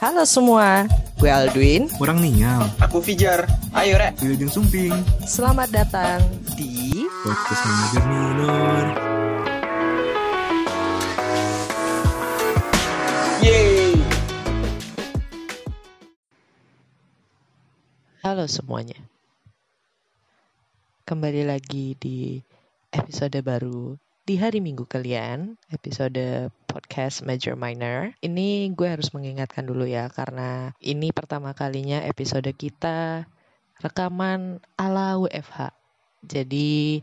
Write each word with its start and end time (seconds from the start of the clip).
Halo 0.00 0.24
semua, 0.24 0.88
gue 1.20 1.28
Aldwin. 1.28 1.84
Kurang 2.00 2.24
niam. 2.24 2.64
Aku 2.80 3.04
Fijar. 3.04 3.44
Ayo, 3.76 4.00
Rek. 4.00 4.16
Wilujeng 4.24 4.48
Sumping. 4.48 4.96
Selamat 5.28 5.68
datang 5.68 6.24
di 6.56 7.04
Podcast 7.20 7.60
Manajer 7.68 8.04
Minor. 8.08 8.84
Yeay. 13.44 13.92
Halo 18.24 18.48
semuanya. 18.48 18.96
Kembali 21.04 21.44
lagi 21.44 21.92
di 22.00 22.40
episode 22.88 23.36
baru 23.44 24.00
di 24.28 24.36
hari 24.36 24.60
Minggu 24.60 24.84
kalian, 24.84 25.56
episode 25.72 26.52
podcast 26.68 27.24
Major 27.24 27.56
Minor. 27.56 28.12
Ini 28.20 28.68
gue 28.76 28.88
harus 28.88 29.16
mengingatkan 29.16 29.64
dulu 29.64 29.88
ya, 29.88 30.12
karena 30.12 30.76
ini 30.84 31.08
pertama 31.08 31.56
kalinya 31.56 32.04
episode 32.04 32.48
kita 32.52 33.24
rekaman 33.80 34.60
ala 34.76 35.16
WFH. 35.16 35.72
Jadi 36.20 37.00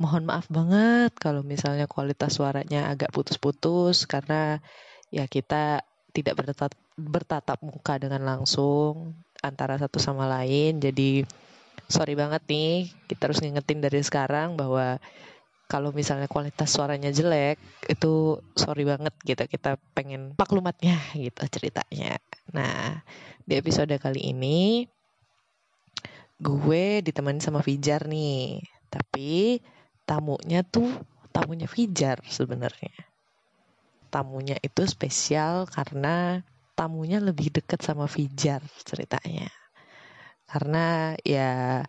mohon 0.00 0.24
maaf 0.24 0.48
banget 0.48 1.12
kalau 1.20 1.44
misalnya 1.44 1.84
kualitas 1.84 2.36
suaranya 2.40 2.88
agak 2.88 3.12
putus-putus 3.12 4.08
karena 4.08 4.60
ya 5.12 5.28
kita 5.28 5.84
tidak 6.16 6.40
bertatap, 6.40 6.72
bertatap 6.96 7.58
muka 7.60 8.00
dengan 8.00 8.24
langsung 8.24 9.12
antara 9.44 9.76
satu 9.76 10.00
sama 10.00 10.24
lain. 10.24 10.80
Jadi 10.80 11.20
sorry 11.84 12.16
banget 12.16 12.40
nih, 12.48 12.88
kita 13.12 13.28
harus 13.28 13.44
ngingetin 13.44 13.84
dari 13.84 14.00
sekarang 14.00 14.56
bahwa 14.56 14.96
kalau 15.66 15.90
misalnya 15.90 16.30
kualitas 16.30 16.70
suaranya 16.70 17.10
jelek 17.10 17.58
itu 17.90 18.38
sorry 18.54 18.86
banget 18.86 19.14
gitu 19.26 19.42
kita 19.50 19.78
pengen 19.98 20.34
maklumatnya 20.38 20.94
gitu 21.18 21.42
ceritanya. 21.50 22.22
Nah 22.54 23.02
di 23.42 23.58
episode 23.58 23.90
kali 23.98 24.30
ini 24.30 24.86
gue 26.38 27.02
ditemani 27.02 27.42
sama 27.42 27.66
Fijar 27.66 28.06
nih. 28.06 28.62
Tapi 28.86 29.58
tamunya 30.06 30.62
tuh 30.62 30.86
tamunya 31.34 31.66
Fijar 31.66 32.22
sebenarnya. 32.22 32.94
Tamunya 34.06 34.56
itu 34.62 34.86
spesial 34.86 35.66
karena 35.66 36.46
tamunya 36.78 37.18
lebih 37.18 37.50
deket 37.50 37.82
sama 37.82 38.06
Fijar 38.06 38.62
ceritanya. 38.86 39.50
Karena 40.46 41.18
ya 41.26 41.82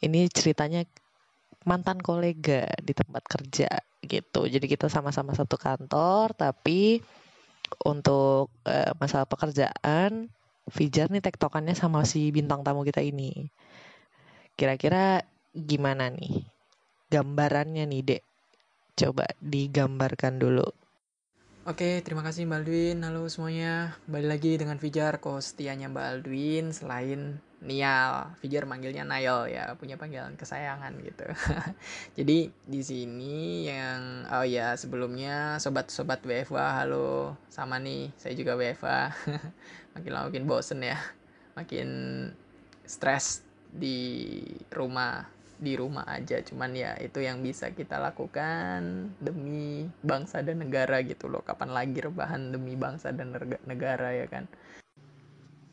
ini 0.00 0.26
ceritanya 0.32 0.88
mantan 1.64 2.02
kolega 2.02 2.66
di 2.82 2.92
tempat 2.92 3.22
kerja 3.26 3.70
gitu. 4.02 4.46
Jadi 4.46 4.66
kita 4.66 4.90
sama-sama 4.90 5.32
satu 5.32 5.54
kantor, 5.54 6.34
tapi 6.34 6.98
untuk 7.86 8.52
uh, 8.66 8.92
masalah 8.98 9.26
pekerjaan, 9.26 10.28
Fijar 10.62 11.10
nih 11.10 11.18
tektokannya 11.18 11.74
sama 11.74 12.06
si 12.06 12.30
bintang 12.30 12.62
tamu 12.62 12.86
kita 12.86 13.02
ini. 13.02 13.50
Kira-kira 14.54 15.26
gimana 15.50 16.06
nih 16.06 16.46
gambarannya 17.10 17.82
nih, 17.90 18.00
Dek? 18.06 18.22
Coba 18.94 19.26
digambarkan 19.42 20.38
dulu. 20.38 20.81
Oke, 21.62 22.02
terima 22.02 22.26
kasih 22.26 22.42
Mbak 22.42 22.58
Aldwin. 22.58 23.06
Halo 23.06 23.30
semuanya. 23.30 23.94
Balik 24.10 24.34
lagi 24.34 24.52
dengan 24.58 24.82
Fijar, 24.82 25.22
kostianya 25.22 25.86
Mbak 25.94 26.06
Aldwin 26.10 26.74
selain 26.74 27.38
Nial. 27.62 28.34
Fijar 28.42 28.66
manggilnya 28.66 29.06
Nail 29.06 29.46
ya, 29.46 29.70
punya 29.78 29.94
panggilan 29.94 30.34
kesayangan 30.34 30.90
gitu. 31.06 31.22
Jadi 32.18 32.50
di 32.66 32.80
sini 32.82 33.70
yang 33.70 34.26
oh 34.26 34.42
ya 34.42 34.74
sebelumnya 34.74 35.62
sobat-sobat 35.62 36.26
WFA 36.26 36.82
halo 36.82 37.38
sama 37.46 37.78
nih, 37.78 38.10
saya 38.18 38.34
juga 38.34 38.58
WFA. 38.58 39.14
makin 39.94 40.10
lama 40.10 40.34
makin 40.34 40.50
bosen 40.50 40.82
ya. 40.82 40.98
Makin 41.54 41.86
stres 42.90 43.46
di 43.70 44.34
rumah 44.74 45.30
di 45.62 45.78
rumah 45.78 46.02
aja 46.10 46.42
cuman 46.42 46.74
ya 46.74 46.98
itu 46.98 47.22
yang 47.22 47.38
bisa 47.38 47.70
kita 47.70 48.02
lakukan 48.02 49.14
demi 49.22 49.86
bangsa 50.02 50.42
dan 50.42 50.58
negara 50.58 50.98
gitu 51.06 51.30
loh 51.30 51.46
kapan 51.46 51.70
lagi 51.70 52.02
rebahan 52.02 52.50
demi 52.50 52.74
bangsa 52.74 53.14
dan 53.14 53.30
negara 53.62 54.10
ya 54.10 54.26
kan 54.26 54.50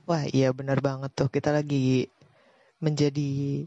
Wah 0.09 0.25
iya 0.25 0.49
benar 0.49 0.81
banget 0.81 1.13
tuh 1.13 1.29
kita 1.29 1.53
lagi 1.53 2.09
menjadi 2.81 3.61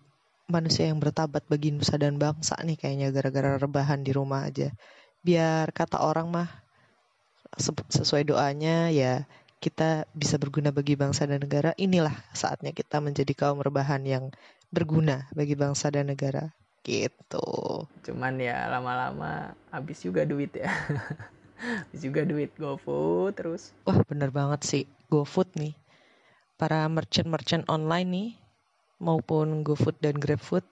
manusia 0.50 0.91
yang 0.91 0.99
bertabat 0.99 1.47
bagi 1.47 1.71
nusa 1.71 1.94
dan 1.94 2.19
bangsa 2.19 2.59
nih 2.66 2.75
kayaknya 2.75 3.15
gara-gara 3.15 3.54
rebahan 3.62 4.03
di 4.03 4.10
rumah 4.10 4.50
aja. 4.50 4.75
Biar 5.22 5.71
kata 5.71 6.03
orang 6.03 6.34
mah 6.34 6.50
sesuai 7.89 8.27
doanya 8.27 8.91
ya 8.91 9.22
kita 9.62 10.10
bisa 10.19 10.34
berguna 10.43 10.75
bagi 10.75 10.99
bangsa 10.99 11.31
dan 11.31 11.47
negara. 11.47 11.78
Inilah 11.78 12.12
saatnya 12.34 12.75
kita 12.75 12.99
menjadi 12.99 13.31
kaum 13.39 13.62
rebahan 13.62 14.03
yang 14.03 14.34
berguna 14.72 15.28
bagi 15.37 15.55
bangsa 15.55 15.93
dan 15.93 16.09
negara. 16.09 16.50
Gitu. 16.83 17.47
Cuman 18.03 18.41
ya 18.43 18.66
lama-lama 18.66 19.55
habis 19.71 20.03
juga 20.03 20.27
duit 20.27 20.50
ya. 20.56 20.66
habis 21.87 22.00
juga 22.03 22.27
duit 22.27 22.50
GoFood 22.59 23.38
terus. 23.38 23.71
Wah 23.87 24.03
bener 24.09 24.34
banget 24.34 24.66
sih 24.66 24.84
GoFood 25.12 25.55
nih 25.55 25.77
para 26.59 26.87
merchant-merchant 26.87 27.66
online 27.71 28.09
nih 28.10 28.31
maupun 29.03 29.66
GoFood 29.66 29.99
dan 29.99 30.15
GrabFood 30.19 30.62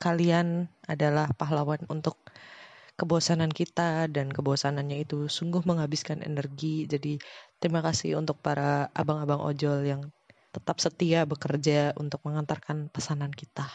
kalian 0.00 0.72
adalah 0.88 1.28
pahlawan 1.36 1.84
untuk 1.92 2.16
kebosanan 2.96 3.52
kita 3.52 4.08
dan 4.08 4.32
kebosanannya 4.32 5.04
itu 5.04 5.28
sungguh 5.28 5.60
menghabiskan 5.64 6.24
energi. 6.24 6.88
Jadi 6.88 7.20
terima 7.60 7.84
kasih 7.84 8.16
untuk 8.16 8.40
para 8.40 8.88
abang-abang 8.96 9.44
ojol 9.44 9.84
yang 9.84 10.08
tetap 10.50 10.82
setia 10.82 11.22
bekerja 11.26 11.94
untuk 11.94 12.22
mengantarkan 12.26 12.90
pesanan 12.90 13.30
kita. 13.30 13.70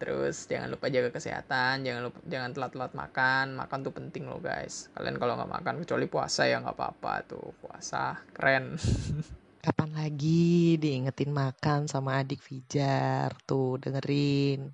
Terus 0.00 0.48
jangan 0.48 0.72
lupa 0.72 0.88
jaga 0.88 1.12
kesehatan, 1.12 1.84
jangan 1.84 2.08
lupa 2.08 2.18
jangan 2.24 2.50
telat-telat 2.56 2.92
makan. 2.96 3.46
Makan 3.60 3.78
tuh 3.84 3.92
penting 3.92 4.24
loh 4.24 4.40
guys. 4.40 4.88
Kalian 4.96 5.20
kalau 5.20 5.36
nggak 5.36 5.52
makan 5.60 5.74
kecuali 5.84 6.06
puasa 6.08 6.48
ya 6.48 6.56
nggak 6.64 6.72
apa-apa 6.72 7.14
tuh 7.28 7.52
puasa 7.60 8.16
keren. 8.32 8.80
Kapan 9.64 9.92
lagi 9.92 10.80
diingetin 10.80 11.36
makan 11.36 11.84
sama 11.84 12.24
adik 12.24 12.40
Fijar 12.40 13.36
tuh 13.44 13.76
dengerin. 13.76 14.72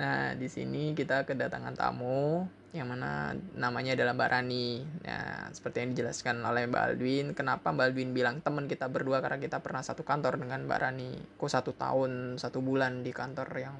Nah 0.00 0.32
di 0.32 0.48
sini 0.48 0.96
kita 0.96 1.28
kedatangan 1.28 1.76
tamu 1.76 2.48
yang 2.74 2.90
mana 2.90 3.38
namanya 3.54 3.94
adalah 3.94 4.18
Mbak 4.18 4.30
Rani. 4.34 4.82
Nah 5.06 5.46
seperti 5.54 5.86
yang 5.86 5.94
dijelaskan 5.94 6.42
oleh 6.42 6.66
Mbak 6.66 6.82
Aldwin, 6.90 7.26
kenapa 7.38 7.70
Mbak 7.70 7.86
Aldwin 7.86 8.10
bilang 8.10 8.42
teman 8.42 8.66
kita 8.66 8.90
berdua 8.90 9.22
karena 9.22 9.38
kita 9.38 9.62
pernah 9.62 9.86
satu 9.86 10.02
kantor 10.02 10.42
dengan 10.42 10.66
Mbak 10.66 10.80
Rani. 10.82 11.10
Kok 11.38 11.46
satu 11.46 11.70
tahun 11.78 12.34
satu 12.36 12.58
bulan 12.58 13.06
di 13.06 13.14
kantor 13.14 13.48
yang 13.54 13.78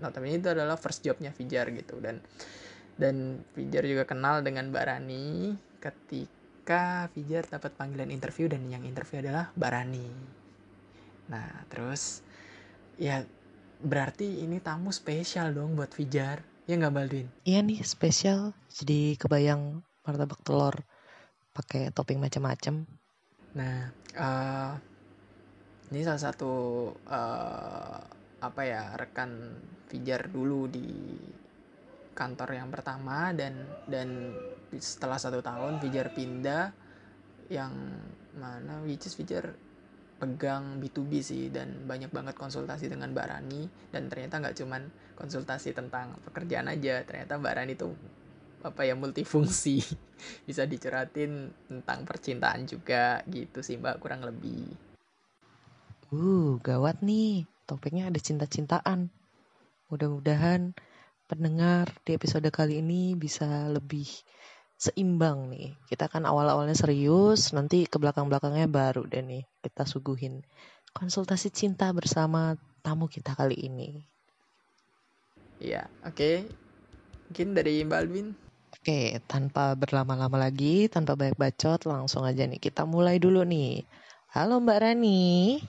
notabene 0.00 0.40
itu 0.40 0.48
adalah 0.48 0.80
first 0.80 1.04
jobnya 1.04 1.30
Fijar 1.30 1.68
gitu 1.70 2.00
dan 2.00 2.24
dan 2.96 3.44
Fijar 3.52 3.84
juga 3.84 4.08
kenal 4.08 4.40
dengan 4.40 4.72
Mbak 4.72 4.84
Rani 4.88 5.52
ketika 5.76 7.12
Fijar 7.12 7.44
dapat 7.52 7.76
panggilan 7.76 8.08
interview 8.08 8.48
dan 8.48 8.64
yang 8.72 8.88
interview 8.88 9.20
adalah 9.20 9.52
Barani. 9.52 10.08
Nah, 11.28 11.68
terus 11.68 12.24
ya 12.96 13.24
berarti 13.82 14.46
ini 14.46 14.62
tamu 14.62 14.94
spesial 14.94 15.52
dong 15.52 15.74
buat 15.74 15.90
Fijar. 15.90 16.51
Ya 16.70 16.78
nggak 16.78 16.94
Baldwin? 16.94 17.26
Iya 17.42 17.60
nih 17.66 17.82
spesial. 17.82 18.54
Jadi 18.70 19.18
kebayang 19.18 19.82
martabak 20.06 20.40
telur 20.46 20.78
pakai 21.52 21.90
topping 21.90 22.22
macam-macam. 22.22 22.86
Nah, 23.58 23.92
uh, 24.16 24.72
ini 25.92 26.00
salah 26.06 26.22
satu 26.22 26.52
uh, 27.10 28.00
apa 28.42 28.62
ya 28.64 28.94
rekan 28.96 29.58
Fijar 29.92 30.32
dulu 30.32 30.72
di 30.72 30.88
kantor 32.16 32.56
yang 32.56 32.72
pertama 32.72 33.36
dan 33.36 33.68
dan 33.84 34.32
setelah 34.80 35.20
satu 35.20 35.44
tahun 35.44 35.84
Fijar 35.84 36.16
pindah 36.16 36.72
yang 37.52 37.76
mana 38.32 38.80
which 38.88 39.04
is 39.04 39.12
Fijar 39.12 39.52
pegang 40.22 40.78
B2B 40.78 41.18
sih 41.18 41.50
dan 41.50 41.82
banyak 41.82 42.14
banget 42.14 42.38
konsultasi 42.38 42.86
dengan 42.86 43.10
Mbak 43.10 43.26
Rani 43.26 43.66
dan 43.90 44.06
ternyata 44.06 44.38
nggak 44.38 44.54
cuman 44.62 44.86
konsultasi 45.18 45.74
tentang 45.74 46.14
pekerjaan 46.30 46.70
aja 46.70 47.02
ternyata 47.02 47.42
Mbak 47.42 47.54
Rani 47.58 47.74
tuh 47.74 47.90
apa 48.62 48.86
ya 48.86 48.94
multifungsi. 48.94 49.82
Bisa 50.46 50.62
diceratin 50.62 51.50
tentang 51.66 52.06
percintaan 52.06 52.70
juga 52.70 53.26
gitu 53.26 53.66
sih 53.66 53.82
Mbak 53.82 53.98
kurang 53.98 54.22
lebih. 54.22 54.70
Uh 56.14 56.62
gawat 56.62 57.02
nih 57.02 57.50
topiknya 57.66 58.06
ada 58.06 58.22
cinta-cintaan. 58.22 59.10
Mudah-mudahan 59.90 60.78
pendengar 61.26 61.90
di 62.06 62.14
episode 62.14 62.46
kali 62.54 62.78
ini 62.78 63.18
bisa 63.18 63.66
lebih 63.72 64.06
seimbang 64.82 65.46
nih. 65.54 65.78
Kita 65.86 66.10
kan 66.10 66.26
awal-awalnya 66.26 66.74
serius, 66.74 67.54
nanti 67.54 67.86
ke 67.86 68.02
belakang-belakangnya 68.02 68.66
baru 68.66 69.06
deh 69.06 69.22
nih 69.22 69.42
kita 69.62 69.86
suguhin 69.86 70.42
konsultasi 70.90 71.54
cinta 71.54 71.88
bersama 71.94 72.58
tamu 72.82 73.06
kita 73.06 73.38
kali 73.38 73.54
ini. 73.54 74.02
Iya, 75.62 75.86
oke. 76.02 76.18
Okay. 76.18 76.36
Mungkin 77.30 77.48
dari 77.54 77.74
Mbak 77.86 78.00
Alvin. 78.02 78.28
Oke, 78.72 78.82
okay, 78.82 79.06
tanpa 79.30 79.78
berlama-lama 79.78 80.36
lagi, 80.36 80.90
tanpa 80.90 81.14
banyak 81.14 81.38
bacot, 81.38 81.86
langsung 81.86 82.26
aja 82.26 82.42
nih 82.42 82.58
kita 82.58 82.82
mulai 82.82 83.22
dulu 83.22 83.46
nih. 83.46 83.86
Halo 84.34 84.58
Mbak 84.58 84.78
Rani. 84.82 85.62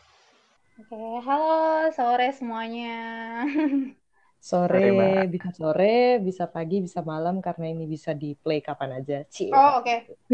Oke, 0.81 0.97
halo 1.21 1.87
sore 1.93 2.33
semuanya. 2.33 2.97
Sore, 4.49 4.81
Mbak. 4.95 5.27
bisa 5.33 5.49
sore, 5.59 5.93
bisa 6.27 6.43
pagi, 6.55 6.75
bisa 6.85 6.99
malam 7.11 7.35
karena 7.45 7.65
ini 7.73 7.83
bisa 7.93 8.11
di 8.21 8.29
play 8.43 8.59
kapan 8.67 8.89
aja. 8.99 9.17
Cie. 9.33 9.51
Oh, 9.51 9.77
oke. 9.79 10.09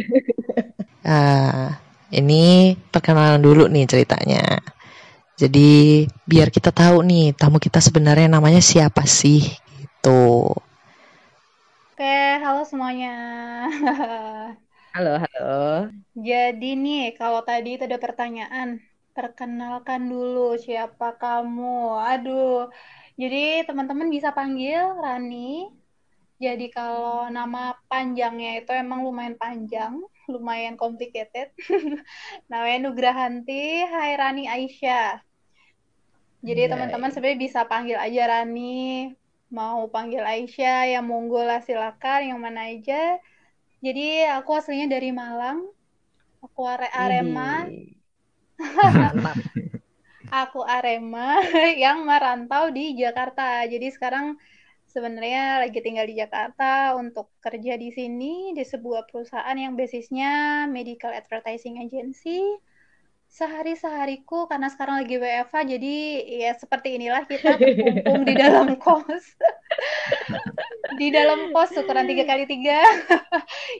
Ah, 1.03 1.79
ini 2.19 2.75
perkenalan 2.93 3.41
dulu 3.43 3.63
nih 3.71 3.85
ceritanya. 3.91 4.43
Jadi 5.41 6.03
biar 6.27 6.49
kita 6.55 6.71
tahu 6.75 6.97
nih 7.07 7.25
tamu 7.39 7.57
kita 7.63 7.79
sebenarnya 7.79 8.27
namanya 8.35 8.61
siapa 8.63 9.03
sih 9.07 9.41
gitu. 9.79 10.51
Oke, 11.93 12.05
halo 12.43 12.59
semuanya. 12.69 13.07
Halo, 14.93 15.17
halo. 15.23 15.91
Jadi 16.27 16.65
nih, 16.83 16.99
kalau 17.19 17.41
tadi 17.49 17.67
itu 17.73 17.83
ada 17.89 17.99
pertanyaan, 18.05 18.67
perkenalkan 19.15 20.01
dulu 20.11 20.39
siapa 20.65 21.05
kamu. 21.21 21.63
Aduh, 22.09 22.45
jadi 23.19 23.67
teman-teman 23.67 24.07
bisa 24.07 24.31
panggil 24.31 24.79
Rani. 24.95 25.67
Jadi 26.39 26.71
kalau 26.71 27.27
nama 27.27 27.75
panjangnya 27.91 28.63
itu 28.63 28.71
emang 28.71 29.03
lumayan 29.03 29.35
panjang, 29.35 29.99
lumayan 30.31 30.79
complicated. 30.79 31.51
Namanya 32.49 32.79
Nugrahanti 32.87 33.83
Hai 33.83 34.15
Rani 34.15 34.47
Aisyah. 34.47 35.19
Jadi 36.39 36.71
teman-teman 36.71 37.11
sebenarnya 37.11 37.43
bisa 37.43 37.67
panggil 37.67 37.99
aja 37.99 38.39
Rani, 38.39 39.11
mau 39.51 39.83
panggil 39.91 40.23
Aisyah, 40.23 40.87
yang 40.87 41.03
monggo 41.03 41.43
lah 41.43 41.59
silakan, 41.59 42.31
yang 42.31 42.39
mana 42.39 42.71
aja. 42.71 43.19
Jadi 43.83 44.23
aku 44.31 44.55
aslinya 44.55 44.95
dari 44.95 45.11
Malang, 45.11 45.67
aku 46.39 46.63
are 46.63 46.87
Arema. 46.95 47.67
Mantap. 48.55 49.35
aku 50.29 50.61
Arema 50.61 51.41
yang 51.83 52.05
merantau 52.05 52.69
di 52.69 52.95
Jakarta. 52.95 53.65
Jadi 53.65 53.89
sekarang 53.89 54.37
sebenarnya 54.89 55.65
lagi 55.65 55.79
tinggal 55.81 56.09
di 56.09 56.17
Jakarta 56.17 56.97
untuk 56.97 57.29
kerja 57.41 57.77
di 57.77 57.93
sini 57.93 58.53
di 58.57 58.65
sebuah 58.65 59.05
perusahaan 59.09 59.57
yang 59.57 59.77
basisnya 59.77 60.65
medical 60.69 61.13
advertising 61.13 61.81
agency. 61.81 62.41
Sehari-sehariku 63.29 64.49
karena 64.49 64.73
sekarang 64.73 65.05
lagi 65.05 65.21
WFH 65.21 65.77
jadi 65.77 65.95
ya 66.49 66.51
seperti 66.57 66.97
inilah 66.97 67.29
kita 67.29 67.55
berkumpul 67.61 68.25
di 68.25 68.33
dalam 68.33 68.73
kos. 68.81 69.25
di 71.01 71.13
dalam 71.13 71.53
kos 71.53 71.77
ukuran 71.77 72.09
tiga 72.09 72.25
kali 72.25 72.49
tiga. 72.49 72.81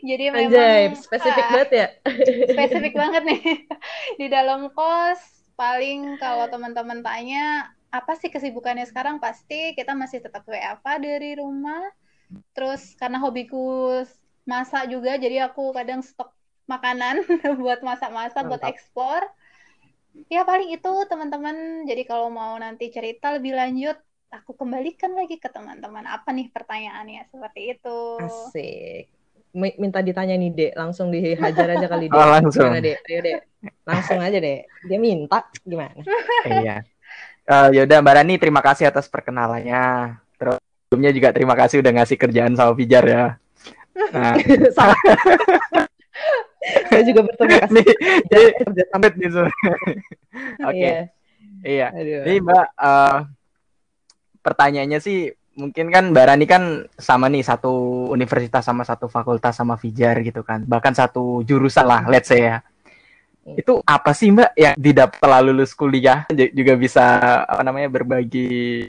jadi 0.05 0.29
memang 0.29 0.53
Anjay, 0.53 0.93
spesifik 0.93 1.45
ah, 1.49 1.49
banget 1.49 1.69
ya. 1.73 1.87
spesifik 2.53 2.93
banget 2.93 3.23
nih 3.25 3.41
di 4.21 4.27
dalam 4.29 4.69
kos 4.69 5.38
paling 5.59 6.15
kalau 6.15 6.47
teman-teman 6.47 7.03
tanya 7.03 7.67
apa 7.91 8.15
sih 8.15 8.31
kesibukannya 8.31 8.87
sekarang? 8.87 9.19
Pasti 9.19 9.75
kita 9.75 9.91
masih 9.91 10.23
tetap 10.23 10.47
WFA 10.47 10.95
dari 11.03 11.35
rumah. 11.35 11.83
Terus 12.55 12.95
karena 12.95 13.19
hobiku 13.19 13.91
masak 14.47 14.87
juga 14.87 15.19
jadi 15.19 15.51
aku 15.51 15.75
kadang 15.75 15.99
stok 15.99 16.31
makanan 16.71 17.27
buat 17.61 17.83
masak-masak 17.83 18.47
buat 18.47 18.63
ekspor. 18.63 19.27
Ya 20.31 20.47
paling 20.47 20.71
itu 20.71 20.91
teman-teman. 21.11 21.83
Jadi 21.83 22.07
kalau 22.07 22.31
mau 22.31 22.55
nanti 22.55 22.87
cerita 22.87 23.35
lebih 23.35 23.59
lanjut 23.59 23.99
aku 24.31 24.55
kembalikan 24.55 25.17
lagi 25.17 25.41
ke 25.41 25.51
teman-teman. 25.51 26.05
Apa 26.07 26.31
nih 26.31 26.47
pertanyaannya? 26.53 27.27
Seperti 27.27 27.75
itu. 27.75 27.99
Asik. 28.23 29.18
Mi- 29.49 29.77
Minta 29.77 29.99
ditanya 29.99 30.37
nih, 30.37 30.51
Dek. 30.51 30.71
Langsung 30.77 31.09
dihajar 31.09 31.67
aja 31.73 31.87
kali, 31.89 32.05
Dek. 32.11 32.17
Oh, 32.17 32.27
langsung. 32.29 32.69
Gimana, 32.69 32.81
Dek? 32.81 32.97
Ayo, 33.05 33.19
Dek. 33.21 33.37
Langsung 33.85 34.19
aja, 34.21 34.37
Dek. 34.37 34.59
Dia 34.85 34.97
minta. 34.97 35.39
Gimana? 35.65 36.01
iya. 36.61 36.75
Eh, 37.49 37.67
yaudah 37.73 37.97
Mbak 38.05 38.13
Rani 38.13 38.35
terima 38.37 38.61
kasih 38.61 38.85
atas 38.87 39.09
perkenalannya. 39.09 40.15
Terus 40.37 40.61
sebelumnya 40.85 41.11
juga 41.11 41.29
terima 41.33 41.57
kasih 41.57 41.81
udah 41.81 41.91
ngasih 41.97 42.17
kerjaan 42.17 42.53
sama 42.53 42.77
Pijar 42.77 43.05
ya. 43.09 43.25
Nah. 44.13 44.37
Saya 46.89 47.03
juga 47.07 47.23
berterima 47.25 47.57
kasih. 47.65 47.73
nih, 47.81 47.87
jadi 48.29 48.45
kerja 48.61 48.83
sama. 48.85 48.93
sampai 48.93 49.09
gitu. 49.17 49.41
Oke, 50.67 50.91
Iya. 51.59 51.87
Aduh. 51.91 52.21
Jadi 52.27 52.37
Mbak, 52.39 52.65
eh, 52.77 53.17
pertanyaannya 54.39 54.99
sih 55.01 55.33
mungkin 55.59 55.91
kan 55.91 56.03
Mbak 56.15 56.25
Rani 56.31 56.45
kan 56.47 56.63
sama 56.95 57.27
nih 57.27 57.43
satu 57.43 57.71
universitas 58.15 58.63
sama 58.63 58.87
satu 58.87 59.11
fakultas 59.11 59.59
sama 59.59 59.75
Fijar 59.75 60.23
gitu 60.23 60.39
kan. 60.41 60.63
Bahkan 60.63 60.95
satu 60.95 61.43
jurusan 61.43 61.83
lah, 61.83 62.07
let's 62.07 62.31
say 62.31 62.47
ya. 62.47 62.63
Hmm. 63.43 63.59
Itu 63.59 63.83
apa 63.83 64.15
sih 64.15 64.31
Mbak 64.31 64.51
yang 64.55 64.75
didapat 64.79 65.19
setelah 65.19 65.39
lulus 65.43 65.71
kuliah 65.75 66.23
juga 66.31 66.73
bisa 66.79 67.03
apa 67.43 67.61
namanya 67.67 67.91
berbagi 67.91 68.87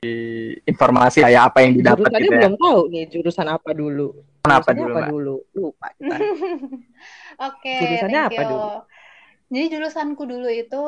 informasi 0.62 1.26
kayak 1.26 1.42
apa 1.50 1.58
yang 1.66 1.72
didapat 1.74 2.06
Jurusannya 2.06 2.22
gitu 2.22 2.30
ya. 2.30 2.38
belum 2.38 2.54
tahu 2.56 2.80
nih 2.88 3.04
jurusan 3.10 3.46
apa 3.50 3.70
dulu. 3.74 4.08
Kenapa 4.40 4.68
Jurusannya 4.70 4.80
dulu, 4.80 4.94
apa 4.94 5.00
Mbak? 5.00 5.10
dulu? 5.10 5.34
Lupa. 5.58 5.88
Oke, 7.50 7.74
Jurusannya 7.82 8.20
thank 8.22 8.32
apa 8.32 8.42
you. 8.46 8.50
dulu? 8.54 8.70
Jadi 9.50 9.66
jurusanku 9.66 10.22
dulu 10.30 10.46
itu 10.46 10.84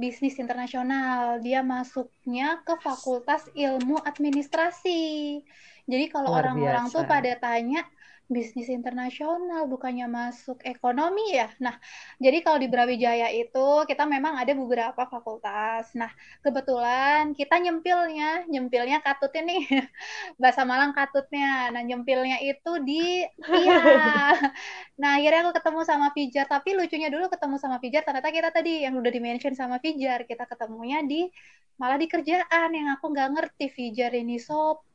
bisnis 0.00 0.40
internasional. 0.40 1.44
Dia 1.44 1.60
masuknya 1.60 2.64
ke 2.64 2.80
Fakultas 2.80 3.44
Ilmu 3.52 4.00
Administrasi. 4.00 5.36
Jadi 5.84 6.04
kalau 6.08 6.32
orang-orang 6.32 6.88
tuh 6.88 7.04
pada 7.04 7.36
tanya 7.36 7.84
bisnis 8.28 8.68
internasional 8.68 9.64
bukannya 9.72 10.04
masuk 10.04 10.60
ekonomi 10.60 11.32
ya. 11.32 11.48
Nah, 11.64 11.80
jadi 12.20 12.44
kalau 12.44 12.58
di 12.60 12.68
Brawijaya 12.68 13.32
itu 13.32 13.88
kita 13.88 14.04
memang 14.04 14.36
ada 14.36 14.52
beberapa 14.52 15.02
fakultas. 15.08 15.88
Nah, 15.96 16.12
kebetulan 16.44 17.32
kita 17.32 17.56
nyempilnya, 17.56 18.44
nyempilnya 18.52 19.00
katutnya 19.00 19.42
nih. 19.48 19.62
Bahasa 20.40 20.62
Malang 20.68 20.92
katutnya. 20.92 21.72
Nah, 21.72 21.80
nyempilnya 21.80 22.36
itu 22.44 22.70
di 22.84 23.24
iya. 23.48 23.76
Nah, 25.00 25.10
akhirnya 25.16 25.40
aku 25.46 25.52
ketemu 25.62 25.80
sama 25.86 26.06
Fijar, 26.16 26.44
tapi 26.50 26.68
lucunya 26.74 27.08
dulu 27.08 27.30
ketemu 27.30 27.56
sama 27.62 27.76
Fijar, 27.82 28.02
ternyata 28.02 28.30
kita 28.34 28.50
tadi 28.50 28.82
yang 28.84 28.94
udah 28.98 29.10
di-mention 29.14 29.54
sama 29.54 29.78
Fijar, 29.78 30.26
kita 30.26 30.44
ketemunya 30.50 30.98
di 31.06 31.30
malah 31.78 31.98
di 32.02 32.06
kerjaan 32.10 32.68
yang 32.74 32.88
aku 32.98 33.04
nggak 33.14 33.28
ngerti 33.34 33.66
Fijar 33.70 34.10
ini 34.18 34.36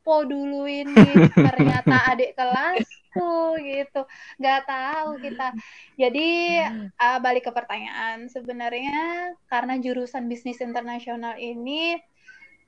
sopo 0.04 0.20
dulu 0.28 0.68
ini, 0.68 0.92
ternyata 1.48 2.12
adik 2.12 2.36
kelasku 2.36 3.56
gitu, 3.56 4.04
nggak 4.36 4.60
tahu 4.68 5.16
kita. 5.16 5.48
Jadi 5.96 6.60
uh, 7.00 7.18
balik 7.24 7.48
ke 7.48 7.52
pertanyaan, 7.56 8.28
sebenarnya 8.28 9.32
karena 9.48 9.80
jurusan 9.80 10.28
bisnis 10.28 10.60
internasional 10.60 11.40
ini 11.40 11.96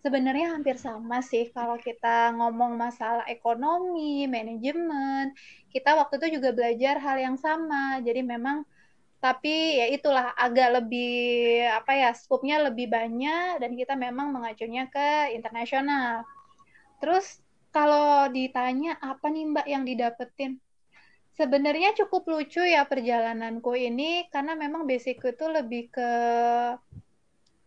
sebenarnya 0.00 0.56
hampir 0.56 0.80
sama 0.80 1.20
sih 1.20 1.52
kalau 1.52 1.76
kita 1.76 2.32
ngomong 2.40 2.80
masalah 2.80 3.28
ekonomi, 3.28 4.24
manajemen, 4.24 5.36
kita 5.68 5.92
waktu 5.92 6.16
itu 6.16 6.40
juga 6.40 6.56
belajar 6.56 6.96
hal 7.04 7.20
yang 7.20 7.36
sama. 7.36 8.00
Jadi 8.00 8.24
memang 8.24 8.64
tapi 9.20 9.76
ya 9.76 9.92
itulah 9.92 10.32
agak 10.40 10.80
lebih 10.80 11.68
apa 11.68 11.92
ya 12.00 12.10
skupnya 12.16 12.64
lebih 12.64 12.88
banyak 12.88 13.60
dan 13.60 13.76
kita 13.76 13.92
memang 13.92 14.32
mengacunya 14.32 14.88
ke 14.88 15.36
internasional. 15.36 16.24
Terus 17.00 17.40
kalau 17.74 18.28
ditanya 18.32 18.96
apa 19.00 19.26
nih 19.28 19.44
Mbak 19.52 19.66
yang 19.68 19.82
didapetin? 19.84 20.52
Sebenarnya 21.36 21.92
cukup 21.92 22.24
lucu 22.32 22.64
ya 22.64 22.88
perjalananku 22.88 23.76
ini 23.76 24.24
karena 24.32 24.56
memang 24.56 24.88
basicku 24.88 25.36
itu 25.36 25.44
lebih 25.52 25.92
ke 25.92 26.10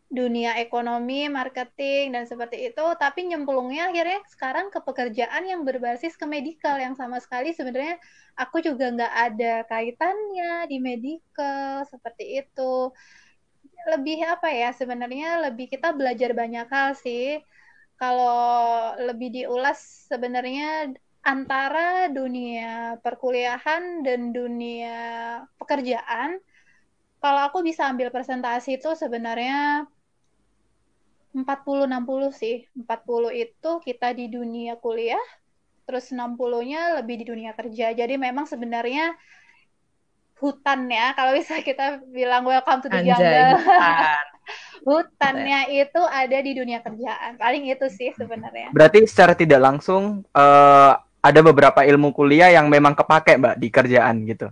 dunia 0.09 0.57
ekonomi, 0.57 1.29
marketing, 1.29 2.17
dan 2.17 2.25
seperti 2.25 2.73
itu. 2.73 2.85
Tapi 2.97 3.29
nyemplungnya 3.29 3.93
akhirnya 3.93 4.25
sekarang 4.25 4.73
ke 4.73 4.81
pekerjaan 4.81 5.45
yang 5.45 5.61
berbasis 5.61 6.17
ke 6.17 6.25
medical 6.25 6.81
yang 6.81 6.97
sama 6.97 7.21
sekali 7.21 7.53
sebenarnya 7.53 8.01
aku 8.33 8.57
juga 8.65 8.89
nggak 8.89 9.13
ada 9.13 9.53
kaitannya 9.69 10.65
di 10.65 10.77
medical 10.81 11.85
seperti 11.85 12.41
itu. 12.41 12.89
Lebih 13.85 14.17
apa 14.25 14.49
ya 14.49 14.73
sebenarnya 14.73 15.45
lebih 15.45 15.69
kita 15.69 15.93
belajar 15.93 16.33
banyak 16.33 16.65
hal 16.73 16.97
sih. 16.97 17.37
Kalau 17.99 18.95
lebih 18.95 19.29
diulas 19.35 20.07
sebenarnya 20.07 20.95
antara 21.19 22.07
dunia 22.07 22.95
perkuliahan 23.03 24.07
dan 24.07 24.31
dunia 24.31 24.97
pekerjaan 25.59 26.39
kalau 27.19 27.41
aku 27.51 27.59
bisa 27.59 27.91
ambil 27.91 28.07
presentasi 28.07 28.79
itu 28.79 28.95
sebenarnya 28.95 29.83
40-60 31.35 32.31
sih. 32.31 32.63
40 32.73 33.35
itu 33.35 33.71
kita 33.83 34.15
di 34.15 34.31
dunia 34.31 34.79
kuliah, 34.79 35.21
terus 35.83 36.09
60-nya 36.15 37.03
lebih 37.03 37.19
di 37.21 37.25
dunia 37.27 37.51
kerja. 37.53 37.91
Jadi 37.91 38.15
memang 38.15 38.47
sebenarnya 38.47 39.13
hutan 40.39 40.87
ya, 40.87 41.11
kalau 41.13 41.35
bisa 41.35 41.59
kita 41.59 41.99
bilang 42.07 42.47
welcome 42.47 42.79
to 42.79 42.87
the 42.87 43.03
Anjay, 43.03 43.11
jungle. 43.19 43.59
hutan. 43.67 44.28
Hutannya 44.83 45.69
itu 45.75 46.01
ada 46.07 46.37
di 46.39 46.51
dunia 46.55 46.79
kerjaan. 46.79 47.35
Paling 47.35 47.67
itu 47.67 47.85
sih 47.91 48.15
sebenarnya. 48.15 48.71
Berarti 48.71 49.03
secara 49.05 49.35
tidak 49.35 49.59
langsung 49.59 50.23
eh, 50.31 50.93
ada 51.19 51.39
beberapa 51.43 51.83
ilmu 51.83 52.15
kuliah 52.15 52.49
yang 52.55 52.71
memang 52.71 52.95
kepake 52.95 53.35
Mbak 53.35 53.55
di 53.59 53.67
kerjaan 53.67 54.15
gitu. 54.23 54.47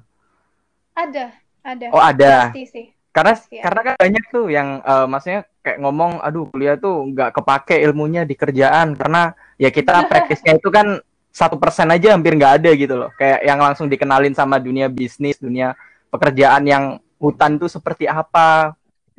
Ada, 0.92 1.32
ada. 1.64 1.86
Oh, 1.94 2.04
ada. 2.04 2.52
Pasti 2.52 2.66
sih. 2.68 2.88
karena 3.18 3.34
Pasti 3.34 3.58
karena 3.58 3.82
kan 3.82 3.96
banyak 3.98 4.24
tuh 4.30 4.46
yang 4.54 4.70
eh, 4.86 5.08
maksudnya 5.10 5.42
kayak 5.66 5.80
ngomong 5.82 6.22
aduh 6.22 6.46
kuliah 6.54 6.78
tuh 6.78 7.02
nggak 7.12 7.34
kepake 7.34 7.82
ilmunya 7.82 8.24
di 8.24 8.38
kerjaan 8.38 8.94
karena 8.94 9.34
ya 9.58 9.74
kita 9.74 10.06
praktisnya 10.12 10.56
itu 10.56 10.70
kan 10.70 11.02
satu 11.34 11.58
persen 11.58 11.90
aja 11.90 12.14
hampir 12.14 12.34
nggak 12.34 12.62
ada 12.64 12.72
gitu 12.78 12.94
loh 12.94 13.10
kayak 13.18 13.42
yang 13.42 13.60
langsung 13.62 13.86
dikenalin 13.92 14.38
sama 14.38 14.62
dunia 14.62 14.90
bisnis 14.90 15.38
dunia 15.42 15.78
pekerjaan 16.10 16.64
yang 16.66 16.84
hutan 17.20 17.58
tuh 17.58 17.70
seperti 17.70 18.08
apa 18.10 18.74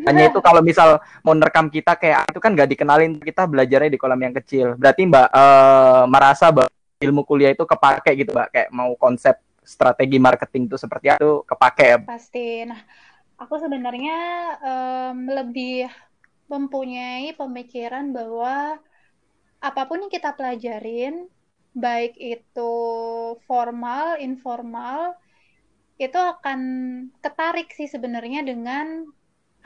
hanya 0.06 0.30
itu 0.30 0.38
kalau 0.38 0.62
misal 0.62 1.02
mau 1.26 1.34
nerekam 1.34 1.66
kita 1.66 1.98
kayak 1.98 2.30
itu 2.30 2.38
kan 2.38 2.54
nggak 2.54 2.70
dikenalin 2.70 3.18
kita 3.18 3.50
belajarnya 3.50 3.90
di 3.90 3.98
kolam 3.98 4.22
yang 4.22 4.34
kecil. 4.36 4.78
Berarti 4.78 5.02
mbak 5.10 5.28
eh, 5.34 6.02
merasa 6.06 6.54
bahwa 6.54 6.70
ilmu 7.02 7.22
kuliah 7.26 7.50
itu 7.50 7.66
kepake 7.66 8.14
gitu 8.14 8.30
mbak? 8.30 8.48
Kayak 8.54 8.68
mau 8.70 8.94
konsep 8.94 9.42
strategi 9.68 10.16
marketing 10.16 10.64
itu 10.64 10.80
seperti 10.80 11.12
itu 11.12 11.44
kepake 11.44 11.84
ya 11.84 11.98
Pasti. 12.00 12.64
Nah, 12.64 12.80
aku 13.36 13.60
sebenarnya 13.60 14.16
em, 14.64 15.18
lebih 15.28 15.92
mempunyai 16.48 17.36
pemikiran 17.36 18.08
bahwa 18.16 18.80
apa 19.60 19.82
pun 19.84 20.00
yang 20.00 20.12
kita 20.12 20.32
pelajarin, 20.32 21.28
baik 21.76 22.16
itu 22.16 22.72
formal, 23.44 24.16
informal, 24.16 25.12
itu 26.00 26.16
akan 26.16 26.60
ketarik 27.20 27.68
sih 27.74 27.90
sebenarnya 27.90 28.46
dengan 28.46 29.04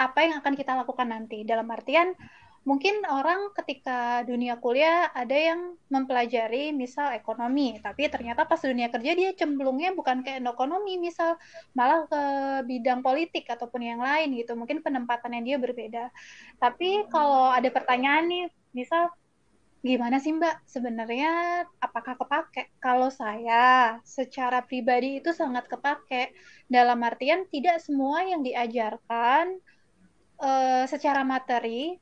apa 0.08 0.18
yang 0.26 0.34
akan 0.42 0.54
kita 0.58 0.72
lakukan 0.74 1.08
nanti. 1.08 1.46
Dalam 1.46 1.70
artian, 1.70 2.14
mungkin 2.62 3.02
orang 3.10 3.50
ketika 3.58 4.22
dunia 4.22 4.54
kuliah 4.62 5.10
ada 5.10 5.34
yang 5.34 5.74
mempelajari 5.90 6.70
misal 6.70 7.10
ekonomi, 7.10 7.78
tapi 7.82 8.06
ternyata 8.06 8.46
pas 8.46 8.62
dunia 8.62 8.86
kerja 8.86 9.12
dia 9.18 9.30
cemplungnya 9.34 9.94
bukan 9.98 10.22
ke 10.22 10.38
ekonomi, 10.38 10.98
misal 10.98 11.38
malah 11.74 12.06
ke 12.06 12.22
bidang 12.70 13.02
politik 13.02 13.50
ataupun 13.50 13.82
yang 13.82 14.00
lain 14.02 14.34
gitu. 14.38 14.54
Mungkin 14.54 14.82
penempatannya 14.82 15.42
dia 15.42 15.56
berbeda. 15.58 16.10
Tapi 16.62 17.10
kalau 17.10 17.50
ada 17.50 17.66
pertanyaan 17.70 18.30
nih, 18.30 18.44
misal 18.74 19.10
gimana 19.82 20.22
sih 20.22 20.30
Mbak 20.30 20.70
sebenarnya 20.70 21.30
apakah 21.82 22.14
kepake? 22.14 22.70
Kalau 22.78 23.10
saya 23.10 23.98
secara 24.06 24.62
pribadi 24.62 25.18
itu 25.18 25.34
sangat 25.34 25.66
kepake. 25.66 26.30
Dalam 26.70 27.02
artian 27.02 27.50
tidak 27.50 27.82
semua 27.82 28.22
yang 28.22 28.46
diajarkan 28.46 29.58
eh, 30.42 30.84
secara 30.90 31.22
materi 31.22 31.96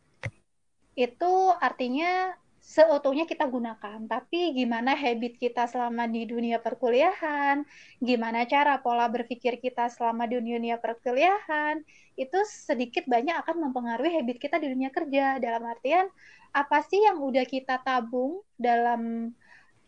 itu 0.99 1.33
artinya 1.61 2.35
seutuhnya 2.61 3.25
kita 3.25 3.49
gunakan. 3.49 3.99
Tapi 4.07 4.55
gimana 4.55 4.95
habit 4.95 5.41
kita 5.41 5.67
selama 5.67 6.07
di 6.07 6.29
dunia 6.29 6.61
perkuliahan, 6.61 7.65
gimana 7.99 8.45
cara 8.47 8.79
pola 8.79 9.09
berpikir 9.09 9.59
kita 9.59 9.89
selama 9.91 10.29
di 10.31 10.39
dunia 10.39 10.77
perkuliahan, 10.79 11.83
itu 12.15 12.39
sedikit 12.47 13.09
banyak 13.09 13.35
akan 13.43 13.57
mempengaruhi 13.69 14.21
habit 14.21 14.39
kita 14.39 14.57
di 14.63 14.69
dunia 14.71 14.93
kerja. 14.93 15.41
Dalam 15.41 15.65
artian, 15.67 16.07
apa 16.53 16.79
sih 16.87 17.01
yang 17.03 17.19
udah 17.19 17.45
kita 17.49 17.81
tabung 17.83 18.45
dalam 18.61 19.33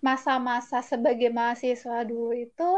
masa-masa 0.02 0.82
sebagai 0.82 1.30
mahasiswa 1.30 2.02
dulu 2.02 2.34
itu 2.34 2.70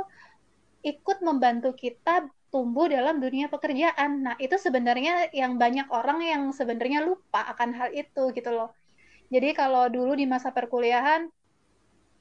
ikut 0.84 1.24
membantu 1.24 1.72
kita 1.72 2.28
tumbuh 2.54 2.86
dalam 2.86 3.18
dunia 3.18 3.50
pekerjaan. 3.50 4.22
Nah, 4.22 4.38
itu 4.38 4.54
sebenarnya 4.54 5.34
yang 5.34 5.58
banyak 5.58 5.90
orang 5.90 6.22
yang 6.22 6.42
sebenarnya 6.54 7.02
lupa 7.02 7.42
akan 7.50 7.74
hal 7.74 7.90
itu 7.90 8.30
gitu 8.30 8.54
loh. 8.54 8.70
Jadi 9.26 9.50
kalau 9.58 9.90
dulu 9.90 10.14
di 10.14 10.22
masa 10.30 10.54
perkuliahan 10.54 11.26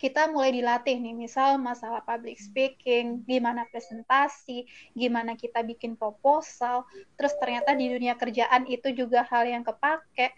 kita 0.02 0.34
mulai 0.34 0.52
dilatih 0.52 1.00
nih, 1.00 1.16
misal 1.16 1.62
masalah 1.62 2.02
public 2.04 2.36
speaking, 2.42 3.22
gimana 3.24 3.64
presentasi, 3.70 4.66
gimana 4.98 5.38
kita 5.38 5.64
bikin 5.64 5.96
proposal, 5.96 6.84
terus 7.16 7.32
ternyata 7.40 7.72
di 7.78 7.88
dunia 7.88 8.18
kerjaan 8.18 8.68
itu 8.68 8.92
juga 8.92 9.24
hal 9.30 9.48
yang 9.48 9.64
kepake. 9.64 10.34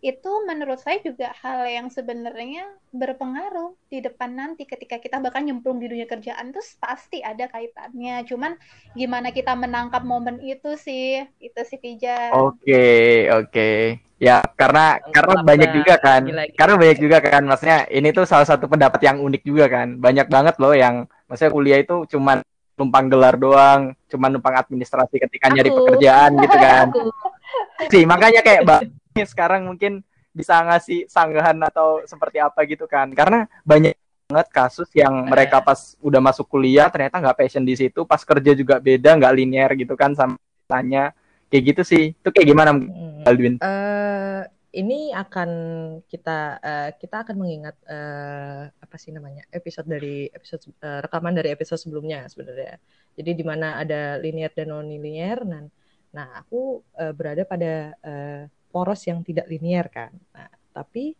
Itu 0.00 0.48
menurut 0.48 0.80
saya 0.80 0.96
juga 1.04 1.28
hal 1.44 1.68
yang 1.68 1.92
sebenarnya 1.92 2.64
berpengaruh 2.88 3.76
di 3.92 4.00
depan 4.00 4.32
nanti 4.32 4.64
ketika 4.64 4.96
kita 4.96 5.20
bahkan 5.20 5.44
nyemplung 5.44 5.76
di 5.76 5.92
dunia 5.92 6.08
kerjaan 6.08 6.56
tuh 6.56 6.64
pasti 6.80 7.20
ada 7.20 7.44
kaitannya. 7.52 8.24
Cuman 8.24 8.56
gimana 8.96 9.28
kita 9.28 9.52
menangkap 9.52 10.00
momen 10.00 10.40
itu 10.40 10.72
sih, 10.80 11.20
itu 11.36 11.60
sih 11.68 11.76
Pijar. 11.76 12.32
Oke, 12.32 13.28
oke. 13.28 14.00
Ya, 14.16 14.40
karena 14.56 15.00
karena 15.12 15.44
banyak 15.44 15.70
juga 15.76 15.94
kan. 16.00 16.24
Gila-gila. 16.24 16.56
Karena 16.56 16.74
banyak 16.80 16.98
juga 17.00 17.18
kan. 17.20 17.42
Maksudnya 17.44 17.78
ini 17.92 18.08
tuh 18.16 18.24
salah 18.24 18.48
satu 18.48 18.72
pendapat 18.72 19.04
yang 19.04 19.20
unik 19.20 19.42
juga 19.44 19.68
kan. 19.68 20.00
Banyak 20.00 20.32
banget 20.32 20.56
loh 20.56 20.72
yang 20.72 21.04
maksudnya 21.28 21.52
kuliah 21.52 21.78
itu 21.80 22.08
cuman 22.08 22.40
numpang 22.80 23.12
gelar 23.12 23.36
doang, 23.36 23.92
cuman 24.08 24.32
numpang 24.32 24.56
administrasi 24.56 25.20
ketika 25.20 25.52
nyari 25.52 25.68
Aku. 25.68 25.76
pekerjaan 25.84 26.40
gitu 26.40 26.56
kan. 26.56 26.88
Aku. 26.88 27.12
Sih, 27.92 28.08
makanya 28.08 28.40
kayak 28.40 28.64
Mbak 28.64 28.80
sekarang 29.32 29.66
mungkin 29.66 30.04
bisa 30.30 30.62
ngasih 30.62 31.10
sanggahan 31.10 31.58
atau 31.66 32.02
seperti 32.06 32.38
apa 32.38 32.62
gitu 32.66 32.86
kan. 32.86 33.10
Karena 33.10 33.46
banyak 33.66 33.94
banget 34.30 34.48
kasus 34.54 34.86
yang 34.94 35.26
mereka 35.26 35.58
pas 35.58 35.98
udah 35.98 36.22
masuk 36.22 36.46
kuliah 36.46 36.86
ternyata 36.86 37.18
nggak 37.18 37.38
passion 37.38 37.66
di 37.66 37.74
situ, 37.74 38.06
pas 38.06 38.22
kerja 38.22 38.54
juga 38.54 38.78
beda, 38.78 39.18
nggak 39.18 39.34
linear 39.34 39.70
gitu 39.74 39.98
kan 39.98 40.14
sama 40.14 40.38
tanya. 40.70 41.10
Kayak 41.50 41.62
gitu 41.74 41.82
sih. 41.82 42.04
Itu 42.14 42.30
kayak 42.30 42.46
gimana 42.46 42.70
Hmm. 42.78 43.26
Aldwin? 43.26 43.58
Eh, 43.58 44.42
ini 44.70 45.10
akan 45.10 45.50
kita 46.06 46.62
eh, 46.62 46.90
kita 46.94 47.26
akan 47.26 47.36
mengingat 47.36 47.74
eh, 47.90 48.70
apa 48.70 48.96
sih 49.02 49.10
namanya 49.10 49.42
episode 49.50 49.90
dari 49.90 50.30
episode 50.30 50.62
eh, 50.78 51.02
rekaman 51.02 51.34
dari 51.34 51.50
episode 51.50 51.82
sebelumnya 51.82 52.30
sebenarnya. 52.30 52.78
Jadi 53.18 53.30
di 53.34 53.44
mana 53.44 53.82
ada 53.82 54.16
linear 54.22 54.54
dan 54.54 54.70
non 54.70 54.86
linear. 54.86 55.42
Nah, 55.42 55.66
nah 56.14 56.26
aku 56.38 56.86
eh, 56.94 57.10
berada 57.10 57.42
pada 57.42 57.98
eh, 57.98 58.42
poros 58.72 59.00
yang 59.10 59.20
tidak 59.28 59.46
linear 59.52 59.86
kan. 59.92 60.12
Nah, 60.34 60.50
tapi 60.76 61.14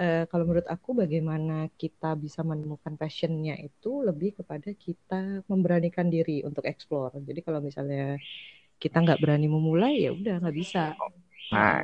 eh, 0.00 0.24
kalau 0.30 0.44
menurut 0.48 0.68
aku 0.74 0.90
bagaimana 1.02 1.68
kita 1.80 2.16
bisa 2.18 2.40
menemukan 2.50 2.94
passionnya 3.00 3.54
itu 3.60 4.02
lebih 4.08 4.30
kepada 4.42 4.70
kita 4.74 5.44
memberanikan 5.50 6.06
diri 6.14 6.42
untuk 6.48 6.64
explore. 6.66 7.14
Jadi 7.28 7.40
kalau 7.46 7.60
misalnya 7.64 8.18
kita 8.82 8.96
nggak 9.04 9.20
berani 9.22 9.46
memulai 9.50 9.94
ya 10.08 10.10
udah 10.16 10.34
nggak 10.42 10.56
bisa 10.56 10.96
Nah, 11.52 11.82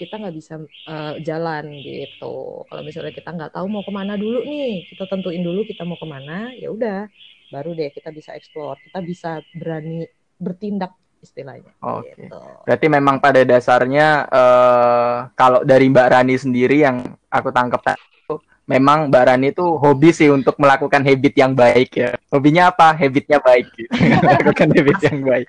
kita 0.00 0.14
nggak 0.20 0.34
bisa 0.38 0.54
eh, 0.90 1.14
jalan 1.28 1.64
gitu. 1.84 2.64
Kalau 2.68 2.82
misalnya 2.88 3.12
kita 3.14 3.30
nggak 3.36 3.52
tahu 3.56 3.66
mau 3.70 3.84
ke 3.86 3.92
mana 3.94 4.14
dulu 4.18 4.42
nih, 4.46 4.88
kita 4.90 5.04
tentuin 5.10 5.42
dulu 5.44 5.60
kita 5.70 5.82
mau 5.88 5.98
ke 6.00 6.06
mana, 6.08 6.50
ya 6.56 6.68
udah, 6.72 7.06
baru 7.52 7.70
deh 7.78 7.90
kita 7.94 8.10
bisa 8.18 8.34
explore, 8.38 8.78
kita 8.86 8.98
bisa 9.04 9.30
berani 9.54 10.08
bertindak 10.40 10.92
istilahnya. 11.20 11.70
Oke. 11.80 12.14
Gitu. 12.16 12.38
Berarti 12.64 12.86
memang 12.86 13.16
pada 13.18 13.40
dasarnya 13.42 14.26
eh 14.26 15.16
kalau 15.34 15.60
dari 15.62 15.86
Mbak 15.88 16.08
Rani 16.12 16.36
sendiri 16.36 16.82
yang 16.82 17.02
aku 17.28 17.50
tangkap 17.50 17.80
tadi 17.82 18.00
itu 18.00 18.34
memang 18.66 19.06
Mbak 19.10 19.24
Rani 19.26 19.46
itu 19.50 19.64
hobi 19.78 20.10
sih 20.10 20.26
untuk 20.28 20.58
melakukan 20.58 21.02
habit 21.02 21.34
yang 21.34 21.52
baik 21.54 21.90
ya. 21.94 22.10
Hobinya 22.28 22.70
apa? 22.70 22.94
Habitnya 22.94 23.38
baik. 23.38 23.66
gitu. 23.74 23.90
melakukan 24.26 24.68
habit 24.74 24.98
yang 25.02 25.18
baik. 25.22 25.48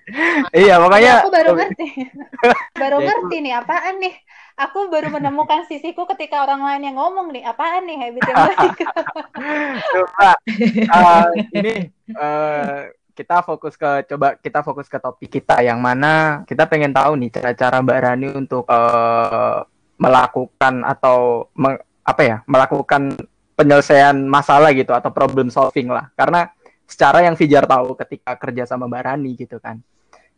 iya, 0.54 0.76
makanya 0.78 1.14
Ya, 1.14 1.22
aku 1.24 1.32
baru 1.34 1.52
ngerti. 1.58 1.86
baru 2.82 2.98
ngerti 3.02 3.36
nih 3.42 3.54
apaan 3.58 3.96
nih. 3.98 4.16
Aku 4.58 4.90
baru 4.90 5.14
menemukan 5.14 5.70
sisiku 5.70 6.10
ketika 6.10 6.42
orang 6.42 6.66
lain 6.66 6.90
yang 6.90 6.98
ngomong 6.98 7.30
nih, 7.30 7.46
apaan 7.46 7.86
nih 7.86 7.98
habit 8.02 8.24
yang 8.26 8.38
baik. 8.50 8.74
coba 9.94 10.32
eh, 10.50 11.26
ini 11.54 11.76
eh, 12.10 12.78
kita 13.18 13.42
fokus 13.42 13.74
ke 13.74 14.06
coba 14.06 14.38
kita 14.38 14.62
fokus 14.62 14.86
ke 14.86 15.02
topik 15.02 15.30
kita 15.32 15.66
yang 15.66 15.82
mana 15.82 16.46
kita 16.46 16.70
pengen 16.70 16.94
tahu 16.94 17.18
nih 17.18 17.34
cara-cara 17.34 17.82
Mbak 17.82 17.98
Rani 17.98 18.28
untuk 18.38 18.70
eh, 18.70 19.58
melakukan 19.98 20.86
atau 20.86 21.50
me- 21.58 21.82
apa 22.06 22.22
ya 22.22 22.38
melakukan 22.46 23.18
penyelesaian 23.58 24.14
masalah 24.22 24.70
gitu 24.72 24.94
atau 24.94 25.10
problem 25.10 25.50
solving 25.50 25.90
lah 25.90 26.14
karena 26.14 26.54
secara 26.86 27.26
yang 27.26 27.34
Fijar 27.34 27.66
tahu 27.66 27.98
ketika 27.98 28.38
kerja 28.38 28.64
sama 28.64 28.86
Mbak 28.86 29.02
Rani 29.04 29.32
gitu 29.34 29.58
kan 29.58 29.82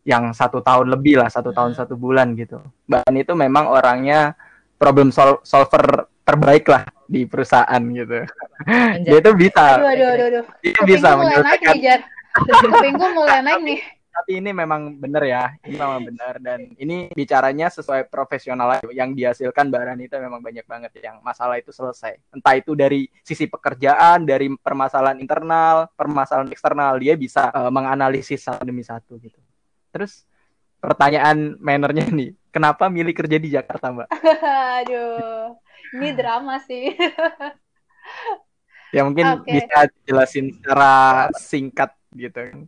yang 0.08 0.32
satu 0.32 0.64
tahun 0.64 0.88
lebih 0.88 1.20
lah 1.20 1.28
satu 1.28 1.52
tahun 1.52 1.76
Hmm. 1.76 1.80
satu 1.84 2.00
bulan 2.00 2.32
gitu 2.34 2.64
Mbak 2.88 3.02
Rani 3.04 3.20
itu 3.22 3.34
memang 3.36 3.68
orangnya 3.68 4.40
problem 4.80 5.12
sol- 5.12 5.44
solver 5.44 6.08
terbaik 6.24 6.64
lah 6.66 6.88
di 7.04 7.28
perusahaan 7.28 7.82
gitu 7.84 8.24
Anjay. 8.64 9.04
dia 9.04 9.20
itu 9.20 9.32
bisa 9.36 9.66
Aduh, 9.76 9.90
aduh, 9.92 10.08
aduh, 10.08 10.26
aduh. 10.32 10.44
dia 10.64 10.82
bisa 10.88 11.10
naik 11.12 11.20
menyelesaikan 11.20 12.00
Kupingku 12.62 13.08
mulai 13.14 13.42
naik 13.42 13.62
nih. 13.64 13.82
tapi 14.10 14.42
ini 14.44 14.52
memang 14.52 15.00
benar 15.00 15.24
ya 15.24 15.44
ini 15.64 15.80
memang 15.80 16.02
benar 16.04 16.34
dan 16.44 16.60
ini 16.76 17.08
bicaranya 17.14 17.72
sesuai 17.72 18.12
profesional 18.12 18.68
aja. 18.76 18.84
yang 18.92 19.16
dihasilkan 19.16 19.72
Mbak 19.72 19.82
Rani 19.86 20.04
itu 20.12 20.18
memang 20.20 20.42
banyak 20.44 20.66
banget 20.68 20.92
yang 21.00 21.24
masalah 21.24 21.56
itu 21.56 21.72
selesai 21.72 22.20
entah 22.36 22.56
itu 22.58 22.76
dari 22.76 23.08
sisi 23.24 23.48
pekerjaan 23.48 24.28
dari 24.28 24.52
permasalahan 24.60 25.24
internal 25.24 25.88
permasalahan 25.96 26.52
eksternal 26.52 27.00
dia 27.00 27.16
bisa 27.16 27.48
eh, 27.48 27.72
menganalisis 27.72 28.44
satu 28.44 28.68
demi 28.68 28.84
satu 28.84 29.16
gitu 29.24 29.40
terus 29.94 30.28
pertanyaan 30.84 31.56
manernya 31.62 32.12
nih 32.12 32.36
kenapa 32.52 32.92
milih 32.92 33.16
kerja 33.16 33.38
di 33.40 33.56
Jakarta 33.56 33.94
Mbak 33.94 34.08
Aduh, 34.84 35.56
ini 35.96 36.10
drama 36.16 36.56
sih. 36.64 36.92
ya 38.96 39.06
mungkin 39.06 39.26
Oke. 39.44 39.54
bisa 39.54 39.86
jelasin 40.08 40.56
secara 40.56 41.28
singkat 41.38 41.94
gitu 42.16 42.38
kan 42.50 42.60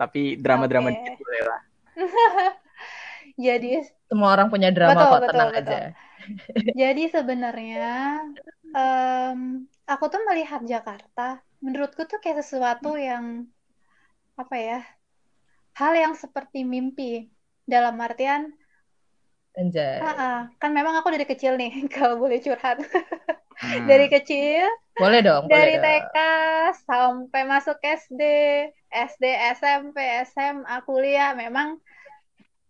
tapi 0.00 0.20
drama-drama 0.44 0.90
Oke. 0.90 0.96
dikit 0.96 1.14
boleh 1.22 1.42
lah 1.50 1.60
Jadi 3.38 3.68
Semua 4.10 4.28
orang 4.36 4.48
punya 4.52 4.68
drama 4.76 5.00
Betul, 5.00 5.10
kok, 5.10 5.22
betul, 5.24 5.30
tenang 5.32 5.50
betul. 5.56 5.80
aja. 5.80 5.80
Jadi 6.80 7.02
sebenarnya 7.14 7.78
em, 8.76 9.40
aku 9.92 10.04
tuh 10.12 10.20
melihat 10.28 10.60
Jakarta, 10.72 11.20
menurutku 11.64 12.02
tuh 12.10 12.18
kayak 12.22 12.38
sesuatu 12.44 12.88
yang 13.08 13.24
apa 14.42 14.56
ya, 14.68 14.78
hal 15.78 15.92
yang 16.02 16.14
seperti 16.22 16.58
mimpi. 16.72 17.28
Dalam 17.72 17.94
artian, 18.06 18.42
Anjay. 19.58 20.02
ah, 20.04 20.14
ah, 20.22 20.34
kan 20.60 20.70
memang 20.76 20.94
aku 20.98 21.08
dari 21.14 21.26
kecil 21.30 21.52
nih, 21.60 21.70
kalau 21.94 22.14
boleh 22.22 22.38
curhat. 22.44 22.76
Hmm. 23.62 23.86
Dari 23.86 24.10
kecil, 24.10 24.66
Boleh 24.98 25.22
dong, 25.22 25.46
boleh 25.46 25.54
dari 25.54 25.74
dong. 25.78 25.84
TK 25.86 26.16
sampai 26.82 27.42
masuk 27.46 27.78
SD, 27.78 28.22
SD, 28.90 29.24
SMP, 29.56 30.02
SMA, 30.26 30.76
kuliah, 30.82 31.32
memang 31.32 31.78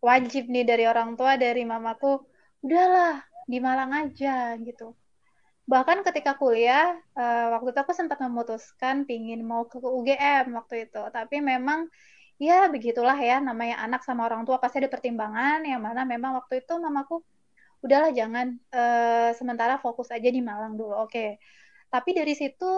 wajib 0.04 0.52
nih 0.52 0.68
dari 0.68 0.84
orang 0.84 1.16
tua, 1.16 1.40
dari 1.40 1.64
mamaku, 1.64 2.20
udahlah 2.60 3.24
di 3.48 3.58
Malang 3.58 3.90
aja 3.90 4.54
gitu. 4.60 4.94
Bahkan 5.66 6.04
ketika 6.04 6.36
kuliah, 6.36 6.94
eh, 7.16 7.46
waktu 7.56 7.72
itu 7.72 7.80
aku 7.80 7.94
sempat 7.96 8.18
memutuskan 8.20 9.08
pingin 9.08 9.42
mau 9.42 9.64
ke 9.64 9.80
UGM 9.80 10.52
waktu 10.54 10.90
itu. 10.90 11.02
Tapi 11.08 11.40
memang 11.40 11.88
ya 12.36 12.66
begitulah 12.68 13.16
ya, 13.16 13.38
namanya 13.40 13.80
anak 13.80 14.02
sama 14.04 14.26
orang 14.26 14.42
tua 14.42 14.58
pasti 14.60 14.82
ada 14.82 14.90
pertimbangan 14.90 15.62
yang 15.62 15.80
mana 15.80 16.02
memang 16.02 16.38
waktu 16.38 16.62
itu 16.62 16.74
mamaku 16.76 17.22
udahlah 17.84 18.10
jangan 18.14 18.46
eh, 18.70 19.30
sementara 19.38 19.74
fokus 19.82 20.08
aja 20.14 20.28
di 20.30 20.40
Malang 20.40 20.78
dulu. 20.78 20.94
Oke. 21.04 21.38
Tapi 21.92 22.10
dari 22.16 22.34
situ 22.38 22.70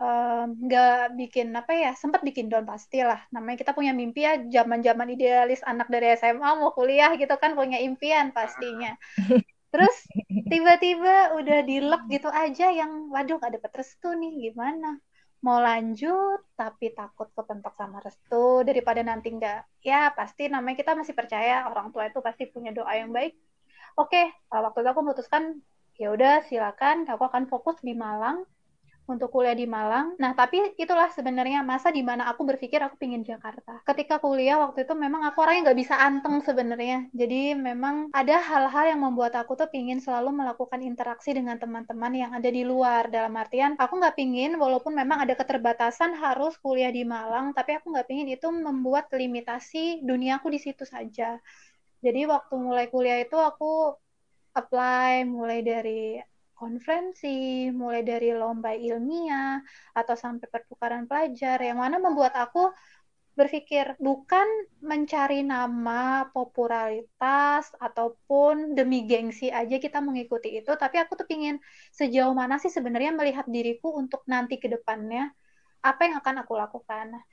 eh, 0.00 0.44
nggak 0.46 1.16
bikin 1.18 1.48
apa 1.56 1.72
ya, 1.74 1.92
sempat 1.96 2.20
bikin 2.22 2.46
down 2.52 2.68
pastilah. 2.68 3.20
Namanya 3.34 3.56
kita 3.60 3.72
punya 3.72 3.92
mimpi 3.96 4.20
ya, 4.28 4.38
zaman-zaman 4.38 5.08
idealis 5.16 5.60
anak 5.64 5.88
dari 5.88 6.12
SMA 6.20 6.50
mau 6.60 6.70
kuliah 6.76 7.10
gitu 7.16 7.34
kan 7.40 7.56
punya 7.58 7.80
impian 7.80 8.30
pastinya. 8.36 8.94
Terus 9.74 9.96
tiba-tiba 10.52 11.34
udah 11.34 11.58
dilek 11.66 12.02
gitu 12.06 12.30
aja 12.30 12.70
yang 12.70 13.10
waduh 13.10 13.42
gak 13.42 13.58
dapet 13.58 13.72
restu 13.82 14.14
nih 14.14 14.52
gimana 14.54 15.02
mau 15.44 15.60
lanjut 15.60 16.40
tapi 16.56 16.96
takut 16.96 17.28
kepentok 17.36 17.76
sama 17.76 18.00
restu 18.00 18.64
daripada 18.64 19.04
nanti 19.04 19.28
nggak 19.28 19.84
ya 19.84 20.08
pasti 20.16 20.48
namanya 20.48 20.80
kita 20.80 20.96
masih 20.96 21.12
percaya 21.12 21.68
orang 21.68 21.92
tua 21.92 22.08
itu 22.08 22.18
pasti 22.24 22.48
punya 22.48 22.72
doa 22.72 22.88
yang 22.96 23.12
baik 23.12 23.36
oke 23.94 24.22
uh, 24.52 24.60
waktu 24.64 24.78
itu 24.82 24.88
aku 24.90 25.00
memutuskan 25.02 25.42
ya 25.94 26.10
udah 26.10 26.42
silakan 26.46 27.06
aku 27.06 27.22
akan 27.26 27.46
fokus 27.46 27.78
di 27.80 27.94
Malang 27.94 28.42
untuk 29.04 29.28
kuliah 29.32 29.52
di 29.52 29.68
Malang. 29.68 30.16
Nah, 30.16 30.32
tapi 30.32 30.74
itulah 30.80 31.12
sebenarnya 31.12 31.60
masa 31.60 31.92
di 31.92 32.00
mana 32.00 32.28
aku 32.32 32.44
berpikir 32.44 32.80
aku 32.80 32.96
pingin 32.96 33.20
Jakarta. 33.20 33.84
Ketika 33.84 34.16
kuliah 34.20 34.56
waktu 34.56 34.88
itu 34.88 34.94
memang 34.96 35.28
aku 35.28 35.44
orangnya 35.44 35.70
nggak 35.70 35.80
bisa 35.80 35.94
anteng 36.00 36.40
sebenarnya. 36.40 37.08
Jadi 37.12 37.52
memang 37.52 38.08
ada 38.16 38.40
hal-hal 38.40 38.96
yang 38.96 39.00
membuat 39.04 39.36
aku 39.36 39.56
tuh 39.60 39.68
pingin 39.68 40.00
selalu 40.00 40.32
melakukan 40.32 40.80
interaksi 40.80 41.36
dengan 41.36 41.60
teman-teman 41.60 42.12
yang 42.16 42.30
ada 42.32 42.48
di 42.48 42.64
luar. 42.64 43.12
Dalam 43.12 43.36
artian, 43.36 43.76
aku 43.76 44.00
nggak 44.00 44.16
pingin 44.16 44.56
walaupun 44.56 44.96
memang 44.96 45.20
ada 45.20 45.36
keterbatasan 45.36 46.16
harus 46.16 46.56
kuliah 46.64 46.90
di 46.90 47.04
Malang, 47.04 47.52
tapi 47.52 47.76
aku 47.76 47.92
nggak 47.92 48.08
pingin 48.08 48.28
itu 48.32 48.48
membuat 48.48 49.12
limitasi 49.12 50.00
duniaku 50.00 50.48
di 50.48 50.60
situ 50.60 50.88
saja. 50.88 51.36
Jadi 52.04 52.20
waktu 52.32 52.54
mulai 52.66 52.86
kuliah 52.92 53.18
itu 53.24 53.36
aku 53.50 53.96
apply 54.58 55.24
mulai 55.24 55.60
dari 55.64 56.20
konferensi, 56.54 57.28
mulai 57.80 58.02
dari 58.06 58.30
lomba 58.40 58.70
ilmiah, 58.76 59.58
atau 59.98 60.14
sampai 60.14 60.46
pertukaran 60.54 61.04
pelajar, 61.10 61.58
yang 61.68 61.78
mana 61.82 61.96
membuat 61.98 62.32
aku 62.44 62.70
berpikir 63.38 63.98
bukan 63.98 64.46
mencari 64.78 65.42
nama, 65.42 66.30
popularitas, 66.30 67.66
ataupun 67.82 68.78
demi 68.78 68.98
gengsi 69.10 69.50
aja 69.50 69.76
kita 69.82 69.98
mengikuti 69.98 70.48
itu, 70.62 70.70
tapi 70.78 70.96
aku 71.02 71.12
tuh 71.18 71.26
pingin 71.26 71.58
sejauh 71.90 72.30
mana 72.30 72.62
sih 72.62 72.70
sebenarnya 72.70 73.10
melihat 73.18 73.46
diriku 73.50 73.88
untuk 73.98 74.22
nanti 74.30 74.54
ke 74.62 74.70
depannya, 74.70 75.34
apa 75.82 76.00
yang 76.06 76.14
akan 76.22 76.36
aku 76.46 76.54
lakukan. 76.54 77.04
Nah, 77.18 77.24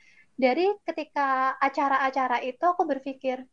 dari 0.44 0.74
ketika 0.88 1.54
acara-acara 1.62 2.42
itu 2.42 2.64
aku 2.66 2.84
berpikir, 2.90 3.46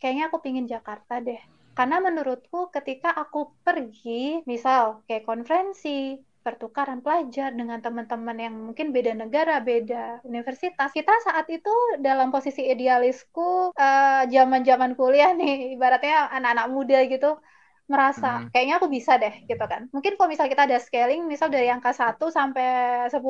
kayaknya 0.00 0.32
aku 0.32 0.40
pingin 0.40 0.66
Jakarta 0.66 1.20
deh 1.20 1.38
karena 1.80 1.96
menurutku 2.02 2.68
ketika 2.74 3.14
aku 3.14 3.56
pergi, 3.62 4.42
misal 4.44 5.06
kayak 5.06 5.24
konferensi, 5.24 6.18
pertukaran 6.44 7.04
pelajar 7.04 7.56
dengan 7.56 7.78
teman-teman 7.80 8.36
yang 8.36 8.54
mungkin 8.56 8.92
beda 8.92 9.16
negara, 9.16 9.64
beda 9.64 10.24
universitas, 10.28 10.92
kita 10.92 11.12
saat 11.24 11.46
itu 11.48 11.72
dalam 12.04 12.28
posisi 12.28 12.68
idealisku 12.68 13.72
uh, 13.76 14.22
zaman-zaman 14.28 14.92
kuliah 14.92 15.32
nih, 15.36 15.76
ibaratnya 15.78 16.32
anak-anak 16.32 16.66
muda 16.68 16.98
gitu, 17.08 17.40
merasa 17.88 18.44
hmm. 18.44 18.52
kayaknya 18.52 18.74
aku 18.76 18.88
bisa 18.92 19.16
deh 19.16 19.34
gitu 19.48 19.64
kan. 19.64 19.88
Mungkin 19.88 20.20
kalau 20.20 20.28
misal 20.28 20.52
kita 20.52 20.68
ada 20.68 20.76
scaling, 20.76 21.24
misal 21.24 21.48
dari 21.48 21.72
angka 21.72 21.96
1 21.96 22.18
sampai 22.28 22.68
10, 23.08 23.24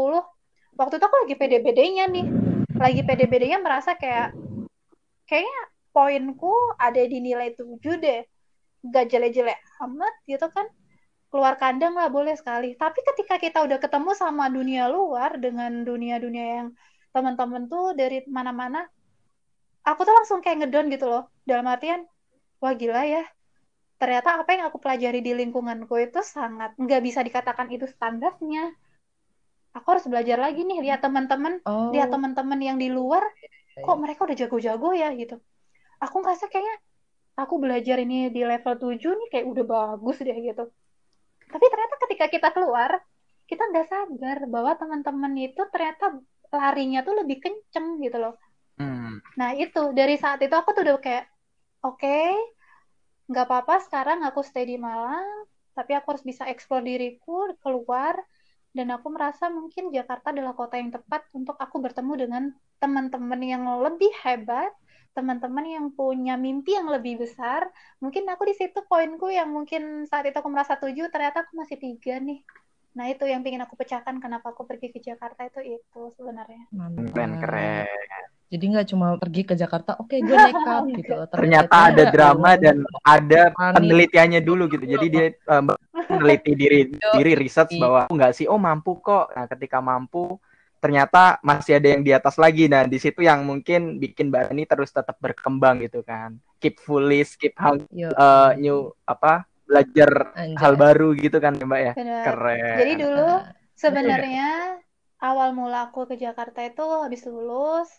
waktu 0.75 0.95
itu 0.97 1.05
aku 1.07 1.17
lagi 1.23 1.35
pede-pedenya 1.39 2.11
nih. 2.11 2.27
Lagi 2.79 3.03
pede-pedenya 3.07 3.63
merasa 3.63 3.95
kayak 3.95 4.33
kayaknya 5.31 5.71
poinku 5.91 6.55
ada 6.79 7.03
di 7.03 7.19
nilai 7.19 7.55
7 7.55 8.01
deh. 8.01 8.23
Gak 8.81 9.13
jelek-jelek 9.13 9.59
amat 9.85 10.15
gitu 10.25 10.47
kan. 10.49 10.67
Keluar 11.31 11.55
kandang 11.61 11.95
lah 11.95 12.11
boleh 12.11 12.35
sekali. 12.35 12.75
Tapi 12.75 12.99
ketika 13.07 13.39
kita 13.39 13.59
udah 13.63 13.79
ketemu 13.79 14.11
sama 14.19 14.51
dunia 14.51 14.91
luar 14.91 15.39
dengan 15.39 15.87
dunia-dunia 15.87 16.47
yang 16.63 16.69
teman-teman 17.11 17.67
tuh 17.67 17.93
dari 17.99 18.23
mana-mana 18.31 18.87
aku 19.83 20.07
tuh 20.07 20.15
langsung 20.15 20.39
kayak 20.41 20.67
ngedon 20.67 20.87
gitu 20.91 21.07
loh. 21.07 21.29
Dalam 21.47 21.67
artian 21.69 22.07
wah 22.63 22.75
gila 22.75 23.05
ya. 23.07 23.23
Ternyata 24.01 24.41
apa 24.41 24.51
yang 24.57 24.65
aku 24.73 24.81
pelajari 24.81 25.21
di 25.21 25.37
lingkunganku 25.37 25.93
itu 26.01 26.25
sangat 26.25 26.73
nggak 26.81 27.01
bisa 27.05 27.21
dikatakan 27.21 27.69
itu 27.69 27.85
standarnya. 27.85 28.73
Aku 29.77 29.87
harus 29.93 30.07
belajar 30.09 30.41
lagi 30.41 30.67
nih. 30.67 30.83
Lihat 30.83 31.05
teman-teman. 31.05 31.63
Oh, 31.69 31.93
lihat 31.95 32.11
teman-teman 32.11 32.59
yang 32.59 32.77
di 32.81 32.91
luar 32.91 33.23
kok 33.81 33.97
mereka 34.01 34.27
udah 34.27 34.37
jago-jago 34.37 34.91
ya? 34.97 35.13
Gitu 35.15 35.39
aku 36.01 36.17
ngerasa 36.25 36.49
kayaknya 36.49 36.77
aku 37.37 37.55
belajar 37.61 37.97
ini 38.01 38.33
di 38.33 38.43
level 38.43 38.75
7 38.77 38.97
nih 39.01 39.29
kayak 39.33 39.47
udah 39.47 39.65
bagus 39.65 40.19
deh 40.21 40.35
gitu. 40.35 40.65
Tapi 41.51 41.65
ternyata 41.67 41.95
ketika 42.09 42.27
kita 42.31 42.49
keluar, 42.57 43.01
kita 43.45 43.63
nggak 43.69 43.87
sadar 43.91 44.39
bahwa 44.47 44.73
teman-teman 44.79 45.33
itu 45.37 45.63
ternyata 45.69 46.19
larinya 46.51 47.03
tuh 47.03 47.23
lebih 47.23 47.43
kenceng 47.43 47.99
gitu 48.03 48.19
loh. 48.19 48.35
Hmm. 48.79 49.19
Nah 49.37 49.55
itu 49.55 49.91
dari 49.95 50.17
saat 50.17 50.41
itu 50.43 50.53
aku 50.55 50.73
tuh 50.73 50.83
udah 50.87 50.99
kayak, 51.03 51.27
oke, 51.83 51.99
okay, 51.99 52.35
nggak 53.31 53.47
apa-apa 53.47 53.83
sekarang 53.87 54.23
aku 54.27 54.43
stay 54.43 54.67
di 54.67 54.79
Malang, 54.79 55.47
tapi 55.75 55.95
aku 55.95 56.17
harus 56.17 56.25
bisa 56.27 56.47
eksplor 56.47 56.83
diriku 56.83 57.51
keluar, 57.63 58.19
dan 58.71 58.91
aku 58.95 59.11
merasa 59.11 59.51
mungkin 59.51 59.91
Jakarta 59.91 60.31
adalah 60.31 60.55
kota 60.55 60.79
yang 60.79 60.95
tepat 60.95 61.27
untuk 61.35 61.59
aku 61.59 61.83
bertemu 61.83 62.13
dengan 62.15 62.43
teman-teman 62.79 63.41
yang 63.43 63.67
lebih 63.83 64.11
hebat, 64.23 64.71
teman-teman 65.11 65.67
yang 65.67 65.87
punya 65.91 66.39
mimpi 66.39 66.79
yang 66.79 66.87
lebih 66.87 67.21
besar 67.27 67.67
mungkin 67.99 68.25
aku 68.31 68.47
di 68.47 68.55
situ 68.55 68.79
poinku 68.87 69.27
yang 69.29 69.51
mungkin 69.51 70.07
saat 70.07 70.27
itu 70.31 70.39
aku 70.39 70.51
merasa 70.51 70.79
tujuh 70.79 71.11
ternyata 71.11 71.43
aku 71.47 71.59
masih 71.59 71.77
tiga 71.77 72.23
nih. 72.23 72.41
Nah 72.91 73.07
itu 73.07 73.23
yang 73.23 73.43
ingin 73.47 73.63
aku 73.63 73.79
pecahkan 73.79 74.19
kenapa 74.19 74.51
aku 74.51 74.67
pergi 74.67 74.91
ke 74.91 74.99
Jakarta 74.99 75.47
itu 75.47 75.79
itu 75.79 76.03
sebenarnya. 76.19 76.67
Keren 77.15 77.33
keren. 77.39 77.87
Jadi 78.51 78.65
nggak 78.67 78.87
cuma 78.91 79.15
pergi 79.15 79.43
ke 79.47 79.55
Jakarta 79.55 79.95
oke 79.95 80.11
okay, 80.11 80.27
gue 80.27 80.35
nekat 80.35 80.83
gitu. 80.99 81.15
Ternyata 81.31 81.95
ada 81.95 82.05
drama 82.11 82.59
dan 82.59 82.83
ada 83.07 83.55
penelitiannya 83.55 84.43
dulu 84.43 84.67
gitu. 84.67 84.85
Jadi 84.91 85.07
dia 85.07 85.27
um, 85.55 85.71
meneliti 86.11 86.59
diri 86.59 86.81
diri 87.15 87.33
research 87.39 87.79
bahwa 87.79 88.11
nggak 88.11 88.35
sih? 88.35 88.51
Oh 88.51 88.59
mampu 88.59 88.99
kok. 88.99 89.31
Nah 89.39 89.47
ketika 89.47 89.79
mampu 89.79 90.35
ternyata 90.81 91.37
masih 91.45 91.77
ada 91.77 91.89
yang 91.93 92.03
di 92.03 92.11
atas 92.17 92.41
lagi. 92.41 92.65
Nah, 92.67 92.89
di 92.89 92.97
situ 92.97 93.21
yang 93.21 93.45
mungkin 93.45 94.01
bikin 94.01 94.33
Mbak 94.33 94.57
ini 94.57 94.65
terus 94.65 94.91
tetap 94.91 95.21
berkembang 95.21 95.85
gitu 95.85 96.01
kan. 96.01 96.41
Keep 96.59 96.81
foolish, 96.81 97.37
keep 97.37 97.55
hung, 97.61 97.85
uh, 98.17 98.57
new 98.57 98.89
apa 99.05 99.45
belajar 99.69 100.35
Anjay. 100.35 100.59
hal 100.59 100.75
baru 100.75 101.09
gitu 101.15 101.39
kan 101.39 101.55
Mbak 101.55 101.81
ya. 101.81 101.93
Benar. 101.95 102.25
Keren. 102.27 102.77
Jadi 102.81 102.93
dulu 102.97 103.31
sebenarnya 103.77 104.49
awal 105.21 105.53
mula 105.53 105.93
aku 105.93 106.09
ke 106.09 106.17
Jakarta 106.17 106.65
itu 106.65 106.83
habis 106.83 107.23
lulus 107.29 107.93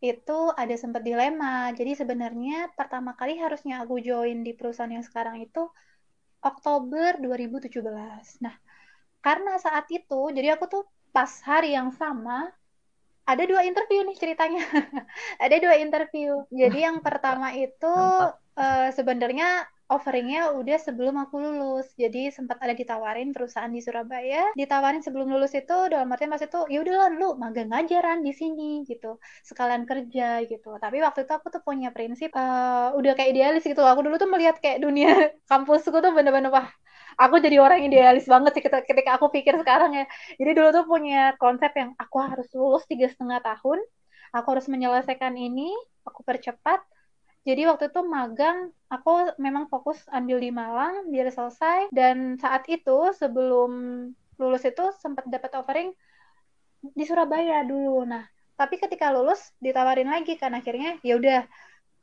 itu 0.00 0.38
ada 0.56 0.76
sempat 0.76 1.00
dilema. 1.04 1.72
Jadi 1.72 1.96
sebenarnya 1.96 2.72
pertama 2.76 3.16
kali 3.16 3.36
harusnya 3.40 3.84
aku 3.84 4.00
join 4.00 4.44
di 4.44 4.52
perusahaan 4.52 4.92
yang 4.92 5.04
sekarang 5.04 5.40
itu 5.40 5.68
Oktober 6.40 7.20
2017. 7.20 7.80
Nah, 8.44 8.56
karena 9.20 9.60
saat 9.60 9.84
itu 9.92 10.32
jadi 10.32 10.56
aku 10.56 10.64
tuh 10.68 10.84
pas 11.14 11.30
hari 11.46 11.74
yang 11.78 11.90
sama 11.94 12.50
ada 13.30 13.44
dua 13.46 13.62
interview 13.62 14.02
nih 14.08 14.16
ceritanya. 14.18 14.62
ada 15.44 15.56
dua 15.62 15.74
interview. 15.78 16.42
Jadi 16.50 16.78
yang 16.82 16.98
pertama 16.98 17.54
itu 17.54 17.94
eh, 18.58 18.90
sebenarnya 18.90 19.66
offeringnya 19.90 20.54
udah 20.54 20.78
sebelum 20.78 21.18
aku 21.18 21.36
lulus. 21.42 21.86
Jadi 21.98 22.30
sempat 22.30 22.62
ada 22.62 22.74
ditawarin 22.74 23.34
perusahaan 23.34 23.70
di 23.70 23.82
Surabaya, 23.82 24.54
ditawarin 24.54 25.02
sebelum 25.02 25.30
lulus 25.34 25.54
itu 25.54 25.76
dalam 25.90 26.06
artian 26.14 26.30
pas 26.30 26.42
itu 26.42 26.60
ya 26.70 26.78
udah 26.82 27.10
lu 27.18 27.34
magang 27.38 27.70
aja 27.74 27.98
Ran 28.02 28.22
di 28.26 28.32
sini 28.34 28.82
gitu. 28.86 29.18
Sekalian 29.46 29.86
kerja 29.86 30.42
gitu. 30.46 30.78
Tapi 30.78 31.02
waktu 31.02 31.26
itu 31.26 31.32
aku 31.34 31.46
tuh 31.54 31.62
punya 31.62 31.90
prinsip 31.94 32.30
eh, 32.34 32.88
udah 32.98 33.12
kayak 33.18 33.30
idealis 33.34 33.62
gitu. 33.66 33.82
Aku 33.82 34.00
dulu 34.06 34.18
tuh 34.18 34.30
melihat 34.30 34.58
kayak 34.62 34.78
dunia 34.82 35.06
kampusku 35.50 35.96
tuh 36.02 36.10
bener-bener 36.14 36.50
wah 36.54 36.66
aku 37.16 37.40
jadi 37.42 37.58
orang 37.62 37.80
idealis 37.86 38.28
banget 38.28 38.58
sih 38.58 38.62
ketika, 38.62 39.10
aku 39.16 39.32
pikir 39.32 39.56
sekarang 39.58 39.96
ya. 39.96 40.04
Jadi 40.36 40.50
dulu 40.54 40.68
tuh 40.70 40.84
punya 40.86 41.34
konsep 41.40 41.72
yang 41.74 41.90
aku 41.96 42.16
harus 42.20 42.48
lulus 42.52 42.84
tiga 42.86 43.08
setengah 43.08 43.40
tahun, 43.40 43.78
aku 44.36 44.46
harus 44.54 44.66
menyelesaikan 44.70 45.34
ini, 45.34 45.72
aku 46.06 46.22
percepat, 46.22 46.84
jadi 47.40 47.72
waktu 47.72 47.88
itu 47.88 48.00
magang, 48.04 48.68
aku 48.92 49.32
memang 49.40 49.64
fokus 49.72 50.04
ambil 50.12 50.36
di 50.44 50.52
Malang 50.52 51.08
biar 51.08 51.32
selesai. 51.32 51.88
Dan 51.88 52.36
saat 52.36 52.68
itu 52.68 53.16
sebelum 53.16 53.70
lulus 54.36 54.64
itu 54.68 54.92
sempat 55.00 55.24
dapat 55.28 55.52
offering 55.56 55.90
di 56.84 57.04
Surabaya 57.08 57.64
dulu. 57.64 58.04
Nah, 58.04 58.24
tapi 58.60 58.76
ketika 58.76 59.08
lulus 59.08 59.40
ditawarin 59.56 60.12
lagi 60.12 60.36
kan 60.36 60.52
akhirnya 60.52 61.00
ya 61.00 61.16
udah 61.16 61.40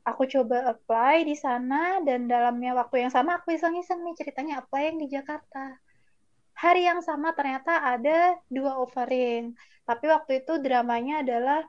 aku 0.08 0.24
coba 0.24 0.72
apply 0.72 1.28
di 1.28 1.36
sana 1.36 2.00
dan 2.00 2.24
dalamnya 2.24 2.72
waktu 2.72 3.04
yang 3.04 3.12
sama 3.12 3.38
aku 3.38 3.52
iseng-iseng 3.52 4.00
nih 4.00 4.16
ceritanya 4.16 4.64
apply 4.64 4.82
yang 4.88 4.98
di 4.98 5.08
Jakarta. 5.12 5.76
Hari 6.58 6.88
yang 6.88 7.00
sama 7.04 7.36
ternyata 7.36 7.84
ada 7.84 8.34
dua 8.50 8.80
offering. 8.80 9.54
Tapi 9.84 10.04
waktu 10.10 10.42
itu 10.42 10.58
dramanya 10.58 11.22
adalah 11.22 11.60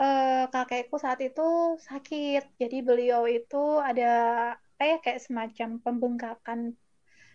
uh, 0.00 0.48
kakekku 0.48 0.96
saat 0.96 1.20
itu 1.20 1.76
sakit. 1.82 2.56
Jadi 2.56 2.78
beliau 2.80 3.28
itu 3.28 3.82
ada 3.82 4.14
kayak 4.80 5.04
kayak 5.04 5.20
semacam 5.20 5.68
pembengkakan 5.84 6.72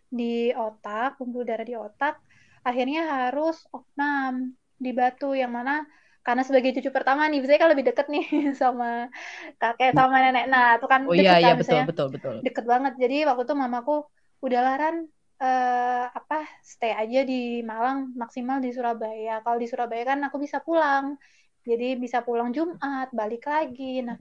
di 0.09 0.51
otak, 0.57 1.21
pembuluh 1.21 1.45
darah 1.45 1.67
di 1.67 1.77
otak. 1.77 2.17
Akhirnya 2.65 3.29
harus 3.29 3.61
opnam 3.69 4.57
di 4.81 4.91
Batu 4.91 5.37
yang 5.37 5.53
mana 5.53 5.85
karena 6.21 6.41
sebagai 6.45 6.77
cucu 6.77 6.89
pertama 6.93 7.25
nih, 7.25 7.41
biasanya 7.41 7.59
kalau 7.61 7.73
lebih 7.73 7.87
deket 7.89 8.07
nih 8.13 8.25
sama 8.61 9.09
kakek 9.57 9.91
sama 9.97 10.15
nenek. 10.21 10.45
Nah, 10.47 10.77
itu 10.77 10.87
kan 10.87 11.01
oh, 11.09 11.13
iya, 11.17 11.37
deket 11.37 11.41
iya, 11.41 11.49
kan, 11.49 11.57
betul, 11.57 11.79
betul, 11.85 12.07
betul. 12.13 12.35
Deket 12.45 12.65
banget. 12.69 12.93
Jadi 13.01 13.17
waktu 13.25 13.43
itu 13.45 13.55
mamaku 13.57 13.95
udah 14.41 14.59
laran 14.61 14.95
uh, 15.41 16.05
apa 16.09 16.45
stay 16.61 16.93
aja 16.93 17.21
di 17.25 17.65
Malang 17.65 18.13
maksimal 18.13 18.61
di 18.61 18.69
Surabaya. 18.69 19.41
Kalau 19.41 19.57
di 19.57 19.67
Surabaya 19.69 20.03
kan 20.13 20.19
aku 20.25 20.37
bisa 20.37 20.61
pulang 20.61 21.17
jadi 21.65 21.97
bisa 21.97 22.25
pulang 22.25 22.49
Jumat 22.53 23.09
balik 23.13 23.45
lagi 23.45 24.01
nah 24.05 24.17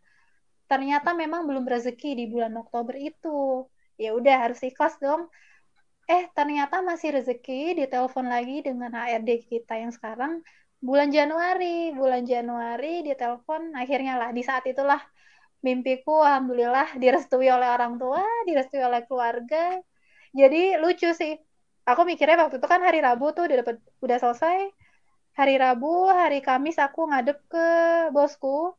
ternyata 0.70 1.16
memang 1.16 1.48
belum 1.48 1.66
rezeki 1.66 2.14
di 2.14 2.24
bulan 2.30 2.54
Oktober 2.54 2.94
itu 2.94 3.66
ya 3.98 4.14
udah 4.14 4.48
harus 4.48 4.60
ikhlas 4.62 4.96
dong 5.02 5.26
eh 6.06 6.30
ternyata 6.34 6.82
masih 6.82 7.18
rezeki 7.20 7.78
ditelepon 7.84 8.26
lagi 8.26 8.62
dengan 8.62 8.94
HRD 8.94 9.46
kita 9.46 9.78
yang 9.78 9.92
sekarang 9.94 10.42
bulan 10.80 11.08
Januari 11.12 11.92
bulan 11.92 12.24
Januari 12.24 13.04
ditelepon 13.04 13.76
akhirnya 13.76 14.16
lah 14.20 14.30
di 14.32 14.42
saat 14.44 14.64
itulah 14.64 15.00
mimpiku 15.60 16.24
alhamdulillah 16.24 16.96
direstui 16.96 17.48
oleh 17.52 17.68
orang 17.68 18.00
tua 18.00 18.24
direstui 18.48 18.80
oleh 18.80 19.04
keluarga 19.04 19.76
jadi 20.32 20.80
lucu 20.80 21.12
sih 21.12 21.36
aku 21.84 22.02
mikirnya 22.08 22.36
waktu 22.40 22.56
itu 22.60 22.68
kan 22.68 22.80
hari 22.80 23.04
Rabu 23.04 23.36
tuh 23.36 23.44
udah 23.44 23.56
dapet 23.60 23.76
udah 24.00 24.18
selesai 24.18 24.72
hari 25.40 25.56
Rabu, 25.56 26.10
hari 26.10 26.44
Kamis 26.44 26.76
aku 26.76 27.08
ngadep 27.10 27.38
ke 27.48 27.66
bosku. 28.12 28.74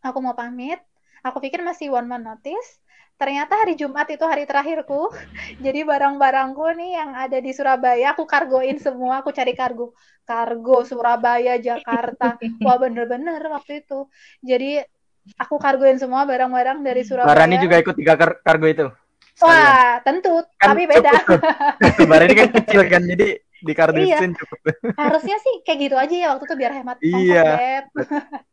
Aku 0.00 0.18
mau 0.24 0.36
pamit. 0.36 0.80
Aku 1.24 1.40
pikir 1.44 1.60
masih 1.64 1.92
one 1.92 2.08
man 2.08 2.22
notice. 2.24 2.80
Ternyata 3.14 3.62
hari 3.62 3.78
Jumat 3.78 4.10
itu 4.10 4.26
hari 4.26 4.44
terakhirku. 4.44 5.14
Jadi 5.62 5.86
barang-barangku 5.86 6.66
nih 6.74 6.90
yang 6.98 7.10
ada 7.14 7.38
di 7.38 7.54
Surabaya 7.54 8.12
aku 8.12 8.26
kargoin 8.26 8.76
semua. 8.82 9.22
Aku 9.22 9.30
cari 9.30 9.54
kargo. 9.54 9.94
Kargo 10.26 10.82
Surabaya, 10.82 11.56
Jakarta. 11.62 12.36
Wah 12.62 12.76
bener-bener 12.76 13.38
waktu 13.54 13.86
itu. 13.86 14.10
Jadi 14.42 14.82
aku 15.38 15.56
kargoin 15.62 15.96
semua 15.96 16.26
barang-barang 16.26 16.82
dari 16.82 17.06
Surabaya. 17.06 17.30
Barani 17.30 17.56
juga 17.62 17.78
ikut 17.78 17.94
tiga 17.94 18.18
kar 18.18 18.42
kargo 18.42 18.66
itu. 18.66 18.86
Wah, 19.42 19.98
tentu, 20.06 20.46
kan 20.62 20.78
tapi 20.78 20.86
beda. 20.86 21.10
Barani 22.10 22.34
kan 22.38 22.48
kecil 22.54 22.86
kan, 22.86 23.02
jadi 23.02 23.42
di 23.42 23.72
kardisin 23.72 24.30
iya. 24.30 24.38
cukup. 24.38 24.58
Harusnya 24.94 25.42
sih 25.42 25.58
kayak 25.66 25.78
gitu 25.90 25.96
aja 25.98 26.14
ya 26.14 26.28
waktu 26.36 26.46
itu 26.46 26.54
biar 26.54 26.72
hemat 26.76 26.96
iya. 27.00 27.82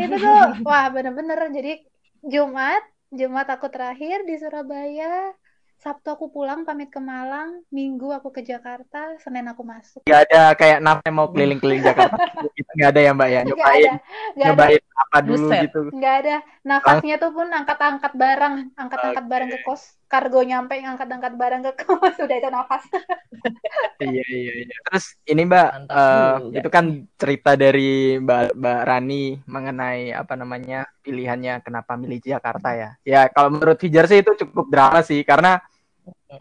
itu 0.00 0.16
tuh 0.16 0.40
wah 0.62 0.86
bener-bener 0.92 1.40
jadi 1.50 1.82
Jumat 2.24 2.82
Jumat 3.10 3.46
aku 3.50 3.66
terakhir 3.72 4.22
di 4.22 4.38
Surabaya 4.38 5.34
Sabtu 5.80 6.12
aku 6.12 6.28
pulang 6.28 6.68
pamit 6.68 6.92
ke 6.92 7.00
Malang, 7.00 7.64
Minggu 7.72 8.12
aku 8.12 8.28
ke 8.28 8.44
Jakarta, 8.44 9.16
Senin 9.16 9.48
aku 9.48 9.64
masuk. 9.64 10.04
Gak 10.04 10.28
ada 10.28 10.52
kayak 10.52 10.84
nafas 10.84 11.08
mau 11.08 11.32
keliling-keliling 11.32 11.80
Jakarta. 11.80 12.20
Gak 12.78 12.88
ada 12.92 13.00
ya 13.00 13.16
Mbak 13.16 13.28
ya, 13.32 13.40
nyobain, 13.48 13.64
gak 13.64 13.72
ada. 13.72 13.92
Gak 14.36 14.44
nyobain. 14.44 14.82
Apa 15.00 15.24
dulu 15.24 15.48
Buset. 15.48 15.62
gitu. 15.68 15.80
Gak 15.96 16.14
ada. 16.24 16.36
Nafasnya 16.60 17.16
tuh 17.16 17.32
pun 17.32 17.48
angkat-angkat 17.48 18.12
barang, 18.12 18.54
angkat-angkat 18.76 19.24
okay. 19.24 19.32
barang 19.32 19.48
ke 19.48 19.58
kos. 19.64 19.82
Kargo 20.10 20.42
nyampe 20.42 20.74
angkat-angkat 20.76 21.32
barang 21.38 21.62
ke 21.70 21.72
kos, 21.86 22.14
udah 22.24 22.36
itu 22.36 22.48
nafas. 22.52 22.84
iya 24.04 24.24
iya 24.28 24.52
iya. 24.66 24.76
Terus 24.90 25.04
ini 25.24 25.42
Mbak, 25.48 25.68
uh, 25.88 26.36
itu 26.52 26.68
kan 26.68 26.84
cerita 27.16 27.56
dari 27.56 28.20
Mbak 28.20 28.58
Mbak 28.58 28.80
Rani 28.84 29.24
mengenai 29.48 30.12
apa 30.12 30.34
namanya 30.36 30.84
pilihannya 31.00 31.64
kenapa 31.64 31.96
milih 31.96 32.20
Jakarta 32.20 32.76
ya. 32.76 32.90
Ya 33.06 33.30
kalau 33.32 33.48
menurut 33.54 33.80
Fijar 33.80 34.04
sih 34.04 34.20
itu 34.20 34.36
cukup 34.44 34.68
drama 34.68 35.00
sih 35.00 35.24
karena 35.24 35.62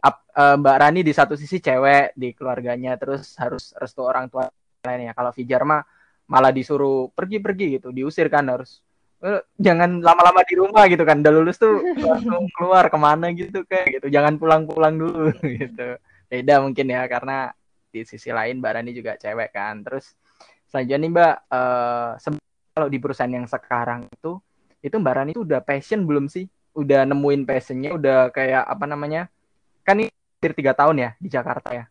uh, 0.04 0.56
Mbak 0.60 0.78
Rani 0.78 1.02
di 1.02 1.14
satu 1.16 1.40
sisi 1.40 1.64
cewek 1.64 2.18
di 2.18 2.36
keluarganya 2.36 3.00
terus 3.00 3.38
harus 3.40 3.72
restu 3.80 4.04
orang 4.04 4.28
tua 4.28 4.52
lainnya. 4.84 5.16
Kalau 5.16 5.32
Fijar 5.32 5.64
mah 5.64 5.84
malah 6.30 6.54
disuruh 6.54 7.10
pergi-pergi 7.18 7.82
gitu, 7.82 7.90
diusir 7.90 8.30
kan 8.30 8.46
harus 8.46 8.86
uh, 9.26 9.42
jangan 9.58 10.00
lama-lama 10.00 10.46
di 10.46 10.56
rumah 10.56 10.86
gitu 10.86 11.02
kan. 11.04 11.26
Udah 11.26 11.34
lulus 11.34 11.58
tuh 11.58 11.82
langsung 12.10 12.46
keluar 12.54 12.88
ke 12.88 12.98
mana 13.02 13.34
gitu 13.34 13.66
kayak 13.66 14.00
gitu. 14.00 14.08
Jangan 14.14 14.38
pulang-pulang 14.38 14.96
dulu 14.96 15.34
gitu. 15.62 15.98
Beda 16.30 16.62
mungkin 16.62 16.86
ya 16.94 17.10
karena 17.10 17.50
di 17.90 18.06
sisi 18.06 18.30
lain 18.30 18.62
Mbak 18.62 18.72
Rani 18.78 18.92
juga 18.94 19.18
cewek 19.18 19.50
kan. 19.50 19.82
Terus 19.82 20.14
selanjutnya 20.70 21.02
nih 21.02 21.12
Mbak 21.12 21.36
uh, 21.50 22.10
kalau 22.78 22.88
di 22.88 22.98
perusahaan 23.02 23.34
yang 23.34 23.50
sekarang 23.50 24.06
itu 24.14 24.38
itu 24.86 24.96
Mbak 24.96 25.14
Rani 25.18 25.32
itu 25.34 25.42
udah 25.42 25.60
passion 25.66 26.06
belum 26.06 26.30
sih? 26.30 26.46
Udah 26.78 27.02
nemuin 27.04 27.50
passionnya, 27.50 27.98
udah 27.98 28.30
kayak 28.30 28.64
apa 28.64 28.86
namanya? 28.86 29.28
kan 29.90 29.98
ini 29.98 30.14
hampir 30.14 30.54
tiga 30.54 30.78
tahun 30.78 30.96
ya 31.02 31.10
di 31.18 31.30
Jakarta 31.34 31.70
ya 31.74 31.86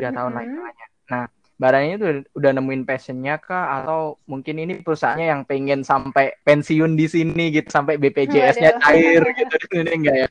tiga 0.00 0.10
tahun 0.16 0.32
mm 0.32 0.40
-hmm. 0.40 0.56
lagi 0.64 0.84
nah 1.08 1.24
barangnya 1.58 1.94
itu 1.98 2.06
udah 2.38 2.50
nemuin 2.54 2.86
passionnya 2.86 3.42
kah 3.42 3.82
atau 3.82 4.14
mungkin 4.30 4.62
ini 4.62 4.78
perusahaannya 4.78 5.26
yang 5.26 5.42
pengen 5.42 5.82
sampai 5.82 6.38
pensiun 6.46 6.94
di 6.94 7.10
sini 7.10 7.50
gitu 7.50 7.66
sampai 7.66 7.98
BPJS-nya 7.98 8.78
cair 8.78 9.26
gitu 9.34 9.54
ini 9.82 9.90
enggak 9.90 10.16
ya 10.22 10.28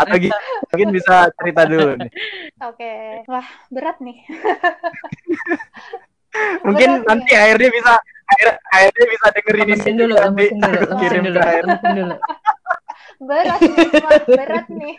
atau 0.00 0.16
gitu 0.16 0.32
mungkin 0.72 0.88
bisa 0.96 1.28
cerita 1.36 1.68
dulu 1.68 2.00
nih 2.00 2.12
oke 2.64 2.80
okay. 2.80 3.20
wah 3.28 3.44
berat 3.68 4.00
nih 4.00 4.16
mungkin 6.66 7.04
berat 7.04 7.04
nanti 7.04 7.32
nih. 7.36 7.40
akhirnya 7.44 7.70
bisa 7.76 7.92
akhir 8.32 8.48
akhirnya 8.72 9.06
bisa 9.12 9.26
dengerin 9.36 9.68
ini 9.76 9.90
dulu 9.92 10.14
nanti 10.16 10.44
dulu 10.56 10.84
kirim 11.04 11.22
dulu, 11.28 11.40
dulu. 11.84 12.16
berat 13.20 13.60
nih 13.60 13.88
berat 14.24 14.66
nih 14.72 14.96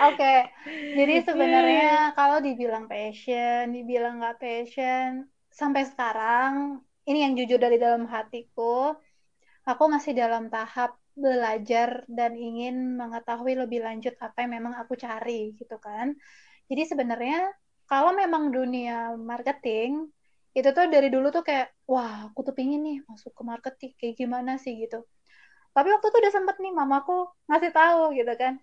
okay. 0.00 0.38
jadi 0.96 1.14
sebenarnya 1.28 2.16
kalau 2.16 2.40
dibilang 2.40 2.88
passion, 2.88 3.76
dibilang 3.76 4.16
nggak 4.20 4.40
passion, 4.40 5.28
sampai 5.52 5.84
sekarang 5.84 6.80
ini 7.04 7.24
yang 7.26 7.32
jujur 7.36 7.60
dari 7.60 7.76
dalam 7.76 8.08
hatiku, 8.08 8.96
aku 9.68 9.84
masih 9.92 10.16
dalam 10.16 10.48
tahap 10.48 10.96
belajar 11.12 12.08
dan 12.08 12.32
ingin 12.32 12.96
mengetahui 12.96 13.58
lebih 13.58 13.84
lanjut 13.84 14.16
apa 14.24 14.46
yang 14.46 14.56
memang 14.56 14.74
aku 14.80 14.96
cari 14.96 15.52
gitu 15.58 15.76
kan. 15.76 16.16
Jadi 16.70 16.82
sebenarnya 16.86 17.50
kalau 17.84 18.16
memang 18.16 18.54
dunia 18.54 19.12
marketing 19.18 20.08
itu 20.56 20.68
tuh 20.72 20.86
dari 20.88 21.12
dulu 21.12 21.28
tuh 21.30 21.44
kayak 21.44 21.70
wah 21.86 22.30
aku 22.30 22.40
tuh 22.46 22.54
pingin 22.56 22.82
nih 22.82 22.98
masuk 23.06 23.34
ke 23.36 23.42
marketing 23.44 23.92
kayak 24.00 24.14
gimana 24.16 24.56
sih 24.56 24.78
gitu. 24.80 25.04
Tapi 25.76 25.88
waktu 25.92 26.06
itu 26.08 26.18
udah 26.18 26.32
sempet 26.34 26.56
nih 26.58 26.72
mamaku 26.74 27.30
ngasih 27.46 27.70
tahu 27.70 28.16
gitu 28.18 28.32
kan 28.34 28.58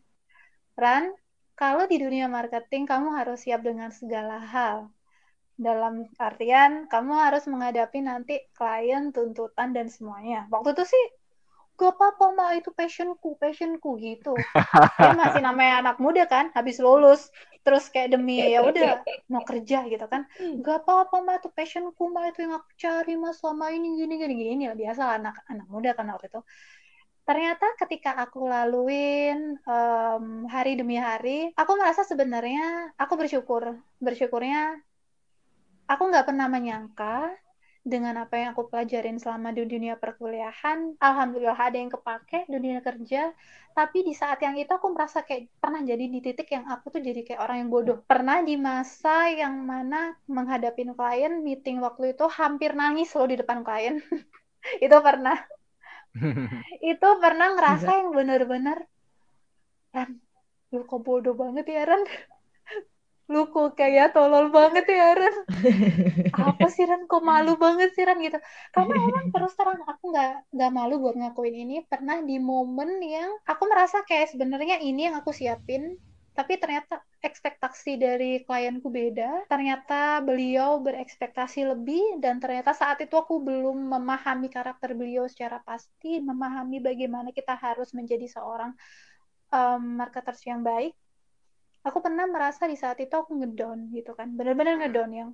Ran, 0.78 1.10
kalau 1.58 1.90
di 1.90 1.98
dunia 1.98 2.30
marketing 2.30 2.86
kamu 2.86 3.18
harus 3.18 3.42
siap 3.42 3.66
dengan 3.66 3.90
segala 3.90 4.38
hal. 4.38 4.94
Dalam 5.58 6.06
artian 6.22 6.86
kamu 6.86 7.14
harus 7.18 7.50
menghadapi 7.50 8.06
nanti 8.06 8.46
klien, 8.54 9.10
tuntutan 9.10 9.74
dan 9.74 9.90
semuanya. 9.90 10.46
Waktu 10.54 10.78
itu 10.78 10.86
sih 10.94 11.04
gak 11.82 11.98
apa-apa 11.98 12.26
mah 12.38 12.52
itu 12.62 12.70
passionku 12.70 13.42
passionku 13.42 13.98
gitu. 13.98 14.38
Dia 15.02 15.14
masih 15.18 15.42
namanya 15.42 15.82
anak 15.82 15.98
muda 15.98 16.30
kan 16.30 16.54
habis 16.54 16.78
lulus 16.78 17.34
terus 17.66 17.90
kayak 17.92 18.16
demi 18.16 18.40
ya 18.40 18.62
udah 18.62 19.02
mau 19.34 19.42
kerja 19.42 19.90
gitu 19.90 20.06
kan. 20.06 20.30
Gak 20.62 20.86
apa-apa 20.86 21.26
mah 21.26 21.42
itu 21.42 21.50
passionku 21.50 22.06
mah 22.14 22.30
itu 22.30 22.46
yang 22.46 22.62
aku 22.62 22.70
cari 22.78 23.18
mah 23.18 23.34
selama 23.34 23.74
ini 23.74 23.98
gini 23.98 24.14
gini 24.22 24.34
gini. 24.38 24.64
Lah 24.70 24.78
biasa 24.78 25.02
anak 25.18 25.42
anak 25.50 25.66
muda 25.74 25.98
kan 25.98 26.06
waktu 26.14 26.30
itu 26.30 26.42
ternyata 27.28 27.76
ketika 27.76 28.16
aku 28.24 28.48
laluin 28.48 29.60
um, 29.68 30.48
hari 30.48 30.80
demi 30.80 30.96
hari 30.96 31.52
aku 31.60 31.76
merasa 31.76 32.08
sebenarnya 32.08 32.96
aku 32.96 33.20
bersyukur 33.20 33.76
bersyukurnya 34.00 34.80
aku 35.92 36.04
nggak 36.08 36.28
pernah 36.32 36.48
menyangka 36.48 37.36
dengan 37.88 38.20
apa 38.20 38.36
yang 38.36 38.50
aku 38.52 38.68
pelajarin 38.68 39.16
selama 39.16 39.56
di 39.56 39.64
dunia 39.64 39.96
perkuliahan, 39.96 41.00
alhamdulillah 41.00 41.56
ada 41.56 41.80
yang 41.80 41.88
kepake 41.88 42.44
dunia 42.52 42.84
kerja. 42.84 43.32
Tapi 43.72 44.04
di 44.04 44.12
saat 44.12 44.44
yang 44.44 44.60
itu 44.60 44.68
aku 44.68 44.92
merasa 44.92 45.24
kayak 45.24 45.48
pernah 45.64 45.80
jadi 45.80 46.04
di 46.12 46.20
titik 46.20 46.52
yang 46.52 46.68
aku 46.68 46.92
tuh 46.92 47.00
jadi 47.00 47.24
kayak 47.24 47.40
orang 47.40 47.64
yang 47.64 47.70
bodoh. 47.72 47.98
Pernah 48.04 48.44
di 48.44 48.60
masa 48.60 49.32
yang 49.32 49.64
mana 49.64 50.20
menghadapi 50.28 50.84
klien, 50.92 51.40
meeting 51.40 51.80
waktu 51.80 52.12
itu 52.12 52.28
hampir 52.28 52.76
nangis 52.76 53.08
loh 53.16 53.24
di 53.24 53.40
depan 53.40 53.64
klien. 53.64 54.04
itu 54.86 54.98
pernah. 55.00 55.57
Itu 56.92 57.08
pernah 57.22 57.48
ngerasa 57.56 57.90
yang 58.04 58.10
bener-bener 58.16 58.88
Ran, 59.96 60.20
lu 60.74 60.84
kok 60.84 61.02
bodoh 61.02 61.34
banget 61.34 61.66
ya 61.68 61.84
Ran 61.88 62.04
lu 63.28 63.52
kok 63.52 63.76
kayak 63.76 64.16
tolol 64.16 64.48
banget 64.48 64.88
ya 64.88 65.12
Ren? 65.20 65.36
Apa 66.32 66.72
sih 66.72 66.88
Ren? 66.88 67.12
Kok 67.12 67.20
malu 67.20 67.60
banget 67.60 67.92
sih 67.92 68.08
Ren 68.08 68.24
gitu. 68.24 68.40
Karena 68.72 68.96
emang 68.96 69.28
terus 69.36 69.52
terang 69.60 69.84
aku 69.84 70.16
nggak 70.16 70.56
nggak 70.56 70.72
malu 70.72 70.96
buat 71.04 71.16
ngakuin 71.20 71.56
ini. 71.68 71.84
Pernah 71.84 72.24
di 72.24 72.40
momen 72.40 73.04
yang 73.04 73.28
aku 73.44 73.68
merasa 73.68 74.08
kayak 74.08 74.32
sebenarnya 74.32 74.80
ini 74.80 75.12
yang 75.12 75.20
aku 75.20 75.36
siapin 75.36 76.00
tapi 76.38 76.62
ternyata 76.62 77.02
ekspektasi 77.18 77.98
dari 77.98 78.46
klienku 78.46 78.94
beda. 78.94 79.50
Ternyata 79.50 80.22
beliau 80.22 80.78
berekspektasi 80.86 81.66
lebih 81.66 82.22
dan 82.22 82.38
ternyata 82.38 82.78
saat 82.78 83.02
itu 83.02 83.18
aku 83.18 83.42
belum 83.42 83.90
memahami 83.90 84.46
karakter 84.46 84.94
beliau 84.94 85.26
secara 85.26 85.58
pasti 85.66 86.22
memahami 86.22 86.78
bagaimana 86.78 87.34
kita 87.34 87.58
harus 87.58 87.90
menjadi 87.98 88.30
seorang 88.30 88.78
um, 89.50 89.98
marketers 89.98 90.46
yang 90.46 90.62
baik. 90.62 90.94
Aku 91.82 92.06
pernah 92.06 92.30
merasa 92.30 92.70
di 92.70 92.78
saat 92.78 93.02
itu 93.02 93.18
aku 93.18 93.34
ngedown 93.34 93.90
gitu 93.90 94.14
kan 94.14 94.30
bener-bener 94.38 94.78
ngedown 94.78 95.12
yang 95.18 95.30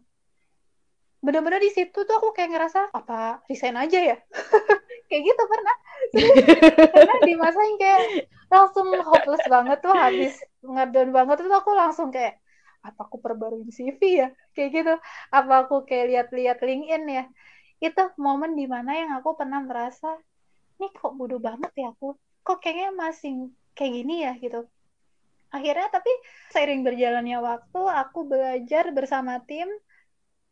bener-bener 1.20 1.60
di 1.60 1.72
situ 1.72 2.04
tuh 2.08 2.16
aku 2.20 2.32
kayak 2.32 2.52
ngerasa 2.56 2.96
apa 2.96 3.44
resign 3.52 3.76
aja 3.76 4.00
ya? 4.00 4.18
Kayak 5.12 5.24
gitu 5.30 5.44
pernah. 5.46 5.76
Karena 6.96 7.16
di 7.22 7.34
masa 7.38 7.60
yang 7.62 7.78
kayak 7.78 8.02
langsung 8.54 8.88
hopeless 9.02 9.46
banget 9.50 9.78
tuh 9.82 9.94
habis 9.98 10.34
ngedown 10.62 11.10
banget 11.10 11.36
tuh 11.42 11.58
aku 11.58 11.72
langsung 11.74 12.08
kayak 12.14 12.38
apa 12.84 13.00
aku 13.08 13.18
perbaruin 13.24 13.72
CV 13.72 14.00
ya? 14.22 14.30
Kayak 14.54 14.70
gitu. 14.76 14.94
Apa 15.32 15.66
aku 15.66 15.88
kayak 15.88 16.06
lihat-lihat 16.12 16.58
LinkedIn 16.62 17.04
ya. 17.10 17.24
Itu 17.80 18.04
momen 18.20 18.54
di 18.60 18.70
mana 18.70 18.92
yang 18.94 19.12
aku 19.18 19.40
pernah 19.40 19.64
merasa 19.64 20.14
ini 20.78 20.92
kok 20.92 21.16
bodoh 21.16 21.40
banget 21.40 21.72
ya 21.74 21.96
aku? 21.96 22.14
Kok 22.44 22.60
kayaknya 22.60 22.90
masih 22.94 23.50
kayak 23.74 23.92
gini 23.98 24.16
ya? 24.28 24.34
Gitu. 24.36 24.68
Akhirnya 25.54 25.88
tapi 25.90 26.12
seiring 26.52 26.82
berjalannya 26.84 27.38
waktu 27.40 27.82
aku 27.82 28.20
belajar 28.26 28.90
bersama 28.92 29.40
tim 29.46 29.70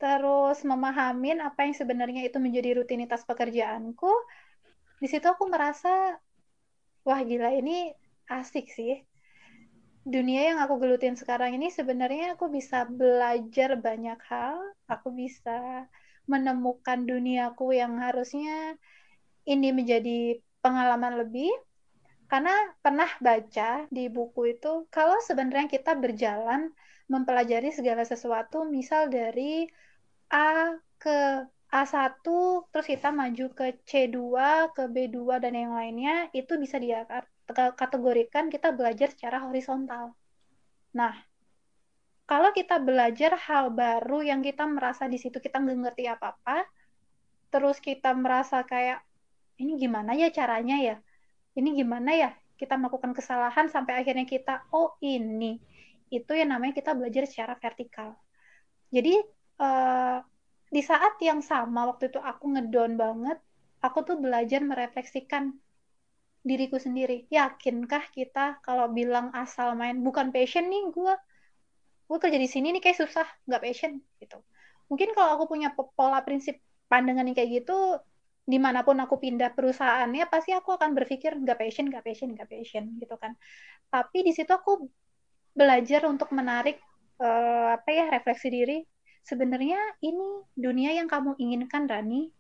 terus 0.01 0.65
memahamin 0.65 1.45
apa 1.45 1.69
yang 1.69 1.77
sebenarnya 1.77 2.25
itu 2.25 2.41
menjadi 2.41 2.81
rutinitas 2.81 3.21
pekerjaanku. 3.27 4.09
Di 5.01 5.07
situ 5.09 5.25
aku 5.25 5.45
merasa 5.49 6.17
wah 7.07 7.21
gila 7.25 7.49
ini 7.53 7.93
asik 8.29 8.69
sih. 8.71 9.01
Dunia 10.01 10.53
yang 10.53 10.59
aku 10.65 10.81
gelutin 10.81 11.13
sekarang 11.13 11.53
ini 11.53 11.69
sebenarnya 11.69 12.33
aku 12.33 12.49
bisa 12.49 12.89
belajar 12.89 13.77
banyak 13.77 14.17
hal. 14.25 14.57
Aku 14.89 15.13
bisa 15.13 15.85
menemukan 16.25 17.05
duniaku 17.05 17.77
yang 17.77 18.01
harusnya 18.01 18.77
ini 19.45 19.69
menjadi 19.69 20.41
pengalaman 20.61 21.21
lebih. 21.21 21.49
Karena 22.25 22.55
pernah 22.79 23.11
baca 23.19 23.85
di 23.91 24.07
buku 24.07 24.55
itu 24.55 24.87
kalau 24.87 25.19
sebenarnya 25.19 25.67
kita 25.67 25.99
berjalan 25.99 26.71
mempelajari 27.11 27.75
segala 27.75 28.07
sesuatu 28.07 28.63
misal 28.63 29.11
dari 29.11 29.67
A 30.31 30.79
ke 30.95 31.43
A1 31.71 32.19
terus 32.71 32.87
kita 32.87 33.15
maju 33.15 33.45
ke 33.55 33.79
C2 33.87 34.17
ke 34.75 34.83
B2 34.91 35.39
dan 35.39 35.53
yang 35.55 35.71
lainnya 35.71 36.27
itu 36.35 36.59
bisa 36.59 36.75
dikategorikan 36.75 38.51
kita 38.51 38.75
belajar 38.75 39.15
secara 39.15 39.47
horizontal. 39.47 40.11
Nah, 40.91 41.15
kalau 42.27 42.51
kita 42.51 42.79
belajar 42.83 43.39
hal 43.39 43.71
baru 43.71 44.19
yang 44.23 44.43
kita 44.43 44.67
merasa 44.67 45.07
di 45.07 45.15
situ 45.15 45.39
kita 45.39 45.63
nggak 45.63 45.77
ngerti 45.79 46.03
apa-apa, 46.11 46.67
terus 47.47 47.79
kita 47.79 48.11
merasa 48.15 48.67
kayak 48.67 48.99
ini 49.63 49.79
gimana 49.79 50.11
ya 50.15 50.27
caranya 50.27 50.75
ya? 50.79 50.97
ini 51.55 51.75
gimana 51.75 52.11
ya 52.15 52.31
kita 52.55 52.77
melakukan 52.77 53.11
kesalahan 53.17 53.67
sampai 53.67 53.99
akhirnya 53.99 54.23
kita 54.23 54.63
oh 54.71 54.95
ini 55.03 55.59
itu 56.11 56.31
yang 56.35 56.53
namanya 56.55 56.77
kita 56.77 56.95
belajar 56.95 57.27
secara 57.27 57.57
vertikal 57.57 58.15
jadi 58.91 59.19
uh, 59.59 60.19
di 60.71 60.81
saat 60.81 61.19
yang 61.19 61.43
sama 61.43 61.83
waktu 61.91 62.07
itu 62.07 62.19
aku 62.23 62.55
ngedown 62.55 62.95
banget 62.95 63.37
aku 63.83 64.07
tuh 64.07 64.17
belajar 64.23 64.63
merefleksikan 64.63 65.51
diriku 66.41 66.81
sendiri. 66.81 67.27
Yakinkah 67.29 68.09
kita 68.09 68.63
kalau 68.65 68.89
bilang 68.89 69.29
asal 69.35 69.77
main 69.77 69.99
bukan 70.01 70.31
passion 70.33 70.71
nih 70.71 70.89
gue 70.89 71.13
gue 72.07 72.17
kerja 72.19 72.39
di 72.39 72.49
sini 72.49 72.75
nih 72.75 72.81
kayak 72.83 72.97
susah 73.03 73.27
nggak 73.45 73.61
passion 73.61 73.99
gitu. 74.17 74.39
Mungkin 74.89 75.11
kalau 75.15 75.37
aku 75.37 75.45
punya 75.51 75.71
pola 75.75 76.23
prinsip 76.23 76.59
pandangan 76.87 77.27
yang 77.27 77.35
kayak 77.35 77.63
gitu 77.63 77.99
di 78.41 78.57
mana 78.57 78.81
pun 78.81 78.97
aku 78.97 79.21
pindah 79.21 79.53
perusahaannya 79.53 80.25
pasti 80.27 80.51
aku 80.51 80.75
akan 80.75 80.97
berpikir 80.97 81.37
nggak 81.37 81.55
passion 81.61 81.87
nggak 81.87 82.03
passion 82.03 82.33
nggak 82.33 82.49
passion 82.49 82.83
gitu 82.97 83.15
kan. 83.19 83.35
Tapi 83.91 84.17
di 84.23 84.31
situ 84.33 84.49
aku 84.51 84.87
belajar 85.51 86.07
untuk 86.07 86.31
menarik 86.31 86.79
uh, 87.19 87.75
apa 87.75 87.89
ya 87.91 88.05
refleksi 88.07 88.47
diri 88.47 88.77
sebenarnya 89.25 89.79
ini 90.01 90.45
dunia 90.57 90.95
yang 90.97 91.07
kamu 91.09 91.37
inginkan 91.37 91.85
Rani 91.87 92.31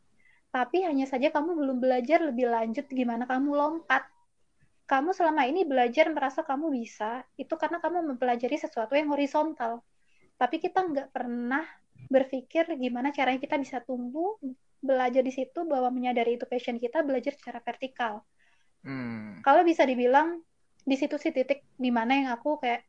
tapi 0.51 0.83
hanya 0.83 1.07
saja 1.07 1.31
kamu 1.31 1.55
belum 1.55 1.77
belajar 1.79 2.19
lebih 2.19 2.51
lanjut 2.51 2.85
gimana 2.91 3.23
kamu 3.23 3.55
lompat 3.55 4.03
kamu 4.89 5.15
selama 5.15 5.47
ini 5.47 5.63
belajar 5.63 6.11
merasa 6.11 6.43
kamu 6.43 6.73
bisa 6.75 7.23
itu 7.39 7.55
karena 7.55 7.79
kamu 7.79 8.15
mempelajari 8.15 8.59
sesuatu 8.59 8.97
yang 8.97 9.07
horizontal 9.13 9.79
tapi 10.35 10.59
kita 10.59 10.83
nggak 10.83 11.09
pernah 11.15 11.63
berpikir 12.11 12.67
gimana 12.75 13.15
caranya 13.15 13.39
kita 13.39 13.55
bisa 13.61 13.79
tumbuh 13.85 14.35
belajar 14.81 15.21
di 15.21 15.31
situ 15.31 15.63
bahwa 15.63 15.93
menyadari 15.93 16.35
itu 16.35 16.49
passion 16.49 16.81
kita 16.81 17.05
belajar 17.05 17.37
secara 17.37 17.61
vertikal. 17.61 18.25
Hmm. 18.81 19.39
Kalau 19.45 19.61
bisa 19.61 19.85
dibilang 19.85 20.41
di 20.81 20.97
situ 20.97 21.21
sih 21.21 21.29
titik 21.29 21.61
di 21.77 21.93
mana 21.93 22.17
yang 22.17 22.29
aku 22.33 22.57
kayak 22.57 22.81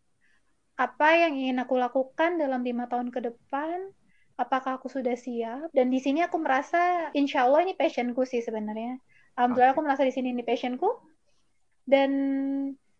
apa 0.76 1.08
yang 1.14 1.36
ingin 1.36 1.60
aku 1.60 1.76
lakukan 1.76 2.40
dalam 2.40 2.64
lima 2.64 2.88
tahun 2.88 3.12
ke 3.12 3.20
depan, 3.28 3.92
apakah 4.40 4.80
aku 4.80 4.88
sudah 4.88 5.14
siap? 5.14 5.68
Dan 5.70 5.92
di 5.92 6.00
sini 6.00 6.24
aku 6.24 6.40
merasa, 6.40 7.12
insya 7.12 7.44
Allah 7.44 7.68
ini 7.68 7.76
passionku 7.76 8.24
sih 8.24 8.40
sebenarnya. 8.40 8.96
Alhamdulillah 9.36 9.72
okay. 9.72 9.76
aku 9.78 9.84
merasa 9.84 10.02
di 10.02 10.12
sini 10.12 10.32
ini 10.32 10.42
passionku. 10.42 10.88
Dan 11.82 12.10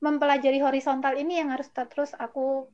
mempelajari 0.03 0.59
horizontal 0.59 1.15
ini 1.15 1.39
yang 1.39 1.55
harus 1.55 1.71
terus 1.71 2.13
aku 2.19 2.67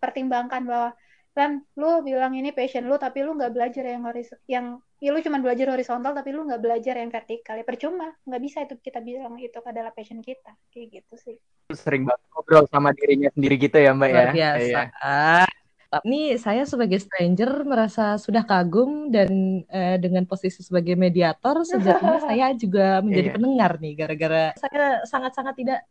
pertimbangkan 0.00 0.62
bahwa 0.64 0.90
kan 1.30 1.62
lu 1.78 2.02
bilang 2.02 2.34
ini 2.34 2.50
passion 2.50 2.90
lu 2.90 2.98
tapi 2.98 3.22
lu 3.22 3.38
nggak 3.38 3.54
belajar 3.54 3.84
yang 3.86 4.02
horizontal 4.02 4.42
yang 4.50 4.66
ya 4.98 5.10
lu 5.14 5.22
cuma 5.22 5.38
belajar 5.38 5.70
horizontal 5.70 6.12
tapi 6.12 6.34
lu 6.34 6.42
nggak 6.42 6.58
belajar 6.58 6.94
yang 6.98 7.08
vertikal 7.08 7.54
ya 7.54 7.62
percuma 7.62 8.10
nggak 8.26 8.42
bisa 8.42 8.58
itu 8.66 8.74
kita 8.82 8.98
bilang 8.98 9.38
itu 9.38 9.58
adalah 9.62 9.94
passion 9.94 10.18
kita 10.20 10.58
kayak 10.74 11.00
gitu 11.00 11.14
sih 11.16 11.36
sering 11.70 12.02
banget 12.02 12.26
ngobrol 12.34 12.66
sama 12.66 12.90
dirinya 12.92 13.30
sendiri 13.30 13.54
gitu 13.62 13.78
ya 13.78 13.94
mbak 13.94 14.10
Luar 14.10 14.20
ya 14.20 14.32
biasa 14.34 14.80
iya. 14.90 15.46
Ini 15.90 16.38
saya 16.38 16.62
sebagai 16.62 17.02
stranger 17.02 17.66
merasa 17.66 18.14
sudah 18.14 18.46
kagum 18.46 19.10
dan 19.10 19.26
uh, 19.66 19.98
dengan 19.98 20.22
posisi 20.22 20.62
sebagai 20.62 20.94
mediator 20.94 21.66
sejatinya 21.66 22.22
saya 22.30 22.54
juga 22.54 23.02
menjadi 23.02 23.26
iya. 23.26 23.34
pendengar 23.34 23.72
nih 23.82 23.92
gara-gara 23.98 24.44
saya 24.54 25.02
sangat-sangat 25.02 25.54
tidak 25.58 25.82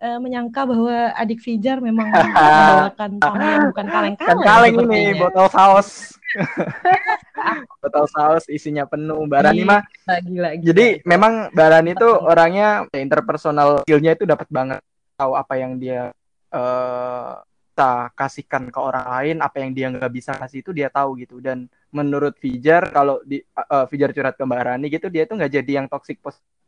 uh, 0.00 0.18
menyangka 0.18 0.64
bahwa 0.64 1.12
adik 1.14 1.40
Fijar 1.44 1.78
memang 1.78 2.08
membawakan 2.14 3.10
tamu 3.20 3.44
yang 3.44 3.66
bukan 3.70 3.86
kaleng-kaleng. 3.86 4.42
kaleng 4.42 4.74
ini 4.88 5.02
botol 5.20 5.46
saus. 5.52 6.16
botol 7.84 8.06
saus 8.08 8.44
isinya 8.48 8.88
penuh. 8.88 9.20
Barani 9.28 9.62
mah. 9.62 9.84
Lagi 10.08 10.36
lagi. 10.40 10.64
Jadi 10.64 10.86
memang 11.04 11.52
Barani 11.52 11.92
itu 11.92 12.08
orangnya 12.08 12.88
interpersonal 12.96 13.84
skillnya 13.84 14.16
itu 14.16 14.24
dapat 14.24 14.48
banget 14.48 14.80
tahu 15.20 15.36
apa 15.36 15.54
yang 15.60 15.76
dia 15.76 16.10
uh, 16.50 17.36
bisa 17.70 18.12
kasihkan 18.12 18.68
ke 18.68 18.76
orang 18.76 19.06
lain, 19.08 19.36
apa 19.40 19.56
yang 19.64 19.72
dia 19.72 19.88
nggak 19.88 20.12
bisa 20.12 20.36
kasih 20.36 20.60
itu 20.60 20.70
dia 20.76 20.92
tahu 20.92 21.16
gitu. 21.16 21.40
Dan 21.40 21.64
menurut 21.88 22.36
Fijar 22.36 22.92
kalau 22.92 23.24
di 23.24 23.40
uh, 23.40 23.88
Fijar 23.88 24.12
curhat 24.12 24.36
ke 24.36 24.44
Mbak 24.44 24.60
Rani 24.60 24.86
gitu 24.92 25.08
dia 25.08 25.24
tuh 25.24 25.40
nggak 25.40 25.52
jadi 25.60 25.72
yang 25.80 25.86
toxic 25.88 26.20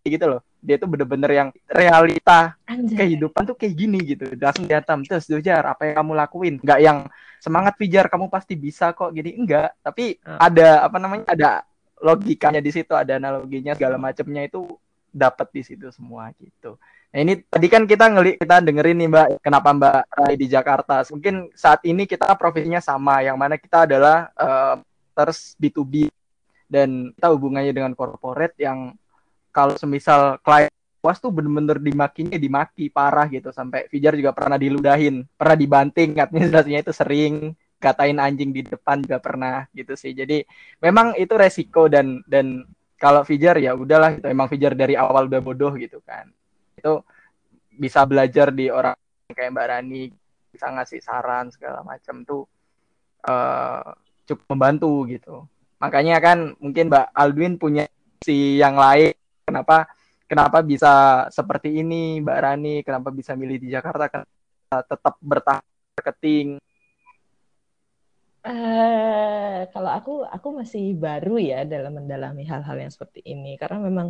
gitu 0.04 0.26
loh. 0.26 0.40
Dia 0.58 0.78
tuh 0.78 0.90
bener-bener 0.90 1.30
yang 1.30 1.48
realita 1.66 2.58
Anjay. 2.66 2.98
kehidupan 3.06 3.42
tuh 3.46 3.56
kayak 3.58 3.74
gini 3.74 3.98
gitu. 4.02 4.26
Langsung 4.34 4.66
diatam 4.66 5.02
terus 5.06 5.26
Dojar 5.26 5.62
apa 5.62 5.86
yang 5.86 6.02
kamu 6.02 6.12
lakuin? 6.18 6.54
Nggak 6.58 6.80
yang 6.82 6.98
semangat 7.38 7.74
Fijar 7.78 8.06
kamu 8.10 8.26
pasti 8.26 8.54
bisa 8.54 8.90
kok 8.92 9.10
gini. 9.10 9.34
Enggak 9.38 9.74
tapi 9.82 10.18
Ah. 10.22 10.46
ada 10.50 10.86
apa 10.86 10.96
namanya 10.98 11.24
ada 11.30 11.50
logikanya 12.02 12.58
di 12.58 12.70
situ 12.74 12.90
ada 12.94 13.14
analoginya 13.14 13.78
segala 13.78 13.94
macamnya 13.94 14.42
itu 14.42 14.66
dapat 15.06 15.50
di 15.54 15.62
situ 15.62 15.86
semua 15.94 16.34
gitu. 16.34 16.74
Nah 17.12 17.18
ini 17.20 17.44
tadi 17.44 17.66
kan 17.68 17.84
kita 17.84 18.08
ngeli 18.08 18.40
kita 18.40 18.58
dengerin 18.58 18.96
nih 18.98 19.08
Mbak 19.10 19.26
kenapa 19.38 19.68
Mbak 19.70 19.98
Rai 20.08 20.34
di 20.34 20.46
Jakarta. 20.48 21.04
Mungkin 21.10 21.52
saat 21.54 21.84
ini 21.84 22.08
kita 22.08 22.26
profesinya 22.34 22.82
sama 22.82 23.22
yang 23.22 23.38
mana 23.38 23.54
kita 23.54 23.86
adalah 23.86 24.32
eh, 24.34 24.74
terus 25.12 25.52
B2B 25.60 26.08
dan 26.66 27.12
kita 27.12 27.28
hubungannya 27.28 27.70
dengan 27.70 27.92
corporate 27.92 28.56
yang 28.56 28.96
kalau 29.52 29.76
semisal 29.76 30.40
klien 30.40 30.72
puas 31.02 31.18
tuh 31.18 31.34
bener-bener 31.34 31.82
dimakinya 31.82 32.38
dimaki 32.38 32.88
parah 32.88 33.26
gitu. 33.28 33.50
Sampai 33.52 33.86
Fijar 33.92 34.16
juga 34.16 34.32
pernah 34.32 34.56
diludahin 34.56 35.26
pernah 35.36 35.56
dibanting 35.58 36.16
administrasinya 36.18 36.80
itu 36.80 36.94
sering. 36.94 37.34
Katain 37.82 38.22
anjing 38.22 38.54
di 38.54 38.62
depan 38.62 39.02
juga 39.02 39.18
pernah 39.18 39.66
gitu 39.74 39.98
sih. 39.98 40.14
Jadi 40.14 40.46
memang 40.78 41.18
itu 41.18 41.34
resiko 41.34 41.90
dan 41.90 42.22
dan 42.30 42.62
kalau 42.94 43.26
Fijar 43.26 43.58
ya 43.58 43.74
udahlah 43.74 44.22
gitu. 44.22 44.30
Emang 44.30 44.46
Fijar 44.46 44.78
dari 44.78 44.94
awal 44.94 45.26
udah 45.26 45.42
bodoh 45.42 45.74
gitu 45.74 45.98
kan. 46.06 46.30
Itu 46.78 47.02
bisa 47.74 48.06
belajar 48.06 48.54
di 48.54 48.70
orang 48.70 48.94
kayak 49.34 49.50
Mbak 49.50 49.66
Rani 49.66 50.02
bisa 50.54 50.70
ngasih 50.70 51.00
saran 51.02 51.50
segala 51.50 51.82
macam 51.82 52.22
tuh 52.22 52.46
eh, 53.26 53.90
cukup 54.30 54.46
membantu 54.54 55.10
gitu. 55.10 55.36
Makanya 55.82 56.22
kan 56.22 56.54
mungkin 56.62 56.86
Mbak 56.86 57.06
Aldwin 57.10 57.58
punya 57.58 57.90
si 58.22 58.62
yang 58.62 58.78
lain 58.78 59.10
kenapa 59.52 59.76
kenapa 60.24 60.58
bisa 60.64 60.92
seperti 61.28 61.84
ini 61.84 62.24
Mbak 62.24 62.38
Rani? 62.40 62.74
Kenapa 62.80 63.12
bisa 63.12 63.36
milih 63.36 63.60
di 63.60 63.68
Jakarta? 63.68 64.24
Tetap 64.72 65.20
bertahan 65.20 65.60
marketing? 65.92 66.56
Eh, 68.42 69.60
kalau 69.70 69.90
aku 69.92 70.12
aku 70.26 70.48
masih 70.64 70.98
baru 70.98 71.38
ya 71.38 71.62
dalam 71.62 71.94
mendalami 72.00 72.42
hal-hal 72.48 72.80
yang 72.80 72.90
seperti 72.90 73.20
ini. 73.28 73.60
Karena 73.60 73.78
memang 73.84 74.08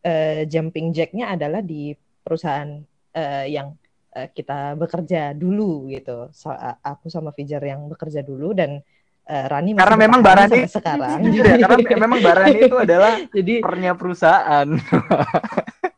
eh, 0.00 0.48
jumping 0.48 0.90
jacknya 0.96 1.36
adalah 1.36 1.60
di 1.60 1.92
perusahaan 1.94 2.80
eh, 3.14 3.46
yang 3.52 3.76
eh, 4.16 4.32
kita 4.32 4.74
bekerja 4.80 5.36
dulu 5.36 5.92
gitu. 5.92 6.32
So, 6.32 6.50
aku 6.82 7.12
sama 7.12 7.30
Fijar 7.36 7.62
yang 7.62 7.86
bekerja 7.92 8.24
dulu 8.24 8.56
dan 8.56 8.80
eh, 9.24 9.44
Rani 9.46 9.70
Karena 9.72 9.96
memang 9.96 10.20
bertahan 10.20 10.22
Mbak 10.22 10.34
Rani- 10.36 10.52
sampai 10.64 10.72
sekarang. 10.72 11.18
Jujur 11.24 11.44
ya, 11.44 11.56
karena 11.58 11.98
memang 12.00 12.18
Mbak 12.20 12.34
Rani 12.34 12.58
itu 12.62 12.76
adalah 12.76 13.12
Jadi 13.36 13.54
pernya 13.60 13.92
perusahaan 13.94 14.68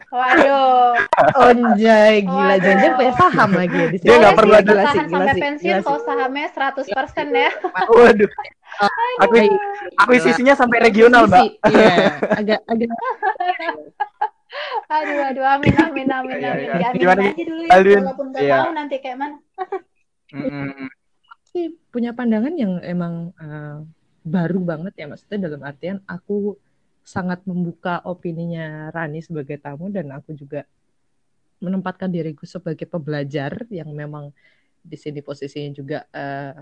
Waduh. 0.06 0.96
onjay 1.36 2.24
gila 2.24 2.40
Waduh. 2.48 2.64
jangan 2.64 2.90
punya 2.94 3.12
saham 3.14 3.50
lagi 3.52 3.76
ya 3.76 3.86
di 3.86 3.98
sini. 3.98 4.06
Dia 4.06 4.16
nggak 4.16 4.24
Boleh 4.24 4.38
perlu 4.38 4.48
sih 4.48 4.56
ada- 4.56 4.64
gila 4.66 4.72
sih, 4.72 4.86
bertahan 4.86 5.04
gila 5.04 5.18
sampai 5.20 5.42
pensiun 5.42 5.66
gila 5.68 5.84
kalau 5.84 6.00
sahamnya 6.00 6.46
100% 6.48 7.28
ya. 7.36 7.50
waduh 7.86 8.30
aku 9.18 9.34
akuisisinya 9.98 10.54
sampai 10.54 10.78
regional 10.82 11.24
Mbak 11.26 11.44
Iya, 11.66 11.92
agak 12.32 12.60
agak 12.64 12.88
Aduh, 14.88 15.20
aduh, 15.22 15.44
amin, 15.44 15.74
amin, 15.76 16.08
amin, 16.08 16.36
Iya, 16.38 16.48
amin. 16.48 16.64
iya. 16.64 16.74
Diaminin 16.78 16.96
Gimana, 16.96 17.22
aja 17.26 17.44
dulu 17.44 17.62
ya, 17.62 17.76
walaupun 18.00 18.26
gak 18.32 18.40
Iya. 18.40 18.54
tahu 18.56 18.70
nanti 18.72 18.96
kayak 18.96 19.18
mana. 19.18 19.36
Sih 21.56 21.72
punya 21.88 22.12
pandangan 22.12 22.52
yang 22.52 22.84
emang 22.84 23.32
eh, 23.40 23.80
baru 24.28 24.60
banget 24.60 24.92
ya 25.00 25.08
maksudnya 25.08 25.48
dalam 25.48 25.64
artian 25.64 26.04
aku 26.04 26.52
sangat 27.00 27.40
membuka 27.48 28.04
opininya 28.04 28.92
Rani 28.92 29.24
sebagai 29.24 29.56
tamu 29.56 29.88
dan 29.88 30.12
aku 30.12 30.36
juga 30.36 30.68
menempatkan 31.64 32.12
diriku 32.12 32.44
sebagai 32.44 32.84
pembelajar 32.84 33.64
yang 33.72 33.88
memang 33.96 34.36
di 34.84 35.00
sini 35.00 35.24
posisinya 35.24 35.72
juga 35.72 35.98
eh, 36.12 36.60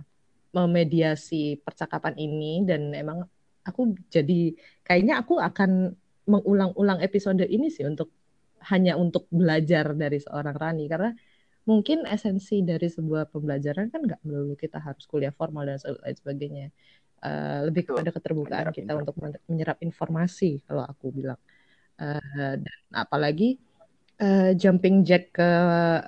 memediasi 0.55 1.59
percakapan 1.59 2.15
ini 2.15 2.63
dan 2.63 2.95
emang 2.95 3.27
aku 3.67 3.99
jadi 4.07 4.55
kayaknya 4.87 5.19
aku 5.19 5.43
akan 5.43 5.91
mengulang-ulang 6.31 7.03
episode 7.03 7.43
ini 7.43 7.67
sih 7.67 7.83
untuk 7.83 8.15
hanya 8.71 8.95
untuk 8.95 9.27
belajar 9.29 9.93
dari 9.93 10.23
seorang 10.23 10.55
Rani. 10.55 10.87
Karena 10.87 11.11
mungkin 11.71 11.99
esensi 12.15 12.55
dari 12.71 12.87
sebuah 12.97 13.23
pembelajaran 13.33 13.87
kan 13.93 14.01
nggak 14.07 14.21
melulu 14.27 14.55
kita 14.65 14.79
harus 14.87 15.05
kuliah 15.11 15.33
formal 15.41 15.65
dan 15.69 15.79
lain 16.05 16.17
sebagainya. 16.21 16.65
Eh, 17.25 17.59
lebih 17.69 17.83
kepada 17.91 18.11
keterbukaan 18.17 18.69
Menyerap 18.69 18.77
kita 18.77 18.93
info. 18.97 19.01
untuk 19.01 19.15
men- 19.23 19.41
menyerap 19.51 19.79
informasi 19.89 20.47
kalau 20.69 20.85
aku 20.93 21.07
bilang. 21.19 21.41
Eh, 22.01 22.55
dan 22.65 22.81
apalagi 23.05 23.45
eh, 24.23 24.53
jumping 24.61 24.97
jack 25.09 25.23
ke 25.37 25.49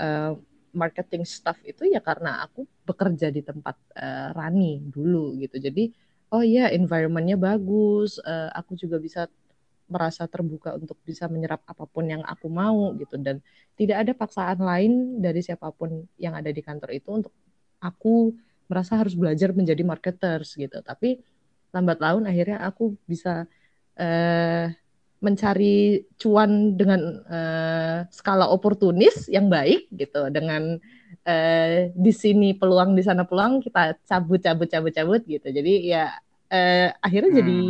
eh, 0.06 0.30
marketing 0.76 1.24
staff 1.24 1.58
itu 1.64 1.82
ya 1.94 2.00
karena 2.04 2.44
aku 2.44 2.60
bekerja 2.88 3.28
di 3.36 3.40
tempat 3.44 3.76
eh, 3.96 4.28
Rani 4.36 4.82
dulu 4.94 5.36
gitu. 5.42 5.56
Jadi 5.66 5.82
oh 6.34 6.42
iya 6.44 6.62
environmentnya 6.76 7.36
bagus 7.40 8.20
eh, 8.22 8.48
aku 8.58 8.72
juga 8.82 8.96
bisa 9.06 9.20
merasa 9.86 10.26
terbuka 10.26 10.74
untuk 10.74 10.98
bisa 11.06 11.30
menyerap 11.30 11.62
apa 11.66 11.86
pun 11.86 12.06
yang 12.06 12.22
aku 12.26 12.46
mau 12.50 12.92
gitu. 12.98 13.16
Dan 13.18 13.42
tidak 13.78 13.96
ada 14.06 14.12
paksaan 14.14 14.58
lain 14.60 15.22
dari 15.22 15.40
siapa 15.42 15.70
pun 15.74 16.06
yang 16.18 16.34
ada 16.34 16.50
di 16.50 16.62
kantor 16.62 16.90
itu 16.94 17.08
untuk 17.12 17.32
aku 17.82 18.34
merasa 18.66 18.98
harus 18.98 19.14
belajar 19.14 19.54
menjadi 19.54 19.82
marketers 19.86 20.58
gitu. 20.58 20.82
Tapi 20.82 21.22
lambat 21.74 21.98
laun 22.02 22.24
akhirnya 22.26 22.62
aku 22.66 22.98
bisa 23.06 23.46
eh, 23.98 24.74
mencari 25.22 26.04
cuan 26.20 26.76
dengan 26.76 27.00
eh, 27.30 27.98
skala 28.12 28.50
oportunis 28.50 29.30
yang 29.30 29.46
baik 29.48 29.88
gitu. 29.94 30.28
Dengan 30.34 30.76
eh, 31.24 31.90
di 31.94 32.12
sini 32.12 32.52
peluang 32.58 32.94
di 32.98 33.02
sana 33.06 33.22
peluang 33.24 33.62
kita 33.64 33.98
cabut 34.06 34.40
cabut 34.42 34.68
cabut 34.68 34.92
cabut 34.92 35.22
gitu. 35.24 35.48
Jadi 35.48 35.72
ya 35.90 36.10
eh, 36.50 36.90
akhirnya 37.02 37.30
Hmm. 37.32 37.38
jadi 37.42 37.60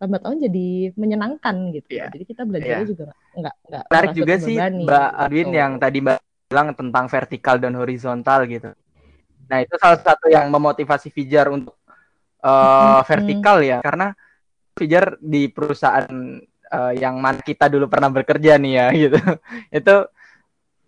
lambat 0.00 0.20
laun 0.24 0.40
jadi 0.40 0.66
menyenangkan 0.96 1.56
gitu 1.76 1.88
Iya. 1.92 2.08
jadi 2.08 2.24
kita 2.24 2.42
belajarnya 2.48 2.84
Iya. 2.84 2.88
juga 2.88 3.04
nggak 3.36 3.54
nggak 3.68 3.84
menarik 3.92 4.10
juga 4.16 4.34
sih 4.40 4.56
Mbak 4.56 5.08
gitu. 5.12 5.20
Adwin 5.20 5.50
yang 5.52 5.72
tadi 5.76 5.98
Mbak 6.00 6.18
bilang 6.50 6.68
tentang 6.74 7.04
vertikal 7.06 7.56
dan 7.62 7.72
horizontal 7.78 8.42
gitu. 8.48 8.74
Nah 9.46 9.58
itu 9.62 9.74
salah 9.78 10.00
satu 10.02 10.26
yang 10.26 10.50
memotivasi 10.50 11.12
Fijar 11.12 11.46
untuk 11.52 11.76
Mm-mm. 12.40 13.04
vertikal 13.04 13.60
ya 13.60 13.78
karena 13.84 14.16
Fijar 14.72 15.20
di 15.20 15.46
perusahaan 15.52 16.08
eh, 16.48 16.92
yang 16.96 17.20
mana 17.20 17.38
kita 17.44 17.68
dulu 17.68 17.84
pernah 17.86 18.08
bekerja 18.08 18.56
nih 18.56 18.72
ya 18.72 18.86
gitu. 19.06 19.18
itu 19.70 19.94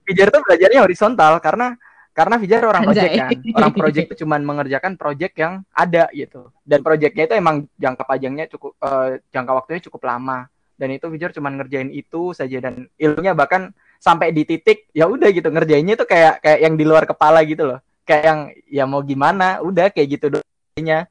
Fijar 0.03 0.33
tuh 0.33 0.42
belajarnya 0.42 0.81
horizontal 0.83 1.38
karena 1.38 1.77
karena 2.12 2.37
Fijar 2.37 2.62
orang 2.68 2.85
Anjay. 2.85 2.92
project 2.92 3.12
kan. 3.16 3.31
Orang 3.57 3.72
project 3.72 4.07
itu 4.12 4.16
cuman 4.25 4.40
mengerjakan 4.44 4.92
project 5.01 5.35
yang 5.37 5.64
ada 5.72 6.09
gitu. 6.12 6.53
Dan 6.64 6.85
projectnya 6.85 7.25
itu 7.29 7.35
emang 7.37 7.64
jangka 7.77 8.05
panjangnya 8.05 8.46
cukup 8.53 8.77
eh, 8.79 9.20
jangka 9.33 9.53
waktunya 9.53 9.81
cukup 9.88 10.03
lama 10.05 10.38
dan 10.77 10.88
itu 10.92 11.07
Fijar 11.09 11.31
cuma 11.33 11.48
ngerjain 11.53 11.90
itu 11.92 12.37
saja 12.37 12.59
dan 12.61 12.88
ilmunya 12.96 13.33
bahkan 13.33 13.72
sampai 14.03 14.35
di 14.35 14.42
titik 14.42 14.90
ya 14.90 15.07
udah 15.07 15.31
gitu 15.31 15.46
ngerjainnya 15.46 15.94
itu 15.94 16.07
kayak 16.09 16.42
kayak 16.42 16.61
yang 16.64 16.75
di 16.75 16.85
luar 16.85 17.07
kepala 17.07 17.38
gitu 17.46 17.70
loh 17.70 17.79
kayak 18.03 18.25
yang 18.27 18.40
ya 18.66 18.85
mau 18.88 18.98
gimana 18.98 19.62
udah 19.62 19.94
kayak 19.94 20.18
gitu 20.18 20.27
doanya 20.35 21.07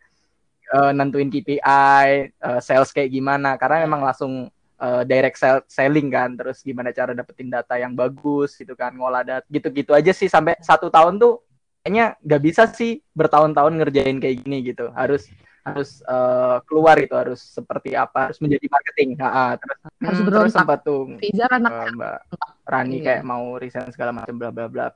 Eh, 0.71 0.91
nentuin 0.95 1.27
KPI 1.27 1.59
eh, 2.31 2.59
sales 2.63 2.95
kayak 2.95 3.11
gimana 3.11 3.59
karena 3.59 3.83
memang 3.83 4.07
langsung 4.07 4.47
eh, 4.81 5.03
direct 5.05 5.37
sell- 5.37 5.65
selling 5.69 6.09
kan 6.09 6.33
terus 6.33 6.65
gimana 6.65 6.89
cara 6.89 7.13
dapetin 7.13 7.53
data 7.53 7.77
yang 7.77 7.93
bagus 7.93 8.57
gitu 8.57 8.73
kan 8.73 8.91
ngolah 8.97 9.21
data 9.21 9.45
gitu-gitu 9.47 9.93
aja 9.93 10.09
sih 10.09 10.25
sampai 10.25 10.57
satu 10.59 10.89
tahun 10.89 11.21
tuh 11.21 11.45
kayaknya 11.85 12.17
nggak 12.21 12.41
bisa 12.41 12.63
sih 12.69 13.01
bertahun-tahun 13.13 13.73
ngerjain 13.77 14.17
kayak 14.17 14.45
gini 14.45 14.57
gitu. 14.73 14.89
Harus 14.93 15.29
harus 15.61 16.01
eh, 16.01 16.57
keluar 16.65 16.97
itu 16.97 17.13
harus 17.13 17.37
seperti 17.37 17.93
apa 17.93 18.33
harus 18.33 18.41
menjadi 18.41 18.65
marketing. 18.65 19.09
Ha, 19.21 19.29
ha. 19.29 19.45
terus 19.61 19.77
Harus 20.01 20.19
hmm, 20.21 20.29
terus 20.33 20.51
sempat 20.57 20.79
tuh 20.81 21.01
Fijar 21.21 21.49
anak 21.53 21.69
eh, 21.69 21.89
Mbak 21.93 22.17
Rani 22.65 22.97
Iya. 22.97 23.05
kayak 23.05 23.23
mau 23.25 23.45
resign 23.61 23.93
segala 23.93 24.11
macam 24.13 24.33
bla 24.41 24.49
bla 24.49 24.65
bla. 24.65 24.89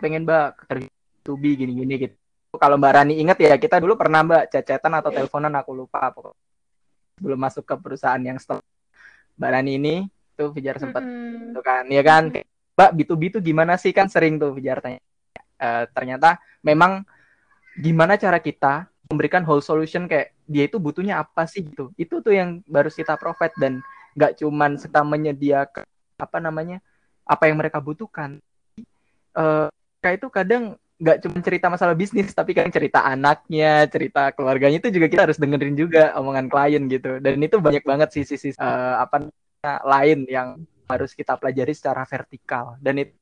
Pengen 0.00 0.24
Mbak 0.24 0.46
kerja 0.64 0.88
to 1.24 1.36
be 1.36 1.52
gini 1.52 1.76
gini 1.76 1.94
gitu. 2.00 2.16
Kalau 2.56 2.80
Mbak 2.80 2.92
Rani 2.96 3.14
inget 3.20 3.36
ya 3.44 3.60
kita 3.60 3.76
dulu 3.76 4.00
pernah 4.00 4.24
Mbak 4.24 4.48
cecetan 4.48 4.92
atau 4.96 5.12
teleponan 5.12 5.52
aku 5.60 5.76
lupa 5.76 6.08
pokoknya 6.08 6.40
belum 7.18 7.38
masuk 7.38 7.66
ke 7.66 7.74
perusahaan 7.76 8.22
yang 8.22 8.38
setelah 8.38 8.62
Mbak 9.38 9.50
Rani 9.54 9.72
ini 9.78 9.94
tuh 10.34 10.50
Fijar 10.50 10.76
sempat 10.82 11.02
Mm-mm. 11.06 11.54
gitu 11.54 11.60
kan 11.62 11.86
ya 11.86 12.02
kan? 12.02 12.34
Mbak 12.74 12.90
B2B 12.94 13.22
tuh 13.38 13.42
gimana 13.42 13.78
sih? 13.78 13.94
Kan 13.94 14.10
sering 14.10 14.36
tuh 14.38 14.54
Fijar 14.58 14.82
tanya. 14.82 15.00
Eh, 15.58 15.84
ternyata 15.94 16.38
memang 16.62 17.06
gimana 17.78 18.18
cara 18.18 18.42
kita 18.42 18.90
memberikan 19.08 19.46
whole 19.46 19.64
solution 19.64 20.04
kayak 20.10 20.34
dia 20.44 20.66
itu 20.66 20.76
butuhnya 20.82 21.22
apa 21.22 21.46
sih 21.46 21.62
gitu. 21.64 21.94
Itu 21.94 22.20
tuh 22.20 22.34
yang 22.34 22.60
baru 22.66 22.90
kita 22.90 23.14
provide 23.18 23.54
dan 23.56 23.80
nggak 24.18 24.42
cuman 24.42 24.74
kita 24.78 25.00
menyediakan 25.06 25.86
apa 26.18 26.38
namanya 26.42 26.82
apa 27.22 27.46
yang 27.46 27.56
mereka 27.58 27.78
butuhkan. 27.78 28.42
Eh 29.38 29.68
kayak 30.02 30.22
itu 30.22 30.28
kadang 30.30 30.78
nggak 30.98 31.18
cuma 31.22 31.38
cerita 31.38 31.66
masalah 31.70 31.94
bisnis 31.94 32.34
tapi 32.34 32.58
kan 32.58 32.66
cerita 32.74 33.06
anaknya 33.06 33.86
cerita 33.86 34.34
keluarganya 34.34 34.82
itu 34.82 34.90
juga 34.90 35.06
kita 35.06 35.30
harus 35.30 35.38
dengerin 35.38 35.78
juga 35.78 36.10
omongan 36.18 36.50
klien 36.50 36.82
gitu. 36.90 37.22
Dan 37.22 37.38
itu 37.38 37.62
banyak 37.62 37.86
banget 37.86 38.08
sih 38.10 38.26
sisi 38.26 38.50
eh, 38.50 38.94
apa 38.98 39.30
lain 39.62 40.26
yang 40.26 40.58
harus 40.90 41.14
kita 41.14 41.38
pelajari 41.38 41.70
secara 41.70 42.02
vertikal. 42.02 42.74
Dan 42.82 43.06
itu 43.06 43.14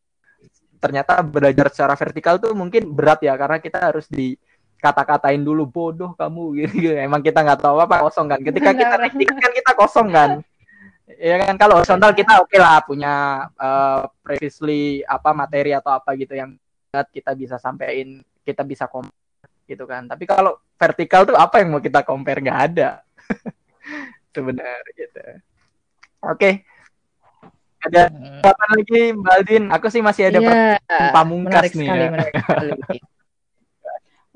ternyata 0.76 1.24
belajar 1.24 1.72
secara 1.72 1.94
vertikal 1.96 2.36
tuh 2.36 2.52
mungkin 2.52 2.92
berat 2.92 3.24
ya 3.24 3.34
karena 3.34 3.58
kita 3.60 3.92
harus 3.92 4.06
di 4.08 4.36
kata-katain 4.76 5.40
dulu 5.40 5.64
bodoh 5.64 6.12
kamu 6.14 6.42
gitu, 6.64 6.96
emang 6.96 7.24
kita 7.24 7.44
nggak 7.44 7.60
tahu 7.60 7.76
apa 7.80 8.04
kosong 8.08 8.28
kan? 8.32 8.40
Ketika 8.40 8.72
kita 8.72 8.96
teknik 9.00 9.28
kan 9.36 9.52
kita 9.52 9.72
kosong 9.76 10.08
kan? 10.12 10.30
Ya 11.16 11.36
kan? 11.44 11.54
Kalau 11.60 11.80
horizontal 11.80 12.12
kita 12.12 12.40
oke 12.40 12.52
okay 12.52 12.60
lah 12.60 12.80
punya 12.84 13.46
uh, 13.56 14.08
previously 14.20 15.00
apa 15.04 15.32
materi 15.32 15.72
atau 15.72 15.96
apa 15.96 16.12
gitu 16.16 16.36
yang 16.36 16.56
kita 17.04 17.36
bisa 17.36 17.60
sampaikan 17.60 18.24
kita 18.46 18.62
bisa 18.64 18.86
compare 18.86 19.26
gitu 19.66 19.84
kan 19.84 20.06
tapi 20.06 20.24
kalau 20.24 20.56
vertikal 20.78 21.26
tuh 21.26 21.34
apa 21.34 21.60
yang 21.60 21.74
mau 21.74 21.82
kita 21.82 22.06
compare 22.06 22.38
nggak 22.38 22.60
ada 22.72 23.02
sebenarnya 24.34 24.94
gitu 24.94 25.24
oke 26.22 26.38
okay. 26.38 26.52
ada 27.82 28.08
hmm. 28.08 28.40
apa 28.46 28.64
lagi 28.78 29.00
Mbak 29.12 29.34
Aldin 29.34 29.64
aku 29.74 29.86
sih 29.90 30.00
masih 30.00 30.30
ada 30.30 30.38
yeah, 30.38 31.10
pamungkas 31.10 31.74
nih 31.74 31.88
sekali, 31.90 32.04
ya. 32.06 33.02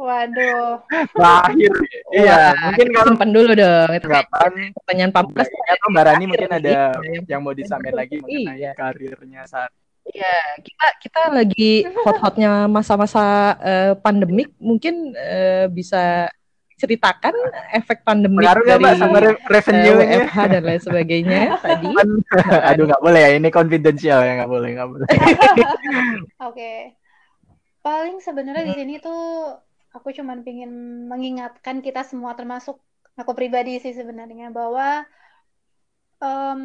Waduh. 0.00 0.80
Lahir. 1.12 1.72
iya, 2.08 2.56
mungkin 2.56 2.88
kalau 2.88 3.12
simpan 3.12 3.30
dulu 3.36 3.52
dong. 3.52 3.90
Itu 3.92 4.08
kapan 4.08 4.72
pertanyaan 4.72 5.12
pamungkas. 5.12 5.52
Atau 5.52 5.92
Mbak 5.92 6.04
Rani 6.08 6.24
mungkin 6.24 6.50
ada 6.56 6.96
yang 7.28 7.44
mau 7.44 7.52
disampaikan 7.52 8.00
lagi 8.00 8.16
mengenai 8.16 8.64
iya. 8.64 8.72
karirnya 8.72 9.44
saat 9.44 9.68
Iya, 10.08 10.36
kita 10.64 10.86
kita 11.04 11.20
lagi 11.30 11.72
hot-hotnya 12.02 12.66
masa-masa 12.66 13.54
uh, 13.60 13.92
pandemik, 14.00 14.50
mungkin 14.56 15.12
uh, 15.12 15.68
bisa 15.68 16.32
ceritakan 16.80 17.36
efek 17.76 18.00
pandemik 18.08 18.40
Pengaruh 18.40 18.64
dari 18.64 18.84
Mbak, 18.88 18.96
sama 18.96 19.18
revenue 19.52 19.94
uh, 19.94 20.00
WFH 20.00 20.36
dan 20.48 20.62
lain 20.64 20.80
sebagainya 20.80 21.40
tadi. 21.64 21.92
Aduh 22.72 22.84
nggak 22.88 23.02
boleh 23.04 23.20
ya, 23.20 23.30
ini 23.36 23.48
confidential 23.52 24.24
ya 24.24 24.32
nggak 24.40 24.50
boleh 24.50 24.68
nggak 24.72 24.88
boleh. 24.88 25.08
Oke, 25.12 26.24
okay. 26.40 26.78
paling 27.84 28.24
sebenarnya 28.24 28.64
di 28.64 28.74
sini 28.74 28.94
tuh 28.96 29.52
aku 29.92 30.16
cuman 30.16 30.40
pingin 30.40 31.04
mengingatkan 31.06 31.84
kita 31.84 32.08
semua 32.08 32.32
termasuk 32.32 32.80
aku 33.20 33.32
pribadi 33.36 33.76
sih 33.76 33.92
sebenarnya 33.92 34.48
bahwa 34.48 35.04
um, 36.24 36.62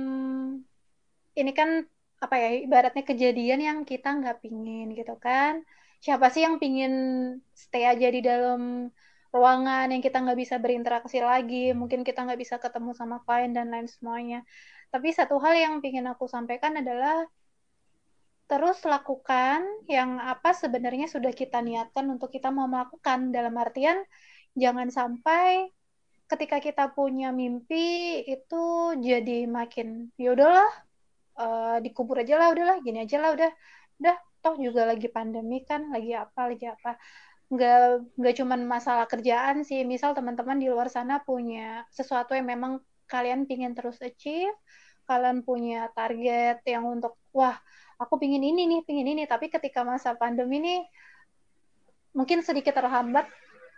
ini 1.36 1.52
kan 1.52 1.84
apa 2.26 2.36
ya 2.42 2.50
ibaratnya 2.66 3.04
kejadian 3.06 3.60
yang 3.62 3.80
kita 3.86 4.10
nggak 4.18 4.42
pingin 4.44 4.92
gitu 4.98 5.16
kan. 5.22 5.62
Siapa 6.04 6.30
sih 6.34 6.42
yang 6.46 6.58
pingin 6.62 6.94
stay 7.54 7.86
aja 7.86 8.08
di 8.10 8.22
dalam 8.26 8.90
ruangan 9.36 9.92
yang 9.92 10.00
kita 10.00 10.24
nggak 10.24 10.40
bisa 10.40 10.56
berinteraksi 10.64 11.20
lagi 11.20 11.76
mungkin 11.76 12.08
kita 12.08 12.24
nggak 12.24 12.40
bisa 12.40 12.56
ketemu 12.56 12.92
sama 12.96 13.20
klien 13.26 13.52
dan 13.52 13.68
lain 13.74 13.88
semuanya. 13.92 14.40
Tapi 14.94 15.12
satu 15.12 15.38
hal 15.44 15.54
yang 15.60 15.74
pingin 15.84 16.08
aku 16.08 16.26
sampaikan 16.26 16.80
adalah 16.80 17.28
terus 18.46 18.78
lakukan 18.86 19.66
yang 19.90 20.22
apa 20.22 20.54
sebenarnya 20.54 21.10
sudah 21.10 21.34
kita 21.34 21.60
niatkan 21.66 22.06
untuk 22.08 22.30
kita 22.32 22.54
mau 22.54 22.70
melakukan. 22.70 23.34
Dalam 23.36 23.54
artian 23.60 23.98
jangan 24.56 24.88
sampai 24.88 25.74
ketika 26.26 26.58
kita 26.58 26.84
punya 26.96 27.30
mimpi 27.30 28.22
itu 28.26 28.64
jadi 28.98 29.46
makin 29.46 30.10
ya 30.18 30.34
udahlah 30.34 30.85
uh, 31.40 31.78
dikubur 31.84 32.22
aja 32.22 32.40
lah 32.40 32.52
udahlah 32.52 32.78
gini 32.84 33.04
aja 33.06 33.18
lah 33.22 33.32
udah 33.36 33.52
udah 34.02 34.18
toh 34.44 34.56
juga 34.60 34.86
lagi 34.86 35.08
pandemi 35.10 35.64
kan 35.64 35.90
lagi 35.90 36.14
apa 36.14 36.42
lagi 36.52 36.66
apa 36.70 37.00
nggak 37.46 37.78
nggak 38.18 38.36
cuman 38.42 38.60
masalah 38.66 39.06
kerjaan 39.06 39.62
sih 39.62 39.86
misal 39.86 40.18
teman-teman 40.18 40.58
di 40.58 40.68
luar 40.68 40.90
sana 40.90 41.22
punya 41.22 41.86
sesuatu 41.94 42.34
yang 42.34 42.50
memang 42.50 42.82
kalian 43.06 43.46
pingin 43.46 43.78
terus 43.78 44.02
achieve 44.02 44.58
kalian 45.06 45.46
punya 45.46 45.94
target 45.94 46.66
yang 46.66 46.90
untuk 46.90 47.14
wah 47.30 47.54
aku 48.00 48.20
pingin 48.20 48.44
ini 48.44 48.68
nih, 48.68 48.82
pingin 48.84 49.08
ini. 49.08 49.24
Tapi 49.28 49.48
ketika 49.48 49.86
masa 49.88 50.16
pandemi 50.18 50.60
ini 50.60 50.76
mungkin 52.16 52.44
sedikit 52.44 52.76
terhambat. 52.76 53.28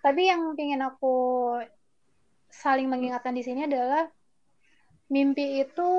Tapi 0.01 0.29
yang 0.29 0.53
pingin 0.53 0.81
aku 0.81 1.57
saling 2.47 2.87
mengingatkan 2.87 3.35
di 3.35 3.43
sini 3.43 3.67
adalah 3.67 4.07
mimpi 5.07 5.63
itu 5.63 5.89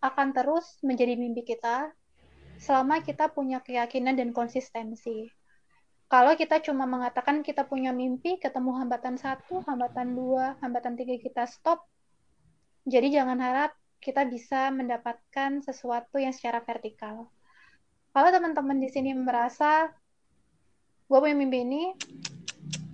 akan 0.00 0.32
terus 0.32 0.64
menjadi 0.80 1.16
mimpi 1.16 1.44
kita 1.44 1.92
selama 2.56 3.04
kita 3.04 3.28
punya 3.32 3.60
keyakinan 3.60 4.16
dan 4.16 4.32
konsistensi. 4.32 5.28
Kalau 6.06 6.38
kita 6.38 6.62
cuma 6.62 6.86
mengatakan 6.86 7.42
kita 7.42 7.66
punya 7.66 7.90
mimpi, 7.90 8.38
ketemu 8.38 8.78
hambatan 8.78 9.18
satu, 9.18 9.60
hambatan 9.66 10.14
dua, 10.14 10.54
hambatan 10.62 10.94
tiga 10.94 11.18
kita 11.18 11.44
stop. 11.50 11.82
Jadi 12.86 13.10
jangan 13.10 13.42
harap 13.42 13.74
kita 13.98 14.22
bisa 14.22 14.70
mendapatkan 14.70 15.66
sesuatu 15.66 16.22
yang 16.22 16.30
secara 16.30 16.62
vertikal 16.62 17.26
kalau 18.16 18.32
teman-teman 18.32 18.80
di 18.80 18.88
sini 18.88 19.12
merasa 19.12 19.92
gue 21.04 21.18
punya 21.20 21.36
mimpi 21.36 21.68
ini 21.68 21.82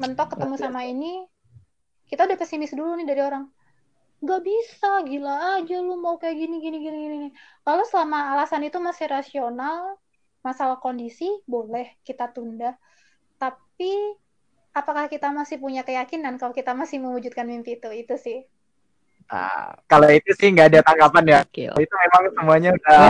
mentok 0.03 0.35
ketemu 0.35 0.59
sama 0.59 0.83
ini 0.83 1.23
kita 2.11 2.27
udah 2.27 2.35
pesimis 2.35 2.75
dulu 2.75 2.99
nih 2.99 3.07
dari 3.07 3.23
orang 3.23 3.47
Gak 4.23 4.43
bisa 4.47 5.03
gila 5.03 5.59
aja 5.59 5.77
lu 5.83 5.99
mau 5.99 6.15
kayak 6.15 6.39
gini 6.39 6.63
gini 6.63 6.79
gini 6.79 6.97
gini 7.11 7.29
kalau 7.67 7.83
selama 7.83 8.39
alasan 8.39 8.63
itu 8.63 8.79
masih 8.79 9.11
rasional 9.11 9.99
masalah 10.47 10.79
kondisi 10.79 11.27
boleh 11.43 11.91
kita 12.07 12.31
tunda 12.31 12.79
tapi 13.43 14.15
apakah 14.71 15.11
kita 15.11 15.35
masih 15.35 15.59
punya 15.59 15.83
keyakinan 15.83 16.39
kalau 16.39 16.55
kita 16.55 16.71
masih 16.71 17.03
mewujudkan 17.03 17.51
mimpi 17.51 17.79
itu 17.79 17.91
itu 17.91 18.15
sih 18.15 18.41
Nah, 19.33 19.73
kalau 19.89 20.13
itu 20.13 20.29
sih 20.37 20.53
nggak 20.53 20.69
ada 20.69 20.81
tanggapan 20.85 21.25
ya. 21.25 21.41
Gila. 21.49 21.77
Itu 21.81 21.95
memang 21.95 22.23
semuanya 22.37 22.71
udah 22.77 23.01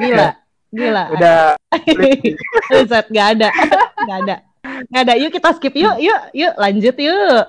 gila. 0.00 0.28
Gila. 0.72 1.04
Udah. 1.12 1.40
Set 2.88 3.06
nggak 3.12 3.28
ada, 3.36 3.48
nggak 4.00 4.18
ada, 4.24 4.36
nggak 4.88 5.02
ada. 5.04 5.14
Yuk 5.18 5.30
kita 5.32 5.50
skip 5.56 5.74
yuk, 5.74 5.96
yuk, 6.00 6.20
yuk 6.32 6.54
lanjut 6.56 6.96
yuk, 6.96 7.42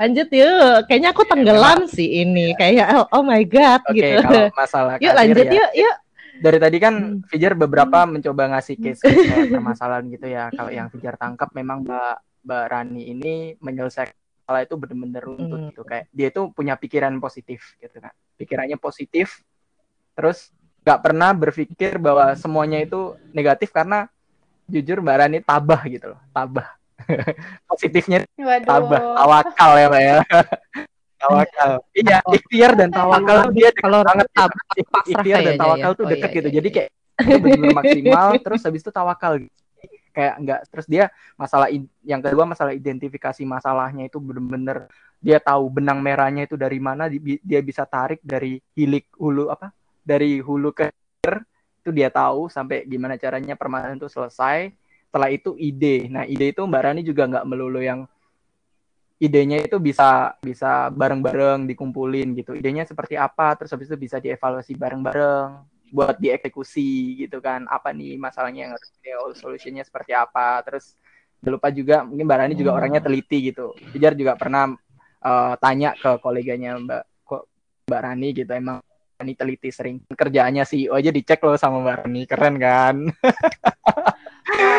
lanjut 0.00 0.28
yuk. 0.32 0.74
Kayaknya 0.88 1.08
aku 1.12 1.22
tenggelam 1.28 1.80
sih 1.88 2.24
ini, 2.24 2.52
kayak 2.56 2.88
oh, 2.96 3.06
oh 3.20 3.22
my 3.24 3.42
god 3.46 3.80
okay, 3.88 4.18
gitu. 4.18 4.26
Kalau 4.26 4.42
masalah 4.56 4.94
yuk 4.98 5.14
lanjut 5.14 5.46
ya. 5.48 5.54
yuk, 5.58 5.70
yuk. 5.76 5.96
Dari 6.42 6.58
tadi 6.58 6.76
kan 6.82 6.94
hmm. 6.98 7.30
Fijar 7.30 7.54
beberapa 7.54 8.02
hmm. 8.02 8.10
mencoba 8.18 8.42
ngasih 8.56 8.76
case, 8.80 9.02
case 9.06 9.50
permasalahan 9.54 10.04
gitu 10.10 10.26
ya. 10.26 10.50
Kalau 10.50 10.70
yang 10.74 10.90
Fijar 10.90 11.14
tangkap 11.14 11.54
memang 11.54 11.86
Mbak 11.86 12.44
Mbak 12.44 12.64
Rani 12.66 13.02
ini 13.08 13.34
menyelesaikan 13.62 14.18
masalah 14.42 14.66
itu 14.66 14.74
benar-benar 14.74 15.22
runtut 15.22 15.58
hmm. 15.62 15.68
gitu 15.70 15.82
kayak 15.86 16.10
dia 16.10 16.28
itu 16.34 16.50
punya 16.50 16.74
pikiran 16.74 17.14
positif 17.22 17.78
gitu 17.78 17.96
kan. 18.02 18.10
Pikirannya 18.36 18.76
positif 18.76 19.40
terus 20.12 20.52
nggak 20.82 21.00
pernah 21.00 21.30
berpikir 21.30 21.96
bahwa 21.96 22.34
semuanya 22.34 22.82
itu 22.82 23.14
negatif 23.30 23.70
karena 23.70 24.10
jujur 24.72 25.04
Mbak 25.04 25.16
Rani 25.20 25.38
tabah 25.44 25.82
gitu 25.84 26.16
loh, 26.16 26.20
tabah. 26.32 26.68
Positifnya 27.68 28.24
Waduh. 28.40 28.64
tabah, 28.64 29.00
tawakal 29.20 29.72
ya 29.76 29.86
Mbak 29.92 30.02
ya. 30.02 30.16
tawakal. 31.22 31.70
Iya, 31.92 32.18
ikhtiar 32.32 32.72
dan 32.74 32.88
tawakal 32.88 33.38
dia 33.52 33.70
kalau 33.76 34.00
banget. 34.00 34.26
Tabah, 34.32 34.62
ikhtiar 35.04 35.38
dan 35.44 35.54
tawakal 35.60 35.90
ya. 35.92 35.98
tuh 35.98 36.04
oh, 36.04 36.10
deket 36.10 36.28
iya, 36.32 36.36
gitu. 36.40 36.48
Iya, 36.48 36.56
Jadi 36.56 36.68
iya. 36.68 36.76
kayak 36.80 36.90
benar 37.38 37.70
maksimal 37.76 38.28
terus 38.44 38.60
habis 38.64 38.80
itu 38.80 38.90
tawakal 38.90 39.32
gitu. 39.38 39.56
Kayak 40.12 40.34
enggak 40.44 40.60
terus 40.68 40.86
dia 40.88 41.04
masalah 41.40 41.72
yang 42.04 42.20
kedua 42.20 42.44
masalah 42.44 42.72
identifikasi 42.76 43.42
masalahnya 43.48 44.12
itu 44.12 44.20
benar-benar 44.20 44.92
dia 45.22 45.38
tahu 45.40 45.72
benang 45.72 46.04
merahnya 46.04 46.44
itu 46.44 46.58
dari 46.58 46.76
mana 46.82 47.08
dia 47.40 47.60
bisa 47.64 47.88
tarik 47.88 48.20
dari 48.20 48.60
hilik 48.76 49.08
hulu 49.16 49.48
apa 49.48 49.72
dari 50.04 50.42
hulu 50.42 50.74
ke 50.74 50.90
itu 51.82 51.90
dia 51.90 52.08
tahu 52.08 52.46
sampai 52.46 52.86
gimana 52.86 53.18
caranya 53.18 53.58
permasalahan 53.58 53.98
itu 53.98 54.06
selesai. 54.06 54.70
Setelah 55.10 55.28
itu 55.34 55.58
ide. 55.58 56.06
Nah 56.06 56.24
ide 56.24 56.54
itu 56.54 56.62
Mbak 56.62 56.82
Rani 56.86 57.02
juga 57.02 57.26
nggak 57.26 57.44
melulu 57.44 57.82
yang 57.82 58.06
idenya 59.18 59.62
itu 59.62 59.76
bisa 59.82 60.38
bisa 60.38 60.88
bareng-bareng 60.94 61.66
dikumpulin 61.66 62.38
gitu. 62.38 62.54
Idenya 62.54 62.86
seperti 62.86 63.18
apa, 63.18 63.58
terus 63.58 63.74
habis 63.74 63.90
itu 63.90 63.98
bisa 63.98 64.22
dievaluasi 64.22 64.78
bareng-bareng 64.78 65.68
buat 65.90 66.16
dieksekusi 66.22 67.18
gitu 67.26 67.42
kan. 67.42 67.66
Apa 67.66 67.90
nih 67.90 68.14
masalahnya 68.16 68.70
yang 68.70 68.72
harus 68.78 68.88
solusinya 69.36 69.82
seperti 69.82 70.14
apa. 70.14 70.62
Terus 70.62 70.94
jangan 71.42 71.58
lupa 71.58 71.68
juga 71.74 71.96
mungkin 72.06 72.24
Mbak 72.30 72.38
Rani 72.38 72.54
juga 72.54 72.70
hmm. 72.72 72.78
orangnya 72.78 73.02
teliti 73.02 73.38
gitu. 73.50 73.74
Pijar 73.90 74.14
juga 74.14 74.38
pernah 74.38 74.70
uh, 75.18 75.54
tanya 75.58 75.98
ke 75.98 76.14
koleganya 76.22 76.78
Mbak 76.78 77.02
Mbak 77.90 78.00
Rani 78.00 78.28
gitu 78.30 78.52
emang 78.54 78.78
Rani 79.22 79.38
teliti 79.38 79.70
sering. 79.70 80.02
Kerjaannya 80.10 80.66
CEO 80.66 80.98
aja 80.98 81.14
dicek 81.14 81.38
loh 81.46 81.54
sama 81.54 81.78
Mbak 81.78 81.96
Rani 82.02 82.22
keren 82.26 82.54
kan? 82.58 82.96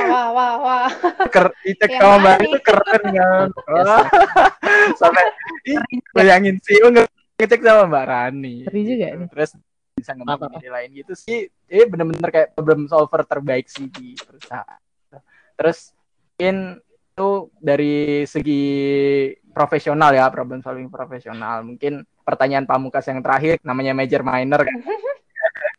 Wah 0.04 0.30
wah 0.36 0.54
wah 0.60 0.92
Ker 1.32 1.56
dicek 1.64 1.96
sama 1.96 2.20
Mbak 2.20 2.36
Rani 2.36 2.48
itu 2.52 2.60
keren 2.60 3.04
kan? 3.16 3.48
Sampai 5.00 5.24
bayangin 6.12 6.60
CEO 6.60 6.92
ngecek 6.92 7.64
sama 7.64 7.88
Mbak 7.88 8.06
Rani 8.12 8.68
Seri 8.68 8.82
juga 8.84 9.08
nih. 9.16 9.28
terus 9.32 9.56
bisa 9.96 10.12
ngomong 10.20 10.60
lain 10.60 10.90
gitu 10.92 11.16
sih. 11.16 11.48
Eh 11.72 11.88
bener-bener 11.88 12.28
kayak 12.28 12.52
problem 12.52 12.92
solver 12.92 13.24
terbaik 13.24 13.72
sih 13.72 13.88
di 13.88 14.20
perusahaan. 14.20 14.84
Terus 15.56 15.96
mungkin 16.36 16.84
itu 16.84 17.32
dari 17.64 18.28
segi 18.28 18.66
profesional 19.56 20.12
ya 20.12 20.28
problem 20.28 20.60
solving 20.60 20.92
profesional. 20.92 21.64
Mungkin 21.64 22.04
pertanyaan 22.24 22.66
pamukas 22.66 23.06
yang 23.06 23.20
terakhir 23.20 23.60
namanya 23.62 23.94
major 23.94 24.24
minor 24.24 24.64
kan 24.64 24.80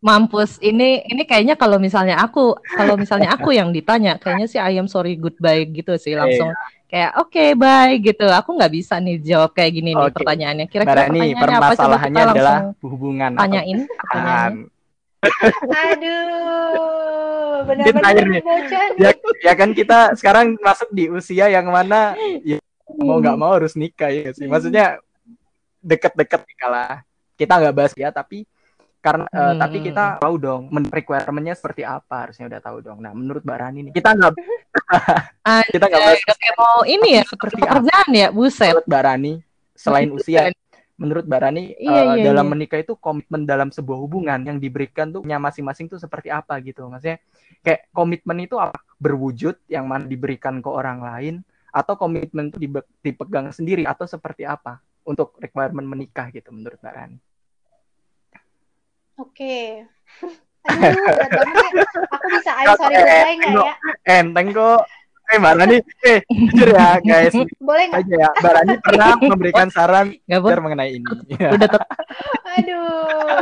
Mampus. 0.05 0.61
Ini 0.61 1.09
ini 1.09 1.25
kayaknya 1.25 1.57
kalau 1.57 1.81
misalnya 1.81 2.21
aku 2.21 2.61
kalau 2.61 3.01
misalnya 3.01 3.33
aku 3.33 3.57
yang 3.57 3.73
ditanya, 3.73 4.21
kayaknya 4.21 4.45
sih 4.45 4.61
I 4.61 4.77
am 4.77 4.85
sorry 4.85 5.17
goodbye 5.17 5.65
gitu 5.65 5.97
sih 5.97 6.13
langsung 6.13 6.53
kayak 6.93 7.17
oke 7.17 7.33
okay, 7.33 7.57
bye 7.57 7.97
gitu. 7.97 8.29
Aku 8.29 8.53
nggak 8.53 8.69
bisa 8.69 9.01
nih 9.01 9.17
jawab 9.25 9.57
kayak 9.57 9.73
gini 9.81 9.97
nih 9.97 10.13
Oke. 10.13 10.21
pertanyaannya. 10.21 10.67
Kira-kira 10.69 11.09
Barani, 11.09 11.33
pertanyaannya 11.33 11.57
apa 11.57 11.75
coba 11.81 11.97
kita 12.05 12.21
adalah 12.21 12.59
langsung 12.69 12.91
hubungan. 12.93 13.31
tanyain 13.33 13.79
pertanyaannya. 13.89 14.67
Aduh, 15.73 17.65
Ini 17.65 17.91
benar-benar 17.97 18.13
nih. 18.29 18.29
nih. 18.29 18.43
Ya, 19.01 19.11
ya 19.41 19.53
kan 19.57 19.73
kita 19.73 20.13
sekarang 20.21 20.61
masuk 20.61 20.93
di 20.93 21.09
usia 21.09 21.49
yang 21.49 21.65
mana 21.73 22.13
ya, 22.45 22.61
mau 23.01 23.25
nggak 23.25 23.41
mau 23.41 23.57
harus 23.57 23.73
nikah 23.73 24.13
ya 24.13 24.37
sih. 24.37 24.45
Maksudnya 24.45 25.01
deket-deket 25.85 26.41
nikah 26.49 26.70
lah. 26.72 26.93
Kita 27.37 27.53
nggak 27.61 27.74
bahas 27.76 27.93
ya, 27.93 28.09
tapi 28.09 28.49
karena 28.99 29.28
eh, 29.28 29.37
Hmm. 29.37 29.61
tapi 29.61 29.76
kita 29.85 30.16
tahu 30.16 30.41
dong 30.41 30.62
men 30.72 30.89
requirement-nya 30.89 31.53
seperti 31.53 31.85
apa 31.85 32.24
harusnya 32.24 32.49
udah 32.49 32.61
tahu 32.64 32.78
dong. 32.80 33.05
Nah, 33.05 33.12
menurut 33.12 33.45
Mbak 33.45 33.59
Rani 33.61 33.80
nih, 33.85 33.93
kita 33.93 34.16
nggak 34.16 34.32
kita 35.76 35.85
nggak 35.85 36.01
bahas 36.01 36.20
kayak 36.24 36.57
mau 36.57 36.80
ini 36.85 37.09
ya 37.20 37.22
Seperti 37.28 37.61
pekerjaan 37.61 38.09
ya, 38.11 38.28
buset. 38.32 38.72
menurut 38.72 38.89
Mbak 38.89 39.03
Rani 39.05 39.32
selain 39.76 40.09
usia 40.16 40.41
menurut 40.95 41.26
Mbak 41.26 41.41
Rani 41.43 41.62
Iya, 41.74 41.91
eh, 41.91 42.05
iya, 42.22 42.24
dalam 42.30 42.47
iya. 42.47 42.53
menikah 42.55 42.78
itu 42.78 42.95
komitmen 42.95 43.43
dalam 43.45 43.68
sebuah 43.68 43.99
hubungan 43.99 44.39
yang 44.41 44.57
diberikan 44.57 45.11
tuh 45.11 45.26
nya 45.26 45.43
masing-masing 45.43 45.91
tuh 45.91 45.99
seperti 45.99 46.30
apa 46.30 46.55
gitu 46.62 46.87
maksudnya 46.87 47.18
kayak 47.61 47.91
komitmen 47.91 48.47
itu 48.47 48.55
apa 48.57 48.78
berwujud 48.97 49.59
yang 49.66 49.91
mana 49.91 50.07
diberikan 50.07 50.62
ke 50.62 50.70
orang 50.70 51.03
lain 51.03 51.35
atau 51.74 51.99
komitmen 51.99 52.55
itu 52.55 52.62
dipegang 53.03 53.51
sendiri 53.51 53.82
atau 53.82 54.07
seperti 54.07 54.47
apa 54.47 54.78
untuk 55.05 55.37
requirement 55.39 55.87
menikah 55.87 56.29
gitu 56.29 56.49
menurut 56.49 56.77
Mbak 56.79 56.95
Rani 56.95 57.19
Oke. 59.15 59.87
Aduh, 60.67 60.91
berat 61.07 61.31
banget 61.31 61.57
ya. 61.61 61.71
Aku 62.11 62.27
bisa 62.33 62.51
ayo 62.57 62.73
sorry 62.75 62.95
Eh, 62.95 62.99
goodbye 62.99 63.35
nggak 63.37 63.55
ya? 63.63 63.75
enteng 64.17 64.49
kok 64.51 64.81
eh 65.25 65.37
Mbak 65.37 65.55
Rani 65.55 65.77
eh 66.03 66.19
jujur 66.27 66.69
ya 66.71 66.89
guys 66.99 67.35
Boleh 67.59 67.85
nggak? 67.87 68.01
aja 68.01 68.15
ya 68.19 68.29
Mbak 68.35 68.53
Rani 68.53 68.73
pernah 68.81 69.09
memberikan 69.19 69.69
saran 69.69 70.07
Gak 70.25 70.41
biar 70.41 70.59
mengenai 70.59 70.91
ini 70.91 71.07
udah 71.07 71.69
tet- 71.69 71.89
Aduh, 72.55 72.89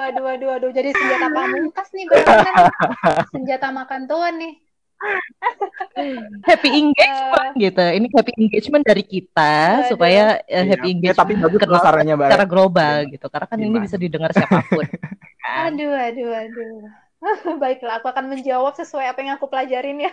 aduh, 0.03 0.27
aduh, 0.29 0.51
aduh. 0.57 0.71
Jadi 0.71 0.91
senjata 0.91 1.27
pamungkas 1.29 1.89
nih 1.93 2.05
benar 2.07 2.55
Senjata 3.35 3.69
makan 3.71 4.03
tuan 4.05 4.35
nih. 4.37 4.55
happy 6.49 6.69
engagement 6.73 7.53
gitu. 7.59 7.83
Ini 7.83 8.07
happy 8.17 8.33
engagement 8.39 8.85
dari 8.87 9.05
kita 9.05 9.53
Aduh. 9.83 9.89
supaya 9.93 10.41
eh, 10.49 10.63
Iya. 10.65 10.71
happy 10.73 10.89
Ya, 10.89 10.93
engagement 10.97 11.19
tapi 11.21 11.33
bagus 11.37 11.61
kenal 11.61 11.81
sarannya 11.83 12.15
Mbak 12.17 12.29
secara 12.31 12.47
global 12.49 12.97
gitu. 13.13 13.27
Karena 13.29 13.47
kan 13.51 13.59
ini 13.61 13.69
Gimana? 13.69 13.85
bisa 13.85 13.97
didengar 14.01 14.31
siapa 14.33 14.59
pun. 14.67 14.87
Aduh, 15.43 15.93
aduh, 15.93 16.31
aduh. 16.33 16.75
Baiklah, 17.63 17.99
aku 18.03 18.07
akan 18.11 18.27
menjawab 18.35 18.75
sesuai 18.79 19.07
apa 19.11 19.19
yang 19.23 19.35
aku 19.39 19.47
pelajarin 19.51 20.07
ya. 20.07 20.13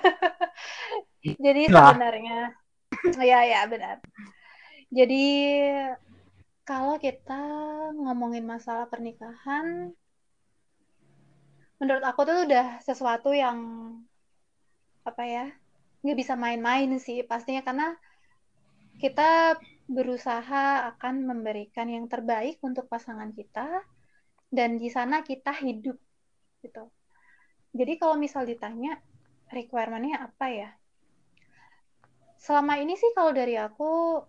Jadi 1.23 1.61
Nah. 1.69 1.93
sebenarnya, 1.93 2.37
ya, 3.21 3.39
ya, 3.45 3.61
benar. 3.65 3.97
Jadi 4.89 5.23
kalau 6.65 6.97
kita 7.01 7.41
ngomongin 7.97 8.45
masalah 8.45 8.85
pernikahan, 8.89 9.93
menurut 11.81 12.03
aku 12.05 12.21
tuh 12.29 12.37
udah 12.45 12.81
sesuatu 12.83 13.33
yang 13.33 13.57
apa 15.09 15.23
ya, 15.25 15.45
nggak 16.05 16.17
bisa 16.17 16.33
main-main 16.39 16.89
sih 17.01 17.25
pastinya 17.25 17.65
karena 17.65 17.97
kita 18.99 19.57
berusaha 19.89 20.93
akan 20.95 21.25
memberikan 21.25 21.89
yang 21.89 22.05
terbaik 22.05 22.61
untuk 22.61 22.85
pasangan 22.85 23.33
kita 23.33 23.81
dan 24.53 24.77
di 24.77 24.89
sana 24.93 25.25
kita 25.25 25.55
hidup 25.55 25.97
gitu. 26.61 26.91
Jadi 27.73 27.93
kalau 28.01 28.17
misal 28.17 28.45
ditanya 28.45 28.97
requirement-nya 29.49 30.29
apa 30.29 30.45
ya? 30.49 30.69
Selama 32.39 32.77
ini 32.79 32.95
sih 32.95 33.11
kalau 33.17 33.33
dari 33.33 33.57
aku 33.59 34.21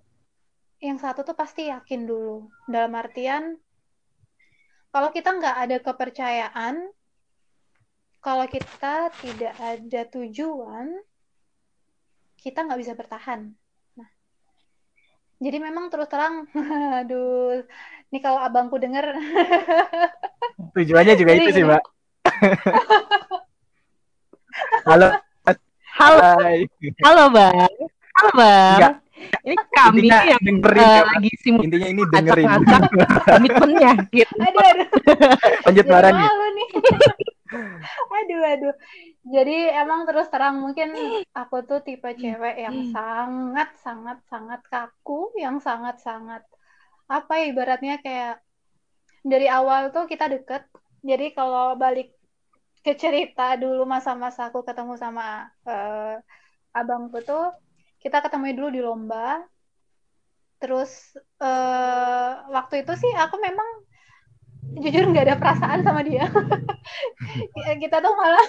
yang 0.81 0.97
satu 0.97 1.23
tuh 1.23 1.37
pasti 1.37 1.69
yakin 1.69 2.09
dulu. 2.09 2.49
Dalam 2.69 2.93
artian 2.97 3.57
kalau 4.91 5.15
kita 5.15 5.31
nggak 5.39 5.57
ada 5.67 5.77
kepercayaan, 5.79 6.91
kalau 8.21 8.45
kita 8.47 9.09
tidak 9.25 9.55
ada 9.57 10.01
tujuan, 10.13 10.93
kita 12.37 12.69
nggak 12.69 12.81
bisa 12.81 12.93
bertahan. 12.93 13.49
Nah, 13.97 14.09
jadi 15.41 15.57
memang 15.57 15.89
terus 15.89 16.09
terang, 16.09 16.45
aduh, 17.01 17.65
ini 18.13 18.19
kalau 18.21 18.41
abangku 18.43 18.77
denger 18.77 19.17
tujuannya 20.77 21.15
juga 21.17 21.33
Jadi 21.35 21.45
itu 21.47 21.51
sih. 21.57 21.65
Mbak 21.65 21.83
halo 24.89 25.09
Halo, 25.91 26.23
hai 26.41 26.65
halo 27.03 27.25
bang, 27.35 27.67
halo 28.17 28.31
bang. 28.39 28.79
Enggak. 28.79 28.95
Ini 29.45 29.57
kami 29.77 29.99
Intinya 30.01 30.23
yang 30.33 30.41
dengerin 30.41 30.81
ya, 30.81 30.89
Mbak. 30.89 31.05
lagi 31.13 31.31
simulasi 31.45 31.65
intinya 31.69 31.89
ini 31.93 32.03
dengerin 32.09 32.49
komitmennya 33.29 33.93
gitu. 34.17 34.35
aduh 34.41 34.63
aduh 34.65 34.89
lanjut 35.69 35.85
Mbak 35.85 36.11
nih 36.17 36.29
aduh 38.17 38.43
aduh. 38.47 38.75
Jadi 39.27 39.57
emang 39.75 40.07
terus 40.07 40.31
terang 40.31 40.63
mungkin 40.63 40.95
aku 41.35 41.57
tuh 41.67 41.81
tipe 41.83 42.09
cewek 42.15 42.57
yang 42.57 42.79
sangat 42.95 43.69
sangat 43.83 44.19
sangat 44.31 44.61
kaku 44.71 45.35
yang 45.37 45.59
sangat 45.59 45.99
sangat 46.01 46.43
apa 47.11 47.33
ya 47.43 47.45
ibaratnya 47.51 47.99
kayak 47.99 48.39
dari 49.27 49.51
awal 49.51 49.91
tuh 49.91 50.07
kita 50.07 50.31
deket. 50.31 50.63
Jadi 51.03 51.33
kalau 51.35 51.75
balik 51.75 52.15
ke 52.81 52.97
cerita 52.97 53.57
dulu 53.61 53.85
masa-masa 53.85 54.49
aku 54.49 54.65
ketemu 54.65 54.97
sama 54.97 55.53
eh, 55.69 56.17
abangku 56.73 57.21
tuh 57.21 57.53
kita 58.01 58.25
ketemu 58.25 58.57
dulu 58.57 58.69
di 58.73 58.81
lomba. 58.81 59.43
Terus 60.61 61.17
eh, 61.43 62.33
waktu 62.49 62.75
itu 62.87 62.93
sih 62.97 63.13
aku 63.17 63.37
memang 63.43 63.69
jujur 64.81 65.05
nggak 65.11 65.27
ada 65.27 65.37
perasaan 65.37 65.81
sama 65.83 66.01
dia. 66.07 66.29
Kita 67.83 68.01
tuh 68.01 68.13
malah 68.15 68.47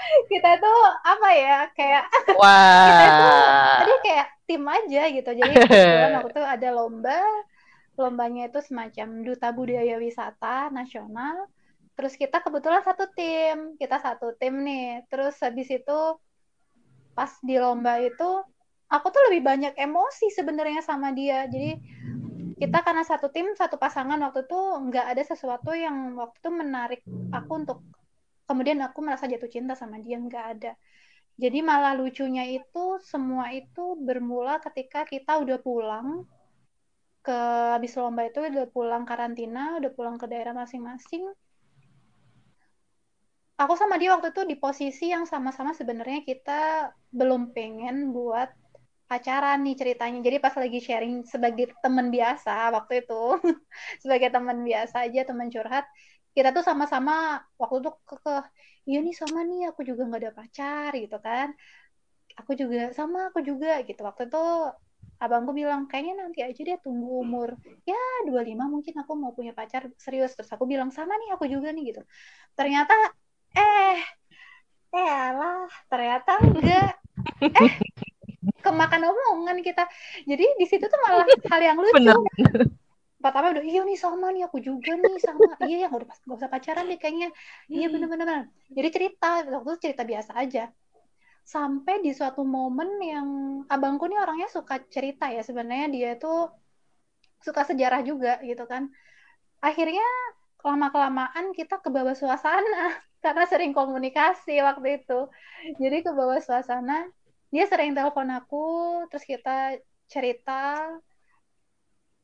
kita 0.32 0.56
tuh 0.56 0.80
apa 1.04 1.28
ya 1.36 1.58
kayak 1.76 2.04
Wah. 2.40 3.84
tadi 3.84 3.94
kayak 4.04 4.28
tim 4.48 4.62
aja 4.64 5.02
gitu. 5.12 5.30
Jadi 5.30 5.52
kebetulan 5.66 6.12
waktu 6.20 6.32
itu 6.32 6.44
ada 6.44 6.68
lomba 6.72 7.20
lombanya 8.00 8.48
itu 8.48 8.64
semacam 8.64 9.08
duta 9.20 9.48
budaya 9.52 10.00
wisata 10.00 10.72
nasional. 10.72 11.48
Terus 11.98 12.16
kita 12.16 12.40
kebetulan 12.40 12.80
satu 12.80 13.12
tim 13.12 13.76
kita 13.76 14.00
satu 14.00 14.32
tim 14.40 14.64
nih. 14.64 15.04
Terus 15.12 15.36
habis 15.44 15.68
itu 15.68 16.00
pas 17.12 17.32
di 17.44 17.60
lomba 17.60 18.00
itu 18.00 18.30
aku 18.88 19.06
tuh 19.12 19.22
lebih 19.28 19.44
banyak 19.44 19.74
emosi 19.76 20.32
sebenarnya 20.32 20.80
sama 20.80 21.12
dia. 21.12 21.44
Jadi 21.44 21.76
kita 22.60 22.84
karena 22.84 23.00
satu 23.08 23.32
tim 23.32 23.56
satu 23.56 23.80
pasangan 23.80 24.20
waktu 24.20 24.44
itu 24.44 24.60
nggak 24.60 25.06
ada 25.16 25.22
sesuatu 25.24 25.72
yang 25.72 26.12
waktu 26.20 26.36
itu 26.44 26.50
menarik 26.52 27.00
aku 27.32 27.52
untuk 27.64 27.80
kemudian 28.44 28.84
aku 28.84 29.00
merasa 29.00 29.24
jatuh 29.24 29.48
cinta 29.48 29.72
sama 29.72 29.96
dia 30.04 30.20
nggak 30.20 30.46
ada. 30.58 30.72
Jadi 31.40 31.64
malah 31.64 31.96
lucunya 31.96 32.44
itu 32.44 33.00
semua 33.00 33.48
itu 33.56 33.96
bermula 33.96 34.60
ketika 34.60 35.08
kita 35.08 35.40
udah 35.40 35.56
pulang 35.56 36.28
ke 37.24 37.38
habis 37.72 37.96
lomba 37.96 38.28
itu 38.28 38.44
udah 38.44 38.68
pulang 38.68 39.08
karantina 39.08 39.80
udah 39.80 39.88
pulang 39.96 40.20
ke 40.20 40.28
daerah 40.28 40.52
masing-masing. 40.52 41.32
Aku 43.56 43.72
sama 43.76 43.96
dia 43.96 44.12
waktu 44.12 44.36
itu 44.36 44.44
di 44.44 44.56
posisi 44.60 45.08
yang 45.08 45.24
sama-sama 45.24 45.72
sebenarnya 45.72 46.24
kita 46.28 46.92
belum 47.08 47.56
pengen 47.56 48.12
buat 48.12 48.52
pacaran 49.10 49.58
nih 49.66 49.74
ceritanya. 49.80 50.18
Jadi 50.26 50.36
pas 50.44 50.54
lagi 50.62 50.78
sharing 50.86 51.14
sebagai 51.26 51.66
teman 51.84 52.06
biasa 52.14 52.70
waktu 52.76 52.92
itu, 53.02 53.14
sebagai 54.02 54.28
teman 54.34 54.58
biasa 54.68 54.96
aja 55.06 55.20
teman 55.28 55.48
curhat, 55.54 55.84
kita 56.36 56.48
tuh 56.56 56.62
sama-sama 56.62 57.42
waktu 57.60 57.76
itu 57.82 57.90
ke, 58.08 58.14
ke 58.24 58.34
iya 58.88 58.98
nih 59.04 59.14
sama 59.20 59.40
nih 59.50 59.60
aku 59.70 59.80
juga 59.88 60.02
nggak 60.06 60.20
ada 60.22 60.32
pacar 60.38 60.90
gitu 61.02 61.16
kan. 61.26 61.48
Aku 62.40 62.52
juga 62.60 62.94
sama 62.98 63.18
aku 63.28 63.40
juga 63.50 63.82
gitu. 63.88 64.00
Waktu 64.08 64.22
itu 64.30 64.44
abangku 65.20 65.52
bilang 65.60 65.84
kayaknya 65.90 66.14
nanti 66.24 66.40
aja 66.40 66.60
dia 66.68 66.76
tunggu 66.80 67.20
umur 67.20 67.52
ya 67.84 67.98
25 68.24 68.64
mungkin 68.72 68.94
aku 69.04 69.12
mau 69.20 69.32
punya 69.36 69.52
pacar 69.52 69.92
serius 70.00 70.32
terus 70.32 70.48
aku 70.48 70.64
bilang 70.64 70.88
sama 70.96 71.12
nih 71.20 71.28
aku 71.36 71.44
juga 71.50 71.68
nih 71.74 71.82
gitu. 71.92 72.00
Ternyata 72.58 72.94
eh 73.58 73.98
eh 74.96 75.10
alah 75.28 75.66
ternyata 75.90 76.30
enggak 76.42 76.92
eh 77.62 77.72
kemakan 78.60 79.02
omongan 79.10 79.58
kita. 79.64 79.84
Jadi 80.24 80.44
di 80.56 80.66
situ 80.68 80.84
tuh 80.86 81.00
malah 81.04 81.26
hal 81.26 81.60
yang 81.60 81.78
lucu. 81.80 81.96
Bener. 81.96 82.16
pertama 83.20 83.52
udah 83.52 83.60
iya 83.60 83.84
nih 83.84 84.00
sama 84.00 84.32
nih 84.32 84.48
aku 84.48 84.64
juga 84.64 84.96
nih 84.96 85.20
sama. 85.20 85.52
Iya 85.68 85.76
ya 85.84 85.86
nggak 85.92 86.08
usah 86.08 86.16
nggak 86.24 86.38
usah 86.40 86.50
pacaran 86.50 86.84
deh 86.88 86.96
kayaknya. 86.96 87.28
Iya 87.68 87.86
bener-bener. 87.92 88.24
Bener. 88.24 88.44
jadi 88.72 88.88
cerita 88.88 89.44
waktu 89.44 89.68
itu 89.76 89.80
cerita 89.84 90.02
biasa 90.08 90.32
aja. 90.40 90.64
Sampai 91.44 92.00
di 92.00 92.16
suatu 92.16 92.40
momen 92.48 92.96
yang 93.04 93.28
abangku 93.68 94.08
nih 94.08 94.16
orangnya 94.24 94.48
suka 94.48 94.80
cerita 94.88 95.28
ya 95.28 95.44
sebenarnya 95.44 95.88
dia 95.92 96.10
tuh 96.16 96.48
suka 97.44 97.68
sejarah 97.68 98.00
juga 98.08 98.40
gitu 98.40 98.64
kan. 98.64 98.88
Akhirnya 99.60 100.04
lama 100.64 100.88
kelamaan 100.92 101.52
kita 101.56 101.80
ke 101.80 101.88
bawah 101.92 102.16
suasana 102.16 102.96
karena 103.24 103.44
sering 103.48 103.72
komunikasi 103.76 104.60
waktu 104.64 105.04
itu. 105.04 105.28
Jadi 105.76 106.08
ke 106.08 106.10
bawah 106.16 106.40
suasana 106.40 107.08
dia 107.50 107.64
sering 107.66 107.92
telepon 107.98 108.30
aku 108.30 108.64
terus 109.10 109.26
kita 109.26 109.78
cerita 110.06 110.86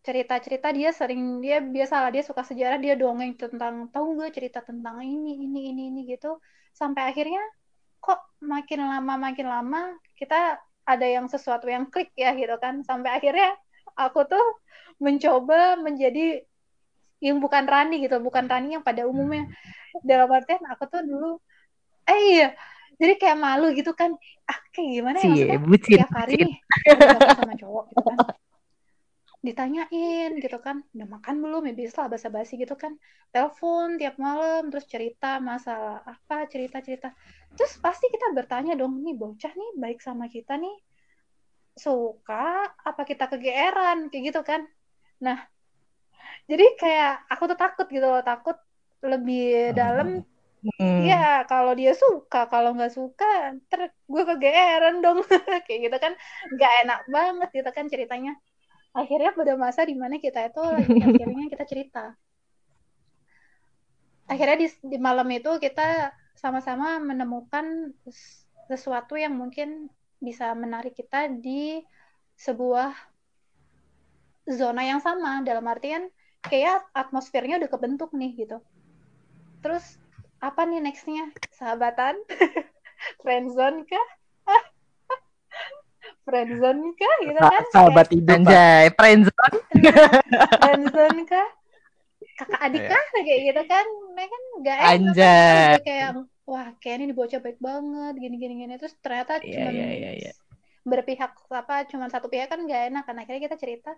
cerita-cerita 0.07 0.71
dia 0.71 0.95
sering 0.95 1.43
dia 1.43 1.59
biasalah 1.59 2.15
dia 2.15 2.23
suka 2.23 2.47
sejarah 2.47 2.79
dia 2.79 2.95
dongeng 2.95 3.35
tentang 3.35 3.91
tahu 3.91 4.23
gue 4.23 4.31
cerita 4.31 4.63
tentang 4.63 5.03
ini 5.03 5.35
ini 5.43 5.61
ini 5.75 5.83
ini 5.91 6.01
gitu. 6.15 6.39
Sampai 6.71 7.11
akhirnya 7.11 7.43
kok 7.99 8.23
makin 8.39 8.87
lama 8.87 9.15
makin 9.19 9.47
lama 9.51 9.99
kita 10.15 10.63
ada 10.87 11.07
yang 11.07 11.27
sesuatu 11.27 11.67
yang 11.67 11.91
klik 11.91 12.15
ya 12.15 12.31
gitu 12.39 12.55
kan. 12.63 12.87
Sampai 12.87 13.19
akhirnya 13.19 13.51
aku 13.99 14.31
tuh 14.31 14.47
mencoba 15.03 15.75
menjadi 15.75 16.47
yang 17.19 17.43
bukan 17.43 17.67
Rani 17.67 17.99
gitu 18.07 18.23
bukan 18.23 18.47
Rani 18.47 18.79
yang 18.79 18.85
pada 18.87 19.03
umumnya. 19.11 19.51
Dalam 20.07 20.31
artian 20.31 20.63
aku 20.71 20.87
tuh 20.87 21.03
dulu 21.03 21.43
eh 22.07 22.19
iya 22.31 22.49
jadi 22.97 23.15
kayak 23.21 23.39
malu 23.39 23.73
gitu 23.77 23.93
kan 23.93 24.17
ah 24.49 24.59
kayak 24.73 24.89
gimana 25.01 25.19
ya 25.21 25.25
Cie, 25.25 25.31
maksudnya? 25.33 25.59
bucin, 25.61 25.97
tiap 26.01 26.11
hari 26.17 26.33
bucin. 26.37 26.49
nih 26.49 26.57
sama 27.37 27.55
cowok 27.57 27.85
gitu 27.93 28.03
kan. 28.05 28.19
Ditanyain 29.47 30.31
gitu 30.43 30.59
kan 30.59 30.83
udah 30.91 31.07
makan 31.07 31.35
belum 31.39 31.63
ya 31.71 31.75
bisa 31.77 32.03
lah 32.03 32.09
basa-basi 32.11 32.59
gitu 32.59 32.75
kan. 32.75 32.99
Telepon 33.31 33.95
tiap 34.01 34.19
malam 34.19 34.73
terus 34.75 34.89
cerita 34.91 35.39
masalah 35.39 36.03
apa 36.03 36.51
cerita-cerita. 36.51 37.15
Terus 37.55 37.79
pasti 37.79 38.11
kita 38.11 38.35
bertanya 38.35 38.75
dong 38.75 39.07
nih 39.07 39.15
bocah 39.15 39.53
nih 39.55 39.71
baik 39.79 40.03
sama 40.03 40.27
kita 40.27 40.59
nih 40.59 40.75
suka 41.79 42.75
apa 42.75 43.03
kita 43.07 43.31
kegeeran? 43.31 44.11
Kayak 44.11 44.35
gitu 44.35 44.41
kan. 44.43 44.67
Nah 45.23 45.39
jadi 46.51 46.67
kayak 46.75 47.13
aku 47.31 47.43
tuh 47.51 47.59
takut 47.59 47.87
gitu 47.87 48.07
loh 48.07 48.23
takut 48.27 48.57
lebih 49.05 49.77
dalam 49.77 50.27
Hmm. 50.65 51.05
Iya, 51.05 51.45
kalau 51.47 51.77
dia 51.77 51.93
suka, 51.93 52.49
kalau 52.49 52.73
nggak 52.75 52.95
suka, 52.97 53.55
ter 53.69 53.93
gue 53.93 54.23
kegeeran 54.25 55.05
dong, 55.05 55.21
kayak 55.69 55.81
gitu 55.89 55.97
kan, 56.01 56.13
nggak 56.53 56.73
enak 56.85 57.01
banget 57.13 57.49
gitu 57.53 57.71
kan 57.77 57.87
ceritanya. 57.93 58.33
Akhirnya 58.97 59.37
pada 59.37 59.55
masa 59.61 59.85
di 59.85 59.93
mana 59.93 60.17
kita 60.17 60.49
itu 60.49 60.61
lagi 60.65 60.97
akhirnya 61.09 61.45
kita 61.53 61.65
cerita. 61.69 62.05
Akhirnya 64.27 64.57
di, 64.59 64.69
di 64.83 64.99
malam 64.99 65.29
itu 65.31 65.61
kita 65.61 66.11
sama-sama 66.35 66.99
menemukan 66.99 67.95
sesuatu 68.67 69.15
yang 69.15 69.37
mungkin 69.39 69.93
bisa 70.19 70.51
menarik 70.57 70.97
kita 70.97 71.31
di 71.31 71.85
sebuah 72.37 72.91
zona 74.49 74.83
yang 74.83 74.99
sama 75.03 75.43
dalam 75.47 75.65
artian 75.67 76.11
kayak 76.43 76.87
atmosfernya 76.95 77.59
udah 77.63 77.71
kebentuk 77.71 78.11
nih 78.15 78.35
gitu. 78.35 78.59
Terus 79.63 79.99
apa 80.41 80.61
nih 80.69 80.81
nextnya? 80.85 81.33
Sahabatan? 81.57 82.17
Friendzone 83.23 83.85
kah? 83.89 84.09
Friendzone 86.27 86.83
kah? 86.97 87.15
Gitu 87.25 87.41
kan? 87.41 87.65
Sahabat 87.73 88.07
hidup 88.13 88.29
Pak. 88.29 88.37
Anjay, 88.43 88.85
friendzone. 88.93 89.59
friendzone 90.61 91.21
kah? 91.25 91.49
Kakak 92.37 92.61
adik 92.69 92.85
kah? 92.85 93.05
Kayak 93.17 93.41
gitu 93.49 93.63
kan? 93.65 93.87
Mereka 94.13 94.29
kan 94.29 94.43
nggak 94.61 94.77
enak. 94.77 94.93
Anjay. 94.93 95.57
kan. 95.57 95.81
Kayak 95.87 96.11
wah 96.47 96.69
kayak 96.79 96.97
ini 97.01 97.15
bocah 97.17 97.41
baik 97.41 97.59
banget. 97.59 98.15
Gini 98.21 98.37
gini 98.37 98.55
gini. 98.61 98.75
Terus 98.77 98.95
ternyata 99.01 99.41
Iya, 99.41 99.57
cuma 99.57 99.71
iya, 99.73 99.89
iya, 99.97 100.11
iya. 100.21 100.33
berpihak 100.87 101.33
apa 101.51 101.89
cuma 101.91 102.07
satu 102.13 102.29
pihak 102.29 102.53
kan 102.53 102.61
nggak 102.61 102.93
enak. 102.93 103.05
Kan 103.09 103.17
akhirnya 103.17 103.43
kita 103.49 103.57
cerita 103.57 103.97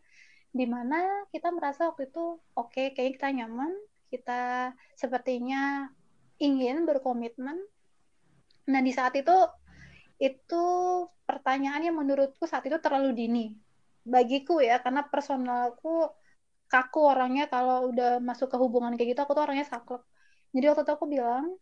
di 0.48 0.64
mana 0.64 1.28
kita 1.28 1.52
merasa 1.52 1.92
waktu 1.92 2.08
itu 2.08 2.38
oke 2.54 2.94
kayaknya 2.94 3.12
kita 3.18 3.28
nyaman. 3.42 3.72
Kita 4.08 4.72
sepertinya 4.96 5.92
ingin 6.38 6.86
berkomitmen. 6.86 7.58
Nah 8.70 8.80
di 8.82 8.92
saat 8.94 9.14
itu 9.18 9.34
itu 10.18 10.64
pertanyaan 11.26 11.82
yang 11.90 11.96
menurutku 11.98 12.46
saat 12.46 12.66
itu 12.66 12.78
terlalu 12.82 13.14
dini. 13.14 13.46
Bagiku 14.02 14.58
ya 14.62 14.80
karena 14.82 15.06
personalku 15.06 16.10
kaku 16.70 17.00
orangnya. 17.04 17.46
Kalau 17.50 17.90
udah 17.90 18.22
masuk 18.22 18.50
ke 18.50 18.56
hubungan 18.58 18.94
kayak 18.94 19.14
gitu 19.14 19.20
aku 19.22 19.34
tuh 19.34 19.44
orangnya 19.46 19.66
saklek. 19.66 20.02
Jadi 20.54 20.64
waktu 20.70 20.82
itu 20.86 20.92
aku 20.94 21.06
bilang 21.06 21.54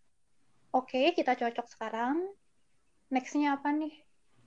oke 0.72 1.12
kita 1.16 1.32
cocok 1.36 1.66
sekarang. 1.68 2.22
Nextnya 3.12 3.56
apa 3.56 3.70
nih? 3.72 3.94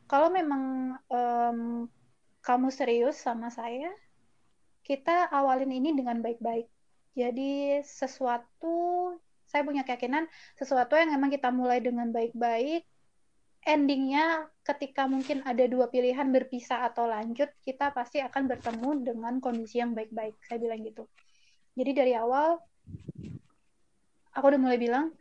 Kalau 0.09 0.33
memang 0.33 0.95
em, 1.09 1.59
kamu 2.41 2.67
serius 2.73 3.19
sama 3.19 3.53
saya 3.53 3.93
kita 4.89 5.29
awalin 5.29 5.69
ini 5.69 5.93
dengan 5.93 6.17
baik-baik. 6.17 6.65
Jadi 7.13 7.83
sesuatu 7.85 9.13
saya 9.49 9.65
punya 9.65 9.81
keyakinan 9.81 10.29
sesuatu 10.55 10.93
yang 10.93 11.09
memang 11.11 11.33
kita 11.33 11.49
mulai 11.49 11.81
dengan 11.81 12.13
baik-baik 12.13 12.85
endingnya 13.67 14.47
ketika 14.63 15.03
mungkin 15.03 15.43
ada 15.43 15.67
dua 15.67 15.91
pilihan 15.91 16.31
berpisah 16.31 16.87
atau 16.87 17.09
lanjut 17.09 17.51
kita 17.59 17.91
pasti 17.91 18.23
akan 18.23 18.47
bertemu 18.47 18.89
dengan 19.03 19.33
kondisi 19.43 19.83
yang 19.83 19.91
baik-baik. 19.91 20.39
Saya 20.47 20.63
bilang 20.63 20.79
gitu. 20.85 21.03
Jadi 21.75 21.91
dari 21.91 22.13
awal 22.15 22.55
aku 24.31 24.45
udah 24.47 24.61
mulai 24.61 24.79
bilang 24.79 25.11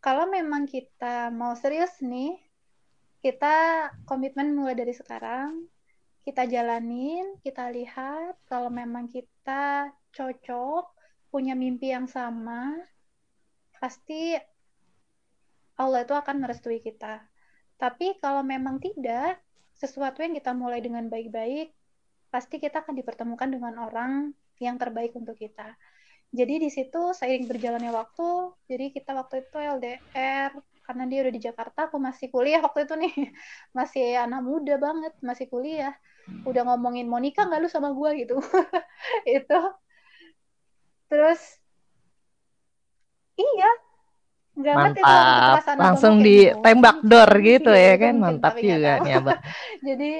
kalau 0.00 0.26
memang 0.26 0.64
kita 0.64 1.28
mau 1.30 1.52
serius 1.52 2.00
nih 2.00 2.34
kita 3.22 3.88
komitmen 4.08 4.56
mulai 4.56 4.74
dari 4.74 4.96
sekarang 4.96 5.68
kita 6.26 6.48
jalanin 6.48 7.38
kita 7.44 7.70
lihat 7.70 8.34
kalau 8.48 8.70
memang 8.72 9.06
kita 9.10 9.90
cocok 10.14 10.90
punya 11.30 11.54
mimpi 11.54 11.94
yang 11.94 12.06
sama 12.10 12.74
pasti 13.82 14.38
Allah 15.82 16.06
itu 16.06 16.14
akan 16.14 16.36
merestui 16.38 16.78
kita 16.78 17.32
tapi 17.82 18.14
kalau 18.22 18.46
memang 18.46 18.78
tidak, 18.78 19.42
sesuatu 19.74 20.22
yang 20.22 20.38
kita 20.38 20.54
mulai 20.54 20.78
dengan 20.78 21.10
baik-baik, 21.10 21.74
pasti 22.30 22.62
kita 22.62 22.86
akan 22.86 22.94
dipertemukan 22.94 23.50
dengan 23.50 23.74
orang 23.82 24.30
yang 24.62 24.78
terbaik 24.78 25.10
untuk 25.18 25.34
kita. 25.34 25.74
Jadi 26.30 26.62
di 26.62 26.70
situ 26.70 27.10
seiring 27.10 27.50
berjalannya 27.50 27.90
waktu, 27.90 28.54
jadi 28.70 28.94
kita 28.94 29.18
waktu 29.18 29.42
itu 29.42 29.58
LDR, 29.58 30.54
karena 30.86 31.04
dia 31.10 31.26
udah 31.26 31.34
di 31.34 31.42
Jakarta, 31.42 31.90
aku 31.90 31.98
masih 31.98 32.30
kuliah 32.30 32.62
waktu 32.62 32.86
itu 32.86 32.94
nih. 32.94 33.14
Masih 33.78 34.06
anak 34.14 34.46
muda 34.46 34.78
banget, 34.78 35.14
masih 35.26 35.46
kuliah. 35.50 35.94
Udah 36.46 36.62
ngomongin 36.70 37.10
mau 37.10 37.18
nikah 37.18 37.50
nggak 37.50 37.66
lu 37.66 37.68
sama 37.70 37.90
gua 37.90 38.14
gitu. 38.14 38.38
itu. 39.26 39.58
Terus, 41.10 41.61
iya, 43.42 43.70
itu 44.52 44.76
Mantap. 44.76 45.04
abangku 45.64 45.80
Langsung 45.80 46.14
ditembak 46.20 46.96
gitu 47.48 47.70
Iya, 47.72 47.86
ya 47.88 47.94
itu 47.96 48.02
kan. 48.02 48.14
Mantap 48.20 48.52
tapi 48.52 48.60
juga 48.68 48.92
Abang. 49.00 49.40
Jadi 49.88 50.12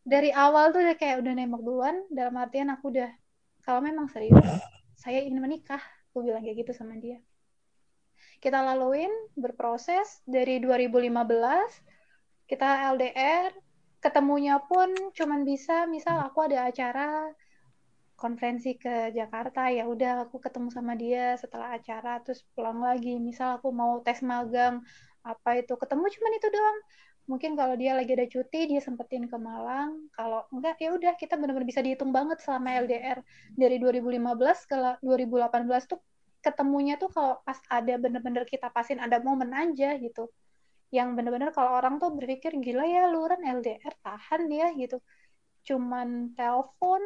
dari 0.00 0.30
awal 0.32 0.64
tuh 0.72 0.80
udah 0.80 0.96
kayak 0.96 1.16
udah 1.20 1.32
nembak 1.36 1.62
duluan 1.62 1.96
dalam 2.08 2.34
artian 2.40 2.72
aku 2.72 2.88
udah 2.88 3.10
kalau 3.62 3.84
memang 3.84 4.08
serius 4.08 4.40
saya 4.96 5.20
ingin 5.24 5.40
menikah. 5.40 5.80
Aku 6.10 6.26
bilang 6.26 6.42
kayak 6.42 6.66
gitu 6.66 6.72
sama 6.74 6.98
dia. 6.98 7.20
Kita 8.42 8.64
laluin 8.64 9.12
berproses. 9.38 10.24
Dari 10.26 10.58
2015 10.58 12.50
kita 12.50 12.90
LDR 12.96 13.54
ketemunya 14.00 14.58
pun 14.64 14.90
cuman 15.12 15.44
bisa 15.44 15.84
misal 15.86 16.18
aku 16.24 16.48
ada 16.48 16.72
acara 16.72 17.28
konferensi 18.22 18.70
ke 18.82 18.94
Jakarta 19.18 19.60
ya 19.76 19.84
udah 19.92 20.28
aku 20.28 20.36
ketemu 20.44 20.68
sama 20.76 20.92
dia 21.02 21.34
setelah 21.42 21.68
acara 21.78 22.20
terus 22.24 22.40
pulang 22.54 22.78
lagi. 22.88 23.16
Misal 23.28 23.48
aku 23.58 23.68
mau 23.80 23.92
tes 24.06 24.20
magang 24.30 24.74
apa 25.24 25.50
itu 25.60 25.72
ketemu 25.82 26.04
cuman 26.14 26.32
itu 26.38 26.48
doang. 26.56 26.78
Mungkin 27.30 27.52
kalau 27.60 27.74
dia 27.80 27.92
lagi 27.98 28.12
ada 28.16 28.26
cuti 28.34 28.60
dia 28.70 28.80
sempetin 28.82 29.24
ke 29.32 29.36
Malang. 29.38 29.90
Kalau 30.16 30.40
enggak 30.52 30.76
ya 30.84 30.90
udah 30.98 31.12
kita 31.16 31.34
benar-benar 31.40 31.68
bisa 31.68 31.80
dihitung 31.86 32.10
banget 32.10 32.38
selama 32.44 32.68
LDR 32.84 33.18
dari 33.54 33.76
2015 33.82 34.58
ke 34.70 34.76
la- 34.76 34.98
2018 35.00 35.82
tuh 35.90 36.00
ketemunya 36.44 36.96
tuh 36.96 37.12
kalau 37.12 37.34
pas 37.44 37.58
ada 37.68 37.94
bener-bener 38.00 38.44
kita 38.48 38.72
pasin 38.72 38.98
ada 39.00 39.20
momen 39.22 39.52
aja 39.52 39.96
gitu. 40.00 40.28
Yang 40.90 41.08
bener-bener 41.16 41.50
kalau 41.56 41.70
orang 41.78 41.96
tuh 42.02 42.10
berpikir 42.18 42.52
gila 42.58 42.84
ya 42.84 43.06
lu 43.12 43.24
kan 43.30 43.40
LDR 43.40 43.94
tahan 44.02 44.40
dia 44.52 44.66
gitu. 44.74 44.98
Cuman 45.68 46.34
telepon 46.34 47.00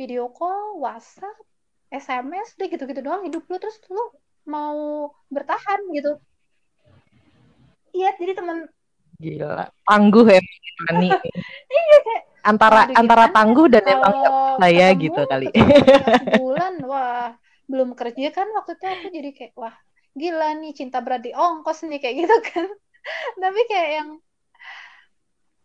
video 0.00 0.32
call 0.32 0.80
WhatsApp 0.80 1.36
SMS 1.92 2.56
udah 2.56 2.68
gitu-gitu 2.72 3.00
doang 3.04 3.28
hidup 3.28 3.44
lu 3.44 3.60
terus 3.60 3.76
lu 3.92 4.00
mau 4.48 5.12
bertahan 5.28 5.84
gitu 5.92 6.16
iya 7.92 8.16
jadi 8.16 8.40
teman 8.40 8.64
Gila. 9.20 9.68
Tangguh 9.84 10.24
ya 10.32 10.40
Ani. 10.88 11.12
iya 11.76 11.96
kayak 12.00 12.22
Antara 12.40 12.88
Waduh, 12.88 12.96
antara 12.96 13.24
gimana? 13.28 13.36
tangguh 13.36 13.66
dan 13.68 13.84
emang 13.84 14.14
nggak 14.16 14.32
kalau 14.32 14.56
percaya 14.56 14.86
ketemu, 14.88 15.02
gitu 15.04 15.20
kali. 15.28 15.46
sebulan 16.24 16.74
wah 16.88 17.28
belum 17.68 17.90
kerja 17.92 18.26
kan 18.32 18.48
waktu 18.56 18.72
itu 18.80 18.86
aku 18.88 19.06
jadi 19.12 19.30
kayak 19.36 19.52
wah 19.60 19.76
gila 20.16 20.48
nih 20.56 20.72
cinta 20.72 21.04
berat 21.04 21.20
di 21.20 21.36
ongkos 21.36 21.84
nih 21.84 22.00
kayak 22.00 22.16
gitu 22.24 22.36
kan 22.48 22.64
tapi 23.44 23.60
kayak 23.68 23.90
yang 24.00 24.08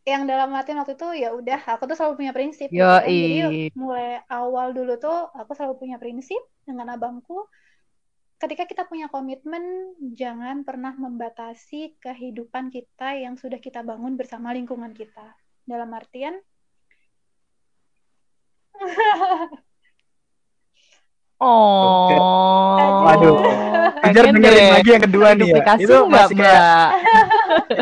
yang 0.05 0.29
dalam 0.29 0.53
hati 0.53 0.77
waktu 0.77 0.93
itu 0.93 1.07
ya 1.17 1.33
udah 1.33 1.59
aku 1.65 1.89
tuh 1.89 1.97
selalu 1.97 2.21
punya 2.21 2.31
prinsip 2.31 2.69
gitu 2.69 2.85
kan. 2.85 3.09
jadi 3.09 3.49
Yoi. 3.49 3.61
mulai 3.73 4.21
awal 4.29 4.69
dulu 4.71 5.01
tuh 5.01 5.33
aku 5.33 5.57
selalu 5.57 5.81
punya 5.81 5.97
prinsip 5.97 6.37
dengan 6.61 6.93
abangku 6.93 7.49
ketika 8.35 8.67
kita 8.67 8.83
punya 8.85 9.07
komitmen, 9.07 9.95
jangan 10.13 10.67
pernah 10.67 10.91
membatasi 10.93 11.95
kehidupan 12.03 12.67
kita 12.67 13.15
yang 13.15 13.39
sudah 13.39 13.57
kita 13.63 13.79
bangun 13.81 14.19
bersama 14.19 14.51
lingkungan 14.51 14.91
kita. 14.91 15.33
Dalam 15.65 15.89
artian, 15.95 16.35
Oh. 21.35 22.07
Kejar 23.99 24.23
Pengen 24.31 24.39
dengerin 24.39 24.55
deh. 24.55 24.71
lagi 24.71 24.89
yang 24.95 25.03
kedua 25.03 25.27
nih 25.35 25.51
ya. 25.51 25.51
Duplikasi 25.51 25.83
Itu 25.83 25.95
nggak, 26.07 26.27
masih 26.31 26.35
kayak 26.39 26.87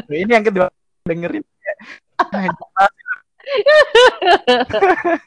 ini 0.25 0.31
yang 0.33 0.45
kedua 0.45 0.65
dengerin. 1.05 1.43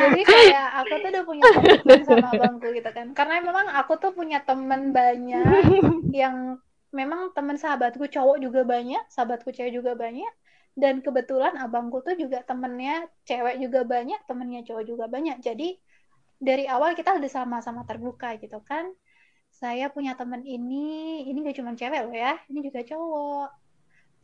jadi 0.00 0.20
kayak 0.26 0.66
aku 0.82 0.94
tuh 0.98 1.08
udah 1.14 1.24
punya 1.24 1.42
komitmen 1.54 2.02
sama 2.02 2.28
abangku 2.34 2.68
gitu 2.74 2.90
kan. 2.90 3.06
Karena 3.14 3.40
memang 3.40 3.66
aku 3.70 3.92
tuh 4.02 4.12
punya 4.12 4.42
temen 4.42 4.90
banyak 4.90 5.46
yang 6.10 6.58
memang 6.90 7.30
temen 7.36 7.56
sahabatku 7.56 8.10
cowok 8.10 8.42
juga 8.42 8.66
banyak, 8.66 9.00
sahabatku 9.12 9.54
cewek 9.54 9.76
juga 9.76 9.94
banyak. 9.94 10.28
Dan 10.76 11.00
kebetulan 11.00 11.56
abangku 11.56 12.04
tuh 12.04 12.20
juga 12.20 12.44
temennya 12.44 13.08
cewek 13.24 13.64
juga 13.64 13.88
banyak, 13.88 14.20
temennya 14.28 14.60
cowok 14.68 14.84
juga 14.84 15.04
banyak. 15.08 15.40
Jadi 15.40 15.80
dari 16.36 16.68
awal 16.68 16.92
kita 16.92 17.16
udah 17.16 17.30
sama-sama 17.32 17.88
terbuka 17.88 18.36
gitu 18.36 18.60
kan. 18.60 18.92
Saya 19.48 19.88
punya 19.88 20.12
temen 20.12 20.44
ini, 20.44 21.24
ini 21.24 21.40
gak 21.48 21.56
cuma 21.56 21.72
cewek 21.72 22.00
loh 22.04 22.12
ya, 22.12 22.36
ini 22.52 22.60
juga 22.60 22.84
cowok. 22.84 23.65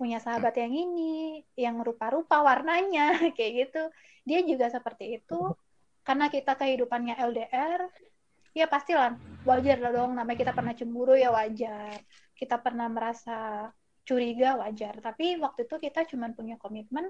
Punya 0.02 0.18
sahabat 0.18 0.58
yang 0.58 0.74
ini, 0.74 1.46
yang 1.54 1.78
rupa-rupa 1.78 2.42
warnanya, 2.42 3.14
kayak 3.38 3.52
gitu. 3.70 3.82
Dia 4.26 4.42
juga 4.42 4.66
seperti 4.66 5.22
itu. 5.22 5.54
Karena 6.02 6.26
kita 6.26 6.58
kehidupannya 6.58 7.14
LDR, 7.14 7.86
ya 8.50 8.66
pastilah 8.66 9.14
wajar 9.46 9.78
lah 9.78 9.94
dong. 9.94 10.18
Namanya 10.18 10.42
kita 10.42 10.50
pernah 10.50 10.74
cemburu 10.74 11.14
ya 11.14 11.30
wajar. 11.30 12.02
Kita 12.34 12.58
pernah 12.58 12.90
merasa 12.90 13.70
curiga 14.02 14.58
wajar. 14.58 14.98
Tapi 14.98 15.38
waktu 15.38 15.70
itu 15.70 15.78
kita 15.78 16.02
cuma 16.10 16.34
punya 16.34 16.58
komitmen, 16.58 17.06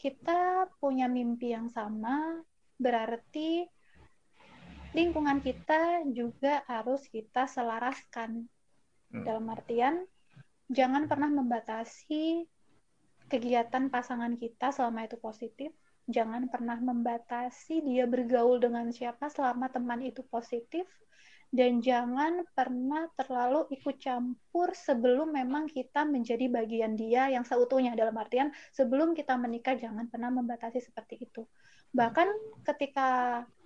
kita 0.00 0.72
punya 0.80 1.04
mimpi 1.04 1.52
yang 1.52 1.68
sama, 1.68 2.40
berarti 2.80 3.68
lingkungan 4.96 5.42
kita 5.42 6.06
juga 6.14 6.64
harus 6.64 7.04
kita 7.10 7.44
selaraskan. 7.44 8.48
Hmm. 9.12 9.22
Dalam 9.22 9.46
artian, 9.52 10.08
jangan 10.70 11.08
pernah 11.10 11.28
membatasi 11.28 12.44
kegiatan 13.28 13.88
pasangan 13.88 14.36
kita 14.36 14.70
selama 14.72 15.08
itu 15.08 15.16
positif. 15.20 15.72
Jangan 16.04 16.52
pernah 16.52 16.76
membatasi 16.76 17.80
dia 17.80 18.04
bergaul 18.04 18.60
dengan 18.60 18.92
siapa 18.92 19.32
selama 19.32 19.72
teman 19.72 20.04
itu 20.04 20.20
positif. 20.28 20.84
Dan 21.54 21.78
jangan 21.78 22.42
pernah 22.50 23.06
terlalu 23.14 23.70
ikut 23.78 24.02
campur 24.02 24.74
sebelum 24.74 25.38
memang 25.38 25.70
kita 25.70 26.02
menjadi 26.02 26.50
bagian 26.50 26.98
dia 26.98 27.30
yang 27.30 27.46
seutuhnya. 27.46 27.94
Dalam 27.94 28.18
artian, 28.18 28.50
sebelum 28.74 29.14
kita 29.14 29.38
menikah, 29.38 29.78
jangan 29.78 30.10
pernah 30.10 30.34
membatasi 30.34 30.82
seperti 30.82 31.30
itu. 31.30 31.46
Bahkan 31.94 32.58
ketika 32.66 33.08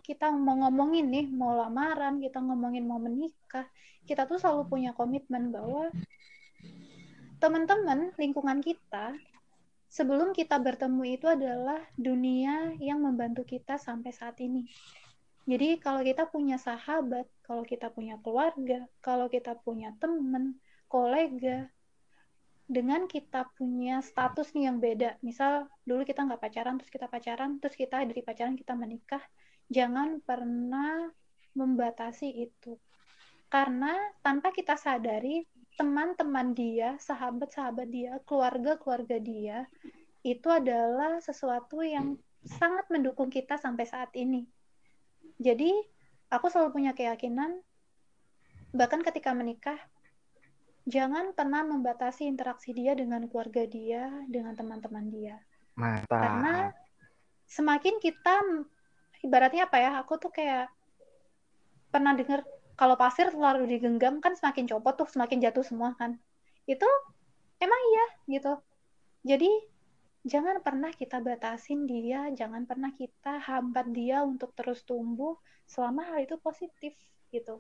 kita 0.05 0.29
mau 0.29 0.69
ngomongin 0.69 1.09
nih, 1.09 1.27
mau 1.33 1.57
lamaran, 1.57 2.21
kita 2.21 2.45
ngomongin 2.45 2.85
mau 2.85 3.01
menikah, 3.01 3.65
kita 4.05 4.29
tuh 4.29 4.37
selalu 4.37 4.69
punya 4.69 4.93
komitmen 4.93 5.49
bahwa 5.49 5.89
teman-teman 7.39 8.11
lingkungan 8.19 8.59
kita 8.59 9.15
sebelum 9.89 10.37
kita 10.37 10.61
bertemu 10.61 11.03
itu 11.17 11.27
adalah 11.27 11.81
dunia 11.97 12.77
yang 12.83 13.01
membantu 13.01 13.47
kita 13.47 13.81
sampai 13.81 14.13
saat 14.13 14.37
ini. 14.43 14.69
Jadi 15.49 15.81
kalau 15.81 16.05
kita 16.05 16.29
punya 16.29 16.61
sahabat, 16.61 17.25
kalau 17.41 17.65
kita 17.65 17.89
punya 17.89 18.21
keluarga, 18.21 18.85
kalau 19.01 19.33
kita 19.33 19.57
punya 19.57 19.97
teman, 19.97 20.61
kolega, 20.93 21.73
dengan 22.69 23.09
kita 23.09 23.49
punya 23.57 24.05
status 24.05 24.53
nih 24.53 24.69
yang 24.69 24.77
beda, 24.77 25.17
misal 25.25 25.73
dulu 25.89 26.05
kita 26.05 26.21
nggak 26.29 26.37
pacaran, 26.37 26.77
terus 26.77 26.93
kita 26.93 27.09
pacaran, 27.09 27.57
terus 27.65 27.81
kita 27.81 28.05
dari 28.05 28.21
pacaran 28.21 28.61
kita 28.61 28.77
menikah, 28.77 29.25
jangan 29.73 30.21
pernah 30.21 31.09
membatasi 31.57 32.29
itu. 32.29 32.77
Karena 33.49 33.97
tanpa 34.21 34.53
kita 34.53 34.77
sadari, 34.77 35.49
teman-teman 35.79 36.59
dia, 36.59 36.99
sahabat-sahabat 36.99 37.87
dia, 37.87 38.19
keluarga-keluarga 38.27 39.23
dia, 39.23 39.71
itu 40.27 40.51
adalah 40.51 41.23
sesuatu 41.23 41.87
yang 41.87 42.19
sangat 42.43 42.91
mendukung 42.91 43.31
kita 43.31 43.55
sampai 43.55 43.87
saat 43.87 44.11
ini. 44.19 44.43
Jadi, 45.39 45.71
aku 46.35 46.51
selalu 46.51 46.75
punya 46.75 46.93
keyakinan, 46.99 47.63
bahkan 48.75 49.07
ketika 49.07 49.31
menikah, 49.31 49.79
jangan 50.91 51.31
pernah 51.31 51.63
membatasi 51.63 52.27
interaksi 52.27 52.75
dia 52.75 52.99
dengan 52.99 53.31
keluarga 53.31 53.63
dia, 53.63 54.11
dengan 54.27 54.59
teman-teman 54.59 55.07
dia. 55.15 55.39
Mantap. 55.79 56.11
Karena 56.11 56.55
semakin 57.47 58.03
kita, 58.03 58.35
ibaratnya 59.23 59.71
apa 59.71 59.79
ya, 59.79 59.91
aku 60.03 60.19
tuh 60.19 60.35
kayak 60.35 60.75
pernah 61.95 62.19
dengar 62.19 62.43
kalau 62.79 62.95
pasir 62.95 63.27
terlalu 63.35 63.67
digenggam 63.67 64.23
kan 64.23 64.39
semakin 64.39 64.71
copot 64.71 64.95
tuh, 64.95 65.09
semakin 65.11 65.43
jatuh 65.43 65.67
semua 65.67 65.99
kan. 65.99 66.15
Itu 66.63 66.87
emang 67.59 67.81
iya 67.91 68.07
gitu. 68.39 68.55
Jadi 69.27 69.51
jangan 70.23 70.63
pernah 70.63 70.95
kita 70.95 71.19
batasin 71.19 71.91
dia, 71.91 72.31
jangan 72.39 72.71
pernah 72.71 72.95
kita 72.95 73.43
hambat 73.43 73.91
dia 73.91 74.23
untuk 74.23 74.55
terus 74.55 74.87
tumbuh 74.87 75.35
selama 75.67 76.07
hal 76.07 76.23
itu 76.23 76.39
positif 76.39 76.95
gitu. 77.35 77.59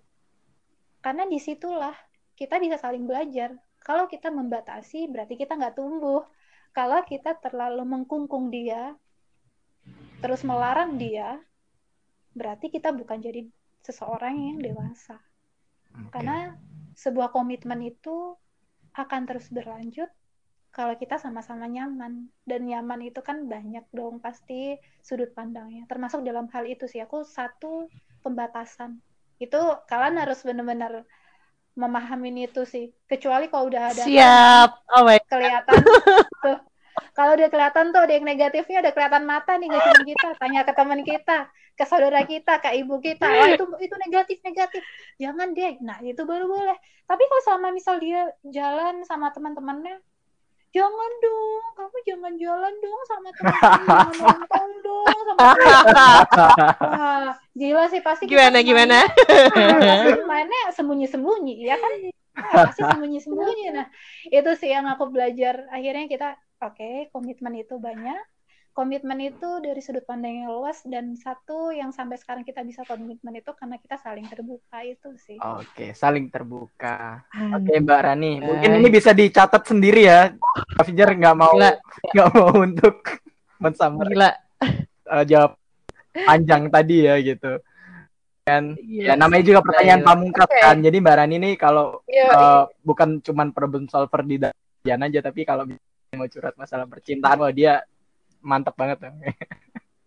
Karena 1.02 1.26
di 1.26 1.42
situlah 1.42 1.98
kita 2.38 2.62
bisa 2.62 2.78
saling 2.78 3.02
belajar. 3.02 3.58
Kalau 3.82 4.06
kita 4.06 4.30
membatasi 4.30 5.10
berarti 5.10 5.34
kita 5.34 5.58
nggak 5.58 5.74
tumbuh. 5.74 6.22
Kalau 6.70 7.02
kita 7.02 7.34
terlalu 7.42 7.82
mengkungkung 7.82 8.54
dia, 8.54 8.94
terus 10.22 10.46
melarang 10.46 10.94
dia, 10.94 11.42
berarti 12.38 12.70
kita 12.70 12.94
bukan 12.94 13.18
jadi 13.18 13.50
seseorang 13.82 14.34
yang 14.36 14.58
dewasa. 14.60 15.18
Oke. 15.94 16.10
Karena 16.14 16.54
sebuah 16.98 17.30
komitmen 17.30 17.80
itu 17.82 18.34
akan 18.98 19.22
terus 19.30 19.46
berlanjut 19.54 20.10
kalau 20.74 20.94
kita 20.94 21.18
sama-sama 21.18 21.66
nyaman. 21.66 22.30
Dan 22.44 22.68
nyaman 22.68 23.06
itu 23.08 23.18
kan 23.24 23.46
banyak 23.46 23.86
dong 23.90 24.22
pasti 24.22 24.76
sudut 25.02 25.32
pandangnya. 25.32 25.86
Termasuk 25.90 26.22
dalam 26.22 26.46
hal 26.52 26.66
itu 26.68 26.86
sih 26.86 27.02
aku 27.02 27.24
satu 27.24 27.88
pembatasan. 28.22 29.00
Itu 29.38 29.58
kalian 29.86 30.18
harus 30.18 30.42
benar-benar 30.42 31.06
memahamin 31.78 32.50
itu 32.50 32.66
sih. 32.66 32.90
Kecuali 33.06 33.46
kalau 33.46 33.70
udah 33.70 33.82
ada 33.94 34.02
Siap. 34.02 34.70
Oh 34.98 35.02
my 35.06 35.18
kelihatan 35.26 35.78
tuh. 36.42 36.58
Kalau 37.16 37.32
udah 37.34 37.48
kelihatan 37.50 37.90
tuh 37.90 38.00
ada 38.04 38.12
yang 38.14 38.26
negatifnya 38.26 38.78
udah 38.84 38.92
kelihatan 38.94 39.24
mata 39.26 39.52
nih 39.58 39.66
gak 39.70 39.82
cuma 39.84 40.02
kita. 40.06 40.28
Tanya 40.38 40.60
ke 40.62 40.72
teman 40.74 41.00
kita, 41.02 41.38
ke 41.74 41.84
saudara 41.86 42.20
kita, 42.24 42.52
ke 42.62 42.68
ibu 42.78 42.96
kita. 43.02 43.26
Wah 43.26 43.48
itu 43.54 43.64
itu 43.82 43.94
negatif 44.06 44.38
negatif. 44.42 44.82
Jangan 45.18 45.54
deh. 45.54 45.78
Nah 45.82 45.98
itu 46.02 46.22
baru 46.22 46.46
boleh. 46.46 46.78
Tapi 47.08 47.22
kalau 47.24 47.42
selama 47.42 47.68
misal 47.72 47.96
dia 47.98 48.28
jalan 48.44 49.02
sama 49.08 49.32
teman-temannya, 49.32 49.98
jangan 50.68 51.12
dong, 51.24 51.64
kamu 51.80 51.96
jangan 52.04 52.32
jalan 52.36 52.74
dong 52.84 53.00
sama 53.08 53.28
teman-teman, 53.32 53.88
jangan 53.88 54.14
nongkrong 54.20 54.72
dong 54.84 55.18
sama 55.24 55.40
Wah, 56.84 57.32
gila 57.56 57.88
sih 57.88 58.04
pasti 58.04 58.28
Gimana 58.28 58.60
gimana? 58.60 59.08
mainnya 60.28 60.60
sembunyi-sembunyi, 60.76 61.64
ya 61.64 61.80
kan? 61.80 61.92
Pasti 62.38 62.80
sembunyi-sembunyi. 62.86 63.66
Nah, 63.74 63.86
itu 64.30 64.50
sih 64.56 64.70
yang 64.70 64.86
aku 64.86 65.10
belajar. 65.10 65.66
Akhirnya 65.68 66.06
kita, 66.06 66.28
oke, 66.62 67.10
komitmen 67.10 67.58
itu 67.58 67.76
banyak. 67.76 68.22
Komitmen 68.78 69.18
itu 69.18 69.58
dari 69.58 69.82
sudut 69.82 70.06
pandang 70.06 70.46
yang 70.46 70.54
luas 70.54 70.86
dan 70.86 71.18
satu 71.18 71.74
yang 71.74 71.90
sampai 71.90 72.14
sekarang 72.14 72.46
kita 72.46 72.62
bisa 72.62 72.86
komitmen 72.86 73.34
itu 73.34 73.50
karena 73.58 73.74
kita 73.74 73.98
saling 73.98 74.22
terbuka 74.30 74.86
itu 74.86 75.18
sih. 75.18 75.34
Oke, 75.42 75.90
saling 75.98 76.30
terbuka. 76.30 77.26
Hmm. 77.34 77.58
Oke, 77.58 77.74
Mbak 77.82 78.00
Rani. 78.06 78.38
Mungkin 78.38 78.70
Baik. 78.70 78.78
ini 78.78 78.88
bisa 78.94 79.10
dicatat 79.10 79.66
sendiri 79.66 80.06
ya. 80.06 80.30
Kak 80.78 80.86
Fijar 80.86 81.10
nggak 81.10 81.34
mau 81.34 81.58
Gila. 81.58 81.74
nggak 82.14 82.28
mau 82.38 82.50
untuk 82.54 83.02
mensamar 83.62 84.06
Gila. 84.06 84.30
eh, 84.62 85.24
jawab 85.26 85.58
panjang 86.14 86.70
tadi 86.70 86.96
ya 87.02 87.18
gitu. 87.18 87.58
Kan 88.48 88.64
Gila. 88.74 89.04
ya 89.04 89.14
namanya 89.14 89.44
juga 89.44 89.60
pertanyaan 89.60 90.00
Gila. 90.00 90.08
pamungkas 90.08 90.48
Oke. 90.48 90.60
kan. 90.64 90.76
Jadi 90.80 90.96
Mbak 90.98 91.16
Rani 91.20 91.36
nih 91.36 91.54
kalau 91.54 91.86
Iya. 92.08 92.26
eh, 92.32 92.64
bukan 92.80 93.08
cuman 93.20 93.48
problem 93.52 93.84
solver 93.86 94.24
di 94.24 94.36
dalam 94.40 94.56
aja 95.04 95.20
tapi 95.20 95.44
kalau 95.44 95.68
mau 96.16 96.24
curhat 96.24 96.56
masalah 96.56 96.88
percintaan 96.88 97.36
wah 97.38 97.52
dia 97.52 97.84
mantap 98.40 98.72
banget. 98.72 99.04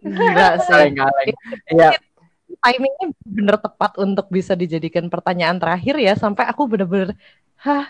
Gila 0.01 0.49
sih. 0.65 0.73
Kaleng-kaleng. 0.73 1.35
Iya, 1.69 1.89
Timingnya 2.51 3.07
bener 3.23 3.55
tepat 3.57 3.95
untuk 3.95 4.27
bisa 4.27 4.57
dijadikan 4.57 5.07
pertanyaan 5.07 5.55
terakhir 5.55 5.95
ya. 5.95 6.13
Sampai 6.17 6.49
aku 6.49 6.67
bener-bener, 6.67 7.15
hah, 7.61 7.87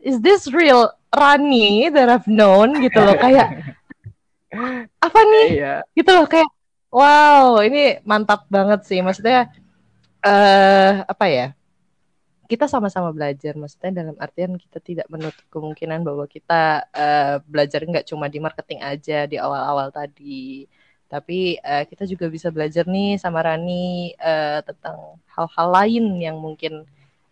is 0.00 0.18
this 0.18 0.48
real 0.50 0.88
Rani 1.12 1.92
that 1.92 2.08
I've 2.08 2.26
known 2.26 2.80
gitu 2.80 2.98
loh. 2.98 3.14
Kayak, 3.14 3.60
apa 5.06 5.20
nih? 5.22 5.46
iya. 5.54 5.74
gitu 5.94 6.10
loh 6.10 6.26
kayak 6.26 6.50
wow 6.90 7.62
ini 7.62 8.02
mantap 8.02 8.50
banget 8.50 8.82
sih 8.82 8.98
maksudnya 8.98 9.46
eh 10.24 10.92
apa 11.08 11.26
ya 11.28 11.46
kita 12.50 12.66
sama-sama 12.66 13.14
belajar. 13.14 13.54
Maksudnya 13.54 14.02
dalam 14.02 14.16
artian 14.18 14.58
kita 14.58 14.82
tidak 14.82 15.06
menutup 15.06 15.46
kemungkinan 15.54 16.02
bahwa 16.02 16.26
kita 16.26 16.82
uh, 16.90 17.38
belajar 17.46 17.86
nggak 17.86 18.10
cuma 18.10 18.26
di 18.26 18.42
marketing 18.42 18.82
aja 18.82 19.30
di 19.30 19.38
awal-awal 19.38 19.94
tadi, 19.94 20.66
tapi 21.06 21.62
uh, 21.62 21.86
kita 21.86 22.10
juga 22.10 22.26
bisa 22.26 22.50
belajar 22.50 22.90
nih 22.90 23.22
sama 23.22 23.46
Rani 23.46 24.18
uh, 24.18 24.66
tentang 24.66 25.22
hal-hal 25.30 25.68
lain 25.70 26.04
yang 26.18 26.36
mungkin 26.42 26.82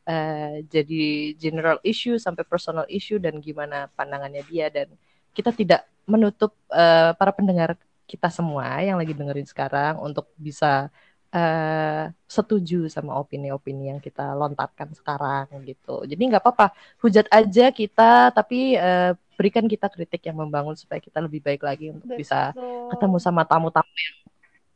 uh, 0.07 0.55
jadi 0.71 1.35
general 1.35 1.83
issue 1.83 2.15
sampai 2.15 2.47
personal 2.47 2.87
issue 2.87 3.19
dan 3.19 3.43
gimana 3.43 3.91
pandangannya 3.99 4.47
dia 4.47 4.71
dan 4.71 4.87
kita 5.35 5.51
tidak 5.51 5.83
menutup 6.07 6.55
uh, 6.71 7.11
para 7.19 7.35
pendengar 7.35 7.75
kita 8.07 8.31
semua 8.31 8.81
yang 8.81 8.97
lagi 8.97 9.13
dengerin 9.13 9.47
sekarang 9.51 9.99
untuk 9.99 10.31
bisa 10.39 10.89
uh, 11.33 12.09
setuju 12.29 12.89
sama 12.89 13.17
opini-opini 13.21 13.93
yang 13.93 14.01
kita 14.01 14.33
lontarkan 14.37 14.93
sekarang 14.97 15.49
gitu. 15.65 16.05
Jadi 16.05 16.23
nggak 16.29 16.43
apa-apa, 16.45 16.73
hujat 17.01 17.27
aja 17.29 17.73
kita, 17.73 18.33
tapi 18.33 18.77
uh, 18.77 19.13
berikan 19.39 19.65
kita 19.71 19.87
kritik 19.89 20.27
yang 20.27 20.37
membangun 20.41 20.75
supaya 20.75 20.99
kita 20.99 21.23
lebih 21.23 21.41
baik 21.45 21.63
lagi 21.63 21.95
untuk 21.95 22.11
Betul. 22.11 22.21
bisa 22.21 22.53
ketemu 22.91 23.17
sama 23.23 23.43
tamu-tamu 23.47 23.95
yang 23.95 24.17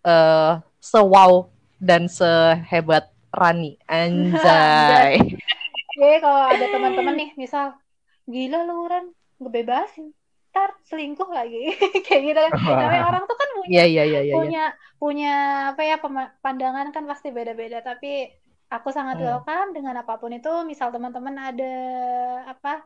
uh, 0.06 0.52
sewow 0.78 1.50
dan 1.82 2.06
sehebat 2.06 3.10
Rani. 3.32 3.80
Anjay. 3.90 5.18
Oke, 5.92 6.10
kalau 6.24 6.42
ada 6.48 6.66
teman-teman 6.72 7.14
nih, 7.18 7.30
misal 7.36 7.76
gila 8.24 8.64
lu 8.64 8.88
Ran, 8.88 9.12
ngebebasin 9.42 10.14
ntar 10.52 10.76
selingkuh 10.84 11.32
lagi. 11.32 11.72
Kayak 12.06 12.22
gitu 12.28 12.40
kan. 12.44 12.52
Namanya 12.60 13.04
orang 13.08 13.24
tuh 13.24 13.36
kan 13.40 13.48
punya 13.56 13.72
yeah, 13.72 13.88
yeah, 13.88 14.06
yeah, 14.06 14.22
yeah, 14.28 14.36
punya 14.36 14.64
yeah. 14.68 14.70
punya 15.00 15.34
apa 15.72 15.82
ya 15.82 15.96
pandangan 16.44 16.92
kan 16.92 17.04
pasti 17.08 17.32
beda-beda. 17.32 17.80
Tapi 17.80 18.28
aku 18.68 18.92
sangat 18.92 19.18
hmm. 19.18 19.24
welcome 19.24 19.72
dengan 19.72 19.96
apa 20.04 20.20
pun 20.20 20.36
itu. 20.36 20.52
Misal 20.68 20.92
teman-teman 20.92 21.34
ada 21.40 21.74
apa 22.52 22.84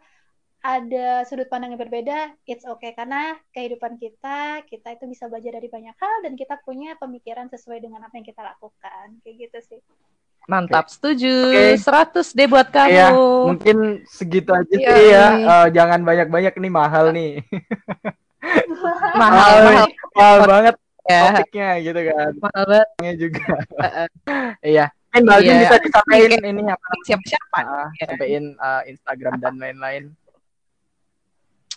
ada 0.67 1.23
sudut 1.29 1.47
pandang 1.51 1.75
yang 1.75 1.83
berbeda 1.83 2.39
it's 2.47 2.63
okay. 2.63 2.95
Karena 2.95 3.35
kehidupan 3.51 3.99
kita 3.99 4.63
kita 4.71 4.95
itu 4.95 5.05
bisa 5.11 5.27
belajar 5.27 5.59
dari 5.59 5.67
banyak 5.67 5.99
hal 5.99 6.15
dan 6.23 6.39
kita 6.39 6.63
punya 6.63 6.95
pemikiran 7.03 7.51
sesuai 7.51 7.83
dengan 7.83 8.07
apa 8.07 8.15
yang 8.15 8.27
kita 8.31 8.47
lakukan. 8.47 9.19
Kayak 9.27 9.51
gitu 9.51 9.59
sih 9.75 9.81
Mantap, 10.47 10.87
setuju. 10.87 11.51
Okay. 11.51 11.75
100 11.75 12.39
deh 12.39 12.47
buat 12.47 12.71
kamu. 12.71 12.95
Iya, 12.95 13.09
mungkin 13.51 13.77
segitu 14.07 14.55
aja 14.55 14.75
iya, 14.79 14.91
sih 14.95 15.07
ya. 15.11 15.27
Uh, 15.43 15.67
jangan 15.75 16.01
banyak-banyak 16.07 16.55
nih 16.55 16.73
mahal 16.73 17.11
nih. 17.11 17.43
mahal, 19.21 19.55
mahal, 19.67 19.87
mahal 20.15 20.39
banget 20.47 20.75
ya. 21.11 21.23
topiknya 21.35 21.71
gitu 21.83 22.01
kan. 22.15 22.31
Mahal 22.39 22.65
banget. 22.71 23.15
juga. 23.19 23.47
Iya. 24.63 24.87
Mungkin 25.17 25.23
Mbak 25.33 25.39
iya. 25.49 25.57
bisa 25.65 25.77
disampaikan 25.81 26.43
ini 26.45 26.63
apa? 26.69 26.87
Siapa-siapa? 27.09 27.61
Uh, 27.65 27.89
sampaikan 28.05 28.45
uh, 28.61 28.83
Instagram 28.85 29.35
dan 29.41 29.55
lain-lain. 29.57 30.05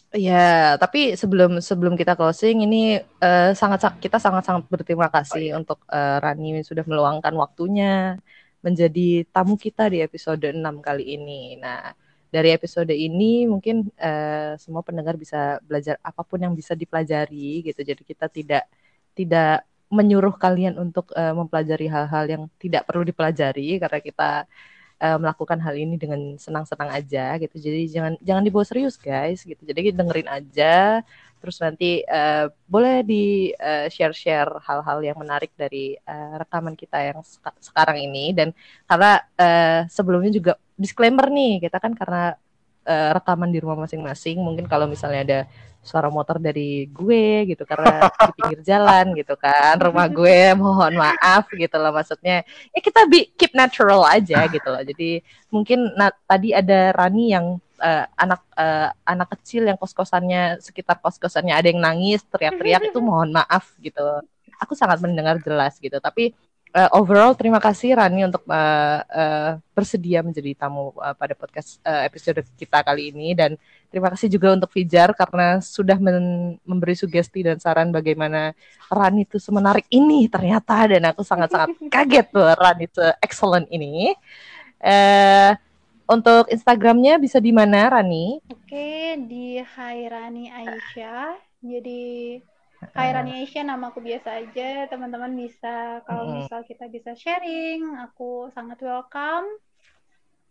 Ya, 0.09 0.73
tapi 0.81 1.13
sebelum 1.13 1.61
sebelum 1.61 1.93
kita 1.93 2.17
closing 2.17 2.65
ini 2.65 2.97
uh, 3.21 3.53
sangat 3.53 3.93
kita 4.01 4.17
sangat 4.17 4.41
sangat 4.41 4.65
berterima 4.65 5.05
kasih 5.05 5.37
oh, 5.37 5.45
iya. 5.45 5.59
untuk 5.61 5.79
uh, 5.85 6.17
Rani 6.17 6.65
sudah 6.65 6.81
meluangkan 6.89 7.29
waktunya 7.37 8.17
menjadi 8.59 9.23
tamu 9.31 9.55
kita 9.55 9.87
di 9.87 10.03
episode 10.03 10.51
6 10.51 10.59
kali 10.83 11.15
ini. 11.15 11.55
Nah, 11.59 11.95
dari 12.29 12.53
episode 12.53 12.93
ini 12.93 13.49
mungkin 13.49 13.89
uh, 13.97 14.53
semua 14.61 14.85
pendengar 14.85 15.17
bisa 15.17 15.57
belajar 15.65 15.97
apa 16.05 16.21
pun 16.21 16.37
yang 16.41 16.53
bisa 16.53 16.77
dipelajari 16.77 17.65
gitu. 17.65 17.81
Jadi 17.81 18.01
kita 18.05 18.29
tidak 18.29 18.63
tidak 19.17 19.65
menyuruh 19.89 20.37
kalian 20.37 20.77
untuk 20.77 21.09
uh, 21.17 21.33
mempelajari 21.33 21.89
hal-hal 21.89 22.25
yang 22.29 22.43
tidak 22.61 22.85
perlu 22.85 23.01
dipelajari 23.01 23.81
karena 23.81 23.99
kita 23.99 24.29
uh, 25.01 25.17
melakukan 25.17 25.57
hal 25.57 25.73
ini 25.73 25.97
dengan 25.97 26.37
senang-senang 26.37 26.93
aja 26.93 27.39
gitu. 27.41 27.55
Jadi 27.57 27.89
jangan 27.89 28.13
jangan 28.21 28.43
dibawa 28.45 28.65
serius 28.67 28.95
guys 29.01 29.41
gitu. 29.41 29.59
Jadi 29.65 29.95
dengerin 29.95 30.29
aja 30.29 31.01
terus 31.39 31.57
nanti 31.63 32.03
uh, 32.03 32.51
boleh 32.67 33.01
di 33.01 33.49
uh, 33.55 33.87
share-share 33.87 34.59
hal-hal 34.61 34.99
yang 35.01 35.17
menarik 35.17 35.49
dari 35.55 35.95
uh, 36.03 36.35
rekaman 36.39 36.75
kita 36.75 36.99
yang 36.99 37.19
seka 37.23 37.55
sekarang 37.63 37.97
ini. 37.99 38.35
Dan 38.35 38.51
karena 38.85 39.23
uh, 39.39 39.79
sebelumnya 39.87 40.31
juga 40.35 40.53
disclaimer 40.75 41.27
nih 41.31 41.63
kita 41.63 41.79
kan 41.79 41.95
karena 41.95 42.35
uh, 42.87 43.09
rekaman 43.15 43.49
di 43.51 43.59
rumah 43.63 43.83
masing-masing 43.87 44.39
mungkin 44.39 44.67
kalau 44.67 44.87
misalnya 44.87 45.21
ada 45.23 45.39
suara 45.79 46.11
motor 46.11 46.43
dari 46.43 46.91
gue 46.91 47.55
gitu 47.55 47.63
karena 47.63 48.11
di 48.11 48.31
pinggir 48.35 48.61
jalan 48.67 49.15
gitu 49.15 49.39
kan 49.39 49.79
rumah 49.79 50.11
gue 50.11 50.51
mohon 50.59 50.91
maaf 50.99 51.47
gitu 51.55 51.75
loh 51.79 51.95
maksudnya. 51.95 52.43
Ya 52.75 52.79
kita 52.83 53.07
be, 53.07 53.31
keep 53.39 53.55
natural 53.55 54.03
aja 54.03 54.43
gitu 54.51 54.67
loh. 54.67 54.83
Jadi 54.83 55.23
mungkin 55.47 55.87
tadi 56.27 56.51
ada 56.51 56.91
Rani 56.91 57.25
yang 57.31 57.63
uh, 57.79 58.05
anak 58.19 58.41
uh, 58.53 58.91
anak 59.07 59.33
kecil 59.39 59.65
yang 59.65 59.79
kos-kosannya 59.79 60.59
sekitar 60.59 60.99
kos-kosannya 60.99 61.55
ada 61.55 61.67
yang 61.71 61.81
nangis 61.81 62.21
teriak-teriak 62.27 62.91
itu 62.91 62.99
mohon 63.07 63.33
maaf 63.33 63.73
gitu. 63.79 64.03
Aku 64.59 64.75
sangat 64.75 64.99
mendengar 64.99 65.39
jelas 65.39 65.79
gitu. 65.79 65.97
Tapi 66.03 66.35
uh, 66.75 66.89
overall 66.93 67.33
terima 67.33 67.57
kasih 67.57 67.97
Rani 67.97 68.29
untuk 68.29 68.45
uh, 68.45 68.99
uh, 69.01 69.51
bersedia 69.73 70.21
menjadi 70.21 70.53
tamu 70.67 70.93
uh, 70.99 71.15
pada 71.17 71.33
podcast 71.33 71.81
uh, 71.81 72.05
episode 72.05 72.43
kita 72.59 72.83
kali 72.85 73.09
ini. 73.13 73.33
Dan 73.33 73.57
terima 73.89 74.11
kasih 74.13 74.29
juga 74.29 74.53
untuk 74.53 74.69
Fijar 74.69 75.13
karena 75.17 75.63
sudah 75.63 75.97
men 75.97 76.57
memberi 76.67 76.93
sugesti 76.93 77.41
dan 77.41 77.57
saran 77.57 77.89
bagaimana 77.89 78.53
Rani 78.91 79.25
itu 79.25 79.41
semenarik 79.41 79.87
ini 79.89 80.29
ternyata. 80.29 80.85
Dan 80.85 81.09
aku 81.09 81.25
sangat-sangat 81.25 81.73
kaget 81.93 82.27
tuh 82.29 82.45
Rani 82.53 82.85
itu 82.85 83.03
excellent 83.23 83.67
ini. 83.73 84.13
Uh, 84.79 85.51
untuk 86.09 86.49
Instagramnya 86.49 87.21
bisa 87.21 87.37
di 87.37 87.53
mana, 87.53 87.85
Rani? 87.93 88.41
Oke, 88.49 89.13
di 89.29 89.61
Hai 89.61 90.09
Rani 90.09 90.49
Aisyah. 90.49 91.37
Jadi 91.61 92.41
Hai 92.97 93.13
Rani 93.13 93.45
Aisyah 93.45 93.63
nama 93.69 93.93
aku 93.93 94.01
biasa 94.01 94.41
aja. 94.41 94.89
Teman-teman 94.89 95.29
bisa 95.37 96.01
kalau 96.09 96.33
misal 96.33 96.65
kita 96.65 96.89
bisa 96.89 97.13
sharing, 97.13 97.93
aku 98.01 98.49
sangat 98.57 98.81
welcome. 98.81 99.45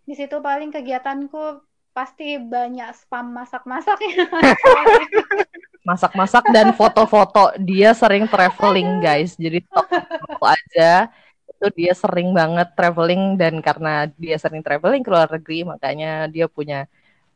Di 0.07 0.15
situ 0.15 0.39
paling 0.39 0.71
kegiatanku 0.71 1.67
pasti 1.91 2.39
banyak 2.39 2.95
spam 2.95 3.35
masak-masaknya. 3.35 4.31
Masak-masak 5.89 6.45
dan 6.55 6.71
foto-foto. 6.77 7.51
Dia 7.59 7.97
sering 7.97 8.31
traveling, 8.31 9.03
guys. 9.03 9.35
Jadi 9.35 9.65
top 9.67 10.43
aja 10.45 11.11
itu 11.59 11.67
dia 11.75 11.93
sering 11.99 12.31
banget 12.31 12.71
traveling 12.79 13.35
dan 13.35 13.59
karena 13.59 14.07
dia 14.15 14.39
sering 14.39 14.63
traveling 14.63 15.03
ke 15.03 15.11
luar 15.11 15.27
negeri 15.27 15.67
makanya 15.67 16.31
dia 16.31 16.47
punya 16.47 16.87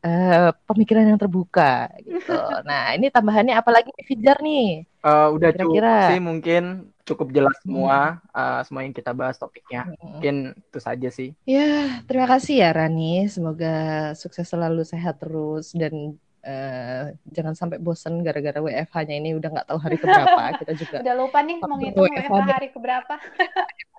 uh, 0.07 0.51
pemikiran 0.67 1.11
yang 1.11 1.19
terbuka 1.19 1.91
gitu. 2.03 2.31
Nah 2.69 2.95
ini 2.95 3.11
tambahannya 3.11 3.59
apalagi 3.59 3.91
Fijar 4.07 4.39
nih? 4.39 4.87
Uh, 5.03 5.35
udah 5.35 5.51
Kira-kira. 5.51 5.67
cukup 5.67 6.11
sih 6.15 6.21
mungkin 6.23 6.63
cukup 7.03 7.29
jelas 7.35 7.57
semua 7.67 8.23
hmm. 8.23 8.39
uh, 8.39 8.61
semua 8.63 8.83
yang 8.87 8.95
kita 8.95 9.11
bahas 9.11 9.35
topiknya. 9.39 9.91
Hmm. 9.91 10.19
Mungkin 10.19 10.37
itu 10.55 10.79
saja 10.79 11.09
sih. 11.11 11.35
Ya 11.43 12.03
terima 12.07 12.31
kasih 12.31 12.63
ya 12.63 12.71
Rani. 12.71 13.27
Semoga 13.27 13.75
sukses 14.15 14.47
selalu 14.47 14.87
sehat 14.87 15.19
terus 15.19 15.75
dan 15.75 16.15
Uh, 16.43 17.15
jangan 17.31 17.55
sampai 17.55 17.79
bosen 17.79 18.19
gara-gara 18.27 18.59
WFH-nya 18.59 19.15
ini 19.15 19.31
udah 19.39 19.47
nggak 19.47 19.63
tahu 19.63 19.79
hari 19.79 19.95
keberapa 19.95 20.43
kita 20.59 20.75
juga 20.75 20.99
udah 20.99 21.15
lupa 21.15 21.39
nih 21.39 21.63
mau 21.63 21.79
ngitung 21.79 22.03
WFH 22.03 22.35
hari 22.51 22.69
keberapa 22.75 23.15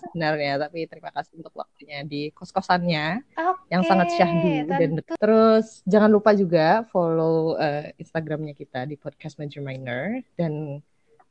sebenarnya. 0.00 0.60
Tapi 0.60 0.88
terima 0.88 1.10
kasih 1.12 1.40
untuk 1.40 1.54
waktunya 1.56 2.04
di 2.04 2.32
kos-kosannya 2.32 3.22
okay, 3.32 3.72
yang 3.72 3.82
sangat 3.84 4.14
syahdu 4.16 4.54
dan 4.68 4.90
terus 5.20 5.80
jangan 5.84 6.10
lupa 6.12 6.32
juga 6.32 6.84
follow 6.88 7.56
uh, 7.56 7.88
Instagramnya 8.00 8.56
kita 8.56 8.88
di 8.88 8.96
podcast 8.96 9.36
Major 9.36 9.60
Minor. 9.64 10.20
Dan 10.36 10.80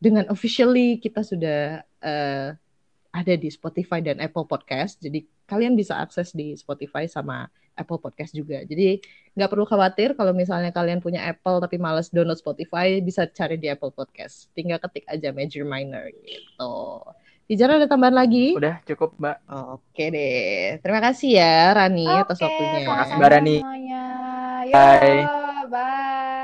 dengan 0.02 0.26
officially 0.34 0.98
kita 0.98 1.22
sudah 1.22 1.86
uh, 2.02 2.50
ada 3.12 3.34
di 3.36 3.50
Spotify 3.52 4.00
dan 4.00 4.24
Apple 4.24 4.48
Podcast. 4.48 4.98
Jadi 5.04 5.28
kalian 5.46 5.76
bisa 5.76 6.00
akses 6.00 6.32
di 6.32 6.56
Spotify 6.56 7.06
sama 7.12 7.52
Apple 7.76 8.00
Podcast 8.00 8.32
juga. 8.32 8.64
Jadi 8.64 9.04
nggak 9.36 9.52
perlu 9.52 9.64
khawatir 9.68 10.16
kalau 10.16 10.32
misalnya 10.32 10.72
kalian 10.72 11.00
punya 11.04 11.24
Apple 11.28 11.60
tapi 11.64 11.80
males 11.80 12.12
download 12.12 12.40
Spotify 12.40 13.00
bisa 13.04 13.28
cari 13.28 13.60
di 13.60 13.68
Apple 13.68 13.92
Podcast. 13.92 14.48
Tinggal 14.56 14.80
ketik 14.80 15.08
aja 15.12 15.32
Major 15.36 15.68
Minor 15.68 16.08
gitu 16.24 17.04
Ijara 17.50 17.82
ada 17.82 17.88
tambahan 17.90 18.16
lagi? 18.16 18.54
Udah 18.58 18.84
cukup 18.86 19.18
Mbak. 19.18 19.38
Oke 19.78 20.04
deh. 20.14 20.78
Terima 20.84 21.02
kasih 21.02 21.30
ya 21.40 21.54
Rani 21.74 22.06
Oke, 22.06 22.22
atas 22.26 22.38
waktunya. 22.42 22.78
Terima 22.82 22.98
kasih 23.02 23.14
Mbak 23.18 23.30
Rani. 23.32 23.56
Semuanya. 23.62 24.04
Yo, 24.68 24.76
bye. 24.78 25.24
bye. 25.72 26.40